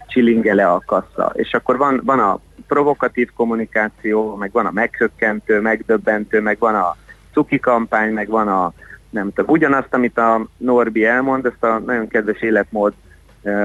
csilingele 0.09 0.67
a 0.67 0.83
kassa. 0.85 1.31
És 1.33 1.53
akkor 1.53 1.77
van, 1.77 2.01
van 2.05 2.19
a 2.19 2.39
provokatív 2.67 3.29
kommunikáció, 3.35 4.35
meg 4.35 4.51
van 4.51 4.65
a 4.65 4.71
meghökkentő, 4.71 5.61
megdöbbentő, 5.61 6.41
meg 6.41 6.59
van 6.59 6.75
a 6.75 6.95
cuki 7.33 7.59
kampány, 7.59 8.13
meg 8.13 8.29
van 8.29 8.47
a 8.47 8.73
nem 9.09 9.33
tudom, 9.33 9.51
ugyanazt, 9.51 9.93
amit 9.93 10.17
a 10.17 10.47
Norbi 10.57 11.05
elmond, 11.05 11.45
ezt 11.45 11.63
a 11.63 11.79
nagyon 11.85 12.07
kedves 12.07 12.41
életmód 12.41 12.93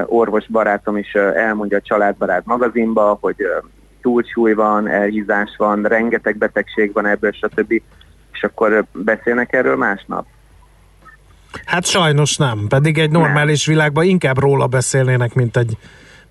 orvos 0.05 0.47
barátom 0.47 0.97
is 0.97 1.13
elmondja 1.15 1.79
a 1.79 1.83
Családbarát 1.85 2.45
magazinba, 2.45 3.19
hogy 3.21 3.37
túlsúly 4.03 4.53
van, 4.53 4.89
elhízás 4.89 5.55
van, 5.57 5.83
rengeteg 5.83 6.37
betegség 6.37 6.93
van 6.93 7.07
ebből, 7.07 7.33
stb. 7.33 7.83
És 8.33 8.43
akkor 8.43 8.85
beszélnek 8.93 9.53
erről 9.53 9.77
másnap. 9.77 10.27
Hát 11.65 11.87
sajnos 11.87 12.37
nem, 12.37 12.67
pedig 12.69 12.99
egy 12.99 13.11
normális 13.11 13.67
világban 13.67 14.05
inkább 14.05 14.39
róla 14.39 14.67
beszélnének, 14.67 15.35
mint 15.35 15.57
egy 15.57 15.77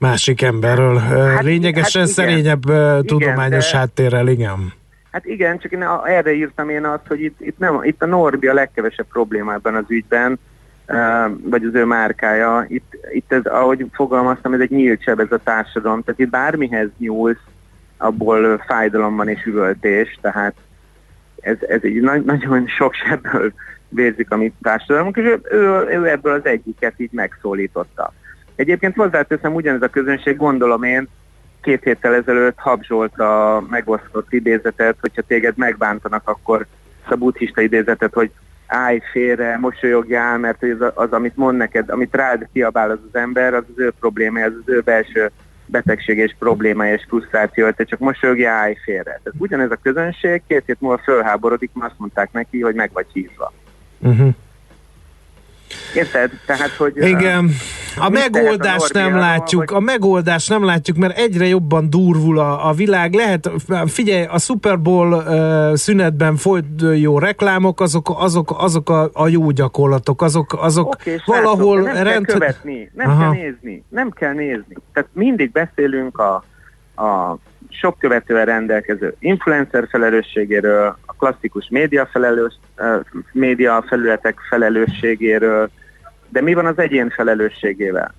másik 0.03 0.41
emberről. 0.41 0.97
Hát, 0.97 1.43
Lényegesen 1.43 2.01
hát 2.01 2.11
igen. 2.11 2.25
szerényebb 2.27 2.65
Igen, 2.65 3.05
tudományos 3.05 3.71
de- 3.71 3.77
háttérrel, 3.77 4.27
igen. 4.27 4.73
Hát 5.11 5.25
igen, 5.25 5.59
csak 5.59 5.71
én 5.71 5.85
erre 6.05 6.33
írtam 6.33 6.69
én 6.69 6.85
azt, 6.85 7.07
hogy 7.07 7.21
itt, 7.21 7.41
itt, 7.41 7.57
nem, 7.57 7.79
itt 7.83 8.01
a 8.03 8.05
Norbi 8.05 8.47
a 8.47 8.53
legkevesebb 8.53 9.05
probléma 9.07 9.53
ebben 9.53 9.75
az 9.75 9.83
ügyben, 9.87 10.39
vagy 11.43 11.63
az 11.63 11.73
ő 11.73 11.85
márkája. 11.85 12.65
Itt, 12.67 12.93
itt 13.13 13.33
ez, 13.33 13.45
ahogy 13.45 13.85
fogalmaztam, 13.91 14.53
ez 14.53 14.59
egy 14.59 14.71
nyílt 14.71 15.03
seb 15.03 15.19
ez 15.19 15.31
a 15.31 15.39
társadalom. 15.43 16.03
Tehát 16.03 16.19
itt 16.19 16.29
bármihez 16.29 16.89
nyúlsz, 16.97 17.43
abból 17.97 18.63
fájdalom 18.67 19.15
van 19.15 19.27
és 19.27 19.45
üvöltés, 19.45 20.17
tehát 20.21 20.55
ez, 21.39 21.57
ez 21.67 21.79
egy 21.81 22.01
nagy, 22.01 22.23
nagyon 22.23 22.67
sok 22.67 22.93
sebből 22.93 23.53
vérzik 23.89 24.31
a 24.31 24.37
mi 24.37 24.53
társadalmunk, 24.61 25.17
és 25.17 25.23
ő, 25.23 25.41
ő, 25.51 25.85
ő 25.99 26.09
ebből 26.09 26.33
az 26.33 26.45
egyiket 26.45 26.93
így 26.97 27.11
megszólította. 27.11 28.13
Egyébként 28.55 28.95
hozzáteszem, 28.95 29.53
ugyanez 29.53 29.81
a 29.81 29.87
közönség, 29.87 30.37
gondolom 30.37 30.83
én, 30.83 31.07
két 31.61 31.83
héttel 31.83 32.13
ezelőtt 32.13 32.57
Habzsolt 32.57 33.19
a 33.19 33.63
megosztott 33.69 34.33
idézetet, 34.33 34.97
hogyha 35.01 35.21
téged 35.21 35.57
megbántanak, 35.57 36.29
akkor 36.29 36.65
ezt 37.01 37.11
a 37.11 37.15
buddhista 37.15 37.61
idézetet, 37.61 38.13
hogy 38.13 38.31
állj 38.67 39.01
félre, 39.11 39.57
mosolyogjál, 39.57 40.37
mert 40.37 40.63
az, 40.63 40.91
az, 40.93 41.11
amit 41.11 41.37
mond 41.37 41.57
neked, 41.57 41.89
amit 41.89 42.15
rád 42.15 42.47
kiabál 42.53 42.89
az 42.89 42.99
az 43.11 43.19
ember, 43.19 43.53
az 43.53 43.63
az 43.75 43.79
ő 43.79 43.91
problémája, 43.99 44.45
az 44.45 44.53
az 44.65 44.73
ő 44.73 44.81
belső 44.81 45.31
betegség 45.65 46.17
és 46.17 46.35
problémája 46.39 46.93
és 46.93 47.05
frusztráció, 47.07 47.69
te 47.69 47.83
csak 47.83 47.99
mosolyogjál, 47.99 48.57
állj 48.57 48.77
félre. 48.83 49.03
Tehát 49.03 49.33
ugyanez 49.37 49.71
a 49.71 49.79
közönség 49.81 50.41
két 50.47 50.63
hét 50.65 50.81
múlva 50.81 50.97
fölháborodik, 50.97 51.69
mert 51.73 51.91
azt 51.91 51.99
mondták 51.99 52.31
neki, 52.31 52.61
hogy 52.61 52.75
meg 52.75 52.89
vagy 52.93 53.05
hívva. 53.13 53.53
Uh-huh. 53.99 54.33
Érted? 55.95 56.31
Tehát, 56.45 56.69
hogy... 56.69 56.93
Igen. 56.95 57.51
A 57.97 58.09
megoldást 58.09 58.93
nem 58.93 59.15
látjuk, 59.15 59.71
a 59.71 59.79
megoldást 59.79 60.49
nem 60.49 60.65
látjuk, 60.65 60.97
mert 60.97 61.17
egyre 61.17 61.47
jobban 61.47 61.89
durvul 61.89 62.39
a, 62.39 62.67
a 62.67 62.73
világ. 62.73 63.13
Lehet, 63.13 63.51
figyelj, 63.85 64.25
a 64.25 64.39
Super 64.39 64.79
Bowl 64.79 65.13
uh, 65.13 65.75
szünetben 65.75 66.35
folyt 66.35 66.65
jó 66.95 67.19
reklámok, 67.19 67.81
azok, 67.81 68.13
azok, 68.17 68.55
azok 68.57 68.89
a, 68.89 69.09
a 69.13 69.27
jó 69.27 69.51
gyakorlatok, 69.51 70.21
azok, 70.21 70.57
azok 70.59 70.95
srácok, 71.01 71.25
valahol 71.25 71.81
de 71.81 71.91
nem 71.91 72.03
rend... 72.03 72.25
kell 72.25 72.35
követni, 72.35 72.91
nem 72.93 73.09
Aha. 73.09 73.19
kell 73.19 73.29
nézni, 73.29 73.83
nem 73.89 74.09
kell 74.09 74.33
nézni. 74.33 74.75
Tehát 74.93 75.09
mindig 75.13 75.51
beszélünk 75.51 76.17
a, 76.17 76.43
a 76.95 77.35
sok 77.69 77.99
követően 77.99 78.45
rendelkező 78.45 79.15
influencer 79.19 79.87
felelősségéről, 79.89 80.97
a 81.05 81.13
klasszikus 81.13 81.67
média, 81.69 82.05
felelős, 82.05 82.59
média 83.31 83.83
felületek 83.87 84.39
felelősségéről, 84.49 85.69
de 86.29 86.41
mi 86.41 86.53
van 86.53 86.65
az 86.65 86.79
egyén 86.79 87.09
felelősségével? 87.09 88.13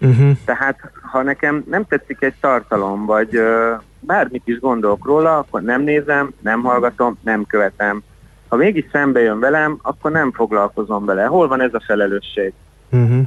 Uh-huh. 0.00 0.30
Tehát, 0.44 0.90
ha 1.02 1.22
nekem 1.22 1.64
nem 1.70 1.84
tetszik 1.84 2.22
egy 2.22 2.34
tartalom, 2.40 3.06
vagy 3.06 3.36
ö, 3.36 3.74
bármit 4.00 4.42
is 4.44 4.58
gondolok 4.58 5.04
róla, 5.04 5.38
akkor 5.38 5.62
nem 5.62 5.82
nézem, 5.82 6.32
nem 6.40 6.62
hallgatom, 6.62 7.18
nem 7.22 7.46
követem. 7.46 8.02
Ha 8.48 8.56
mégis 8.56 8.84
szembe 8.92 9.20
jön 9.20 9.38
velem, 9.38 9.78
akkor 9.82 10.10
nem 10.10 10.32
foglalkozom 10.32 11.04
vele. 11.04 11.24
Hol 11.24 11.48
van 11.48 11.60
ez 11.60 11.74
a 11.74 11.82
felelősség? 11.86 12.52
Uh-huh. 12.90 13.26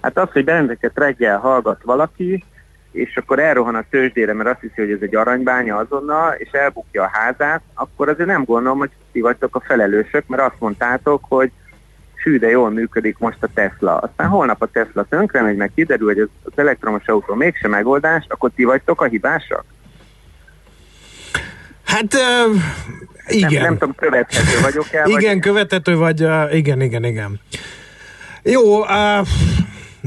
Hát 0.00 0.18
az, 0.18 0.28
hogy 0.32 0.44
benneteket 0.44 0.92
reggel 0.94 1.38
hallgat 1.38 1.82
valaki, 1.82 2.44
és 2.94 3.16
akkor 3.16 3.38
elrohan 3.38 3.74
a 3.74 3.84
tőzsdére, 3.90 4.32
mert 4.32 4.48
azt 4.48 4.60
hiszi, 4.60 4.74
hogy 4.80 4.90
ez 4.90 4.98
egy 5.00 5.16
aranybánya 5.16 5.76
azonnal, 5.76 6.34
és 6.38 6.50
elbukja 6.50 7.02
a 7.02 7.10
házát, 7.12 7.62
akkor 7.74 8.08
azért 8.08 8.28
nem 8.28 8.44
gondolom, 8.44 8.78
hogy 8.78 8.90
ti 9.12 9.20
vagytok 9.20 9.56
a 9.56 9.62
felelősök, 9.66 10.26
mert 10.26 10.42
azt 10.42 10.58
mondtátok, 10.60 11.24
hogy 11.28 11.50
hű, 12.22 12.38
de 12.38 12.48
jól 12.48 12.70
működik 12.70 13.18
most 13.18 13.36
a 13.40 13.48
Tesla. 13.54 13.96
Aztán 13.96 14.28
holnap 14.28 14.62
a 14.62 14.66
Tesla 14.66 15.04
tönkre 15.08 15.42
megy, 15.42 15.56
meg 15.56 15.72
kiderül, 15.74 16.06
hogy 16.06 16.18
az, 16.18 16.52
elektromos 16.54 17.06
autó 17.06 17.34
mégsem 17.34 17.70
megoldás, 17.70 18.24
akkor 18.28 18.50
ti 18.54 18.64
vagytok 18.64 19.00
a 19.00 19.04
hibásak? 19.04 19.64
Hát 21.84 22.14
uh, 22.14 22.60
igen. 23.26 23.52
Nem, 23.52 23.62
nem 23.62 23.72
tudom, 23.78 23.94
követhető 23.94 24.60
vagyok 24.62 24.92
el, 24.92 25.08
Igen, 25.08 25.32
vagy... 25.32 25.40
követető 25.40 25.96
vagy, 25.96 26.22
uh, 26.22 26.54
igen, 26.54 26.80
igen, 26.80 27.04
igen. 27.04 27.40
Jó, 28.42 28.80
uh, 28.80 29.26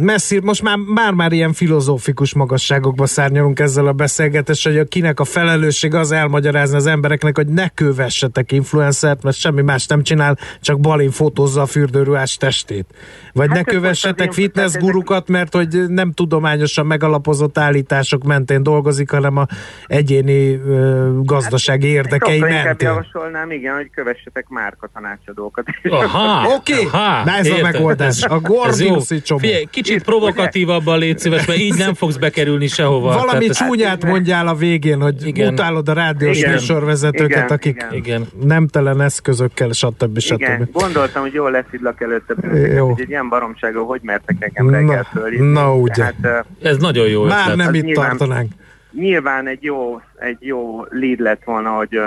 messzi, 0.02 0.40
most 0.40 0.62
már, 0.64 0.78
már 0.78 1.14
már 1.14 1.32
ilyen 1.32 1.54
filozófikus 1.54 2.34
magasságokba 2.34 3.06
szárnyalunk 3.06 3.60
ezzel 3.60 3.88
a 3.88 3.92
beszélgetéssel, 3.92 4.74
hogy 4.74 4.88
kinek 4.88 5.20
a 5.20 5.24
felelősség 5.24 5.94
az 5.94 6.12
elmagyarázni 6.12 6.76
az 6.76 6.86
embereknek, 6.86 7.36
hogy 7.36 7.48
ne 7.48 7.70
kövessetek 7.70 8.52
influencert, 8.52 9.24
mert 9.24 9.38
semmi 9.38 9.62
más 9.62 9.86
nem 9.88 10.04
csinál, 10.04 10.38
csak 10.62 10.80
balin 10.80 11.12
fotózza 11.12 11.62
a 11.62 11.66
fürdőruhás 11.66 12.38
testét. 12.38 12.86
Vagy 13.34 13.48
Hát 13.48 13.58
ne 13.58 13.64
kövessetek 13.64 14.32
fitness 14.34 14.74
gurukat, 14.74 15.28
mert 15.28 15.54
hogy 15.54 15.86
nem 15.88 16.12
tudományosan 16.12 16.86
megalapozott 16.86 17.58
állítások 17.58 18.24
mentén 18.24 18.64
dolgozik, 18.64 19.12
hanem 19.12 19.38
a 19.38 19.46
egyéni 19.86 20.56
uh, 20.56 21.24
gazdasági 21.24 21.88
érdekei 21.88 22.36
Sokkal 22.38 22.50
inkább 22.50 22.66
mentén. 22.66 22.88
javasolnám, 22.88 23.52
igen, 23.52 23.76
hogy 23.76 23.90
kövessetek 23.96 24.48
márka 24.50 24.90
tanácsadókat. 24.94 25.66
Aha, 25.90 26.54
Oké, 26.56 26.86
aha, 26.92 27.24
na 27.24 27.32
ez 27.32 27.46
a 27.46 27.50
érted. 27.50 27.72
megoldás. 27.72 28.24
A. 28.24 28.40
Gordiuszi 28.40 29.22
csomó. 29.22 29.40
Figyelj, 29.40 29.66
kicsit 29.88 30.04
provokatívabban 30.04 31.00
légy 31.00 31.20
szíves, 31.20 31.46
mert 31.46 31.60
így 31.60 31.78
nem 31.78 31.94
fogsz 31.94 32.16
bekerülni 32.16 32.68
sehova. 32.68 33.08
Valami 33.08 33.28
Tehát 33.28 33.44
ez- 33.50 33.58
csúnyát 33.58 34.06
mondjál 34.06 34.48
a 34.48 34.56
végén, 34.56 35.02
hogy 35.02 35.28
Igen. 35.28 35.54
utálod 35.54 35.90
a 35.90 35.94
rádiós 35.94 36.38
Igen. 36.38 36.52
műsorvezetőket, 36.52 37.30
Igen, 37.30 37.48
akik 37.48 37.76
igen. 37.76 37.94
Igen. 37.94 38.28
nemtelen 38.44 39.02
eszközökkel, 39.02 39.72
stb. 39.72 40.18
Igen, 40.32 40.60
stb. 40.60 40.72
gondoltam, 40.72 41.22
hogy 41.22 41.34
jól 41.34 41.52
leszidlak 41.52 42.02
előtte 42.02 42.36
Jó. 42.76 42.88
hogy 42.92 43.02
egy 43.02 43.10
ilyen 43.10 43.30
baromságról 43.30 43.86
hogy 43.86 44.00
mertek 44.04 44.36
engem 44.40 44.70
reggel 44.70 45.08
fölhívni. 45.14 45.52
na 45.52 45.76
ugye. 45.76 46.12
Tehát, 46.22 46.46
Ez 46.62 46.78
nagyon 46.78 47.08
jó 47.08 47.24
Már 47.24 47.40
ötlet. 47.42 47.56
nem 47.56 47.68
Az 47.68 47.74
itt 47.74 47.84
nyilván- 47.84 48.18
tartanánk. 48.18 48.52
nyilván 48.92 49.48
egy 49.48 49.64
jó, 49.64 50.02
egy 50.20 50.38
jó 50.40 50.86
lead 50.90 51.20
lett 51.20 51.42
volna, 51.46 51.70
hogy 51.70 51.98
uh, 51.98 52.04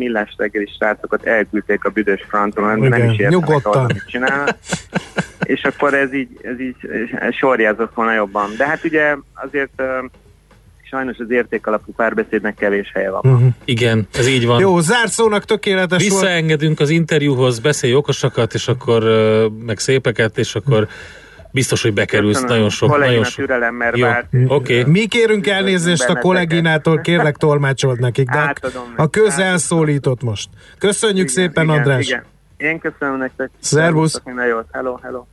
millás 0.00 0.34
reggeli 0.36 0.68
srácokat 0.78 1.26
elküldték 1.26 1.84
a 1.84 1.90
büdös 1.90 2.24
fronton, 2.28 2.64
nem, 2.64 2.78
nem 2.78 3.10
is 3.10 3.18
értenek 3.18 3.66
ahhoz, 3.66 3.76
amit 3.76 4.04
csinálnak. 4.06 4.56
És 5.42 5.62
akkor 5.62 5.94
ez 5.94 6.14
így, 6.14 6.28
ez 6.42 6.60
így 6.60 6.76
sorjázott 7.30 7.94
volna 7.94 8.12
jobban. 8.12 8.50
De 8.56 8.66
hát 8.66 8.84
ugye 8.84 9.16
azért 9.34 9.82
sajnos 10.90 11.18
az 11.18 11.30
értékalapú 11.30 11.92
párbeszédnek 11.92 12.54
kevés 12.54 12.90
helye 12.94 13.10
van. 13.10 13.20
Uh-huh. 13.24 13.48
Igen, 13.64 14.08
ez 14.14 14.28
így 14.28 14.46
van. 14.46 14.60
Jó, 14.60 14.80
zárszónak 14.80 15.44
tökéletes 15.44 16.08
volt. 16.08 16.20
Visszaengedünk 16.22 16.80
az 16.80 16.90
interjúhoz, 16.90 17.58
beszélj 17.58 17.94
okosakat, 17.94 18.54
és 18.54 18.68
akkor 18.68 19.02
meg 19.64 19.78
szépeket, 19.78 20.38
és 20.38 20.54
akkor 20.54 20.88
biztos, 21.52 21.82
hogy 21.82 21.92
bekerülsz 21.92 22.34
Köszönöm. 22.34 22.54
nagyon 22.54 22.70
sok. 22.70 22.88
Kollégina 22.88 23.10
Nagyon 23.10 23.24
sok. 23.30 23.44
türelemmel 23.44 23.96
Jó, 23.96 24.06
várt. 24.06 24.26
oké. 24.46 24.84
Mi 24.84 25.06
kérünk 25.06 25.46
elnézést 25.46 26.08
a 26.08 26.14
kolléginától, 26.14 27.00
kérlek 27.00 27.36
tolmácsold 27.36 28.00
nekik, 28.00 28.28
de 28.30 28.38
Átadom 28.38 28.82
a 28.96 29.02
neki, 29.02 29.20
köz 29.20 29.32
átadom. 29.32 29.50
elszólított 29.50 30.22
most. 30.22 30.48
Köszönjük 30.78 31.30
Igen, 31.30 31.44
szépen, 31.46 31.64
igen, 31.64 31.76
András. 31.76 32.06
Igen. 32.06 32.22
Én 32.56 32.78
köszönöm 32.78 33.16
nektek. 33.18 33.50
Szervusz. 33.60 34.20
Minden 34.24 34.46
jót. 34.46 34.66
Hello, 34.72 34.98
hello. 35.02 35.24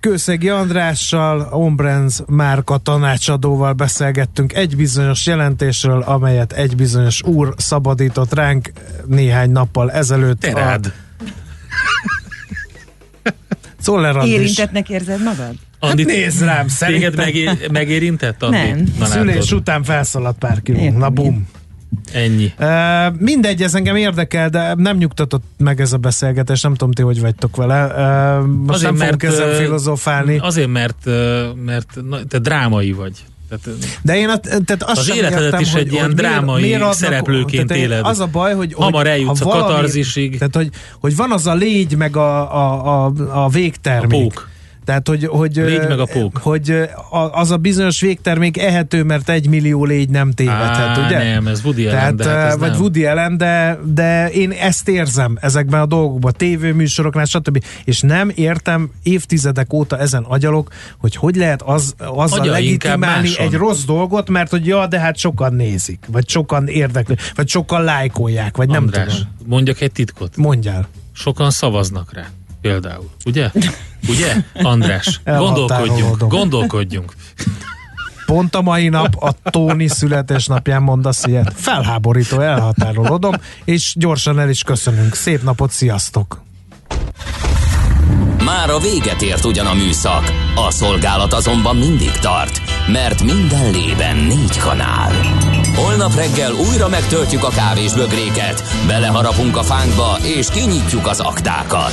Kőszegi 0.00 0.48
Andrással, 0.48 1.48
Ombrenz 1.50 2.24
márka 2.26 2.76
tanácsadóval 2.76 3.72
beszélgettünk 3.72 4.52
egy 4.52 4.76
bizonyos 4.76 5.26
jelentésről, 5.26 6.00
amelyet 6.02 6.52
egy 6.52 6.76
bizonyos 6.76 7.22
úr 7.22 7.54
szabadított 7.56 8.34
ránk 8.34 8.70
néhány 9.06 9.50
nappal 9.50 9.90
ezelőtt. 9.90 10.40
Te 10.40 10.52
rád. 10.52 10.82
Czoller 10.82 10.94
Andis. 13.88 14.32
Érintetnek 14.32 14.88
érzed 14.88 15.22
magad? 15.22 15.54
Andi, 15.78 16.02
Hát 16.02 16.12
nézd 16.12 16.42
rám, 16.44 16.68
szerintem. 16.68 17.10
Téged 17.10 17.16
megé- 17.16 17.70
megérintett, 17.72 18.42
Andi? 18.42 18.56
Nem. 18.56 18.84
Na, 18.98 19.04
Szülés 19.04 19.34
látod. 19.34 19.52
után 19.52 19.82
felszaladt 19.82 20.38
pár 20.38 20.62
kiló. 20.62 20.90
Na 20.98 21.10
bum. 21.10 21.46
Ennyi. 22.12 22.52
Uh, 22.58 23.18
mindegy, 23.18 23.62
ez 23.62 23.74
engem 23.74 23.96
érdekel, 23.96 24.48
de 24.48 24.74
nem 24.74 24.96
nyugtatott 24.96 25.44
meg 25.58 25.80
ez 25.80 25.92
a 25.92 25.96
beszélgetés, 25.96 26.60
nem 26.62 26.74
tudom 26.74 26.92
ti, 26.92 27.02
hogy 27.02 27.20
vagytok 27.20 27.56
vele. 27.56 27.84
Uh, 28.40 28.46
most 28.46 28.82
nem 28.82 28.96
fogunk 28.96 29.22
ezen 29.22 29.54
filozofálni. 29.54 30.38
Azért, 30.38 30.68
mert, 30.68 31.04
mert 31.64 31.98
na, 32.08 32.24
te 32.24 32.38
drámai 32.38 32.92
vagy. 32.92 33.12
Tehát, 33.64 33.78
De 34.02 34.16
én 34.16 34.28
a, 34.28 34.36
tehát 34.38 34.82
azt 34.82 34.98
Az 34.98 35.06
sem 35.06 35.16
életedet 35.16 35.42
értem, 35.44 35.60
is 35.60 35.72
hogy, 35.72 35.80
egy 35.80 35.92
ilyen 35.92 36.04
hogy 36.04 36.14
miért- 36.14 36.30
drámai 36.32 36.62
miért 36.62 36.80
adnak- 36.80 36.94
szereplőként 36.94 37.68
tehát 37.68 37.82
éled. 37.82 38.04
Az 38.06 38.20
a 38.20 38.26
baj, 38.26 38.54
hogy 38.54 38.74
Hamar 38.74 39.06
eljutsz 39.06 39.40
a 39.40 39.44
valami- 39.44 39.62
katarzisig. 39.62 40.38
Tehát, 40.38 40.54
hogy, 40.56 40.68
hogy 41.00 41.16
van 41.16 41.32
az 41.32 41.46
a 41.46 41.54
légy, 41.54 41.96
meg 41.96 42.16
a, 42.16 42.56
a, 42.56 43.04
a, 43.06 43.12
a 43.44 43.48
végtermék. 43.48 44.20
A 44.20 44.22
pók. 44.22 44.48
Tehát, 44.84 45.08
hogy, 45.08 45.24
hogy, 45.24 45.54
Légy 45.54 45.88
meg 45.88 45.98
a 45.98 46.04
pók. 46.04 46.36
hogy 46.36 46.88
az 47.32 47.50
a 47.50 47.56
bizonyos 47.56 48.00
végtermék 48.00 48.58
ehető, 48.58 49.02
mert 49.02 49.28
egy 49.28 49.48
millió 49.48 49.84
légy 49.84 50.08
nem 50.08 50.32
tévedhet, 50.32 50.98
Á, 50.98 51.06
ugye? 51.06 51.32
nem, 51.32 51.46
ez 51.46 51.60
Woody 51.64 51.86
Allen, 51.86 52.16
Tehát, 52.16 52.38
hát 52.38 52.52
ez 52.52 52.58
vagy 52.58 52.70
nem. 52.70 52.80
Woody 52.80 53.04
Allen, 53.04 53.36
de, 53.36 53.78
de 53.94 54.30
én 54.30 54.50
ezt 54.50 54.88
érzem 54.88 55.38
ezekben 55.40 55.80
a 55.80 55.86
dolgokban, 55.86 56.32
tévéműsoroknál, 56.36 57.24
stb. 57.24 57.64
És 57.84 58.00
nem 58.00 58.32
értem 58.34 58.90
évtizedek 59.02 59.72
óta 59.72 59.98
ezen 59.98 60.22
agyalok, 60.22 60.70
hogy 60.98 61.16
hogy 61.16 61.36
lehet 61.36 61.62
az, 61.62 61.94
azzal 61.98 62.40
Agya 62.40 62.52
legitimálni 62.52 63.38
egy 63.38 63.52
rossz 63.52 63.84
dolgot, 63.84 64.30
mert 64.30 64.50
hogy 64.50 64.66
ja, 64.66 64.86
de 64.86 64.98
hát 64.98 65.16
sokan 65.16 65.54
nézik, 65.54 66.04
vagy 66.08 66.28
sokan 66.28 66.66
érdekli, 66.68 67.16
vagy 67.34 67.48
sokan 67.48 67.82
lájkolják, 67.82 68.56
vagy 68.56 68.68
nem 68.68 68.82
András, 68.82 69.12
tudom. 69.14 69.28
mondjak 69.46 69.80
egy 69.80 69.92
titkot. 69.92 70.36
Mondjál. 70.36 70.88
Sokan 71.12 71.50
szavaznak 71.50 72.12
rá. 72.12 72.26
Például. 72.70 73.10
Ugye? 73.24 73.50
Ugye? 74.08 74.36
András, 74.54 75.20
gondolkodjunk. 75.24 75.90
Elhatárolódom. 75.90 76.28
Gondolkodjunk. 76.28 77.12
Pont 78.26 78.54
a 78.54 78.62
mai 78.62 78.88
nap 78.88 79.22
a 79.22 79.50
Tóni 79.50 79.88
születésnapján 79.88 80.82
mondasz 80.82 81.24
ilyet. 81.24 81.52
Felháborító, 81.56 82.40
elhatárolodom, 82.40 83.34
és 83.64 83.92
gyorsan 83.96 84.38
el 84.38 84.48
is 84.48 84.62
köszönünk. 84.62 85.14
Szép 85.14 85.42
napot, 85.42 85.70
sziasztok! 85.70 86.42
Már 88.44 88.70
a 88.70 88.78
véget 88.78 89.22
ért 89.22 89.44
ugyan 89.44 89.66
a 89.66 89.74
műszak, 89.74 90.32
a 90.54 90.70
szolgálat 90.70 91.32
azonban 91.32 91.76
mindig 91.76 92.10
tart, 92.10 92.60
mert 92.92 93.22
minden 93.22 93.70
lében 93.70 94.16
négy 94.16 94.58
kanál. 94.58 95.12
Holnap 95.74 96.14
reggel 96.14 96.52
újra 96.52 96.88
megtöltjük 96.88 97.44
a 97.44 97.48
kávés 97.48 97.92
bögréket, 97.92 98.62
beleharapunk 98.86 99.56
a 99.56 99.62
fánkba 99.62 100.18
és 100.22 100.48
kinyitjuk 100.48 101.06
az 101.06 101.20
aktákat. 101.20 101.92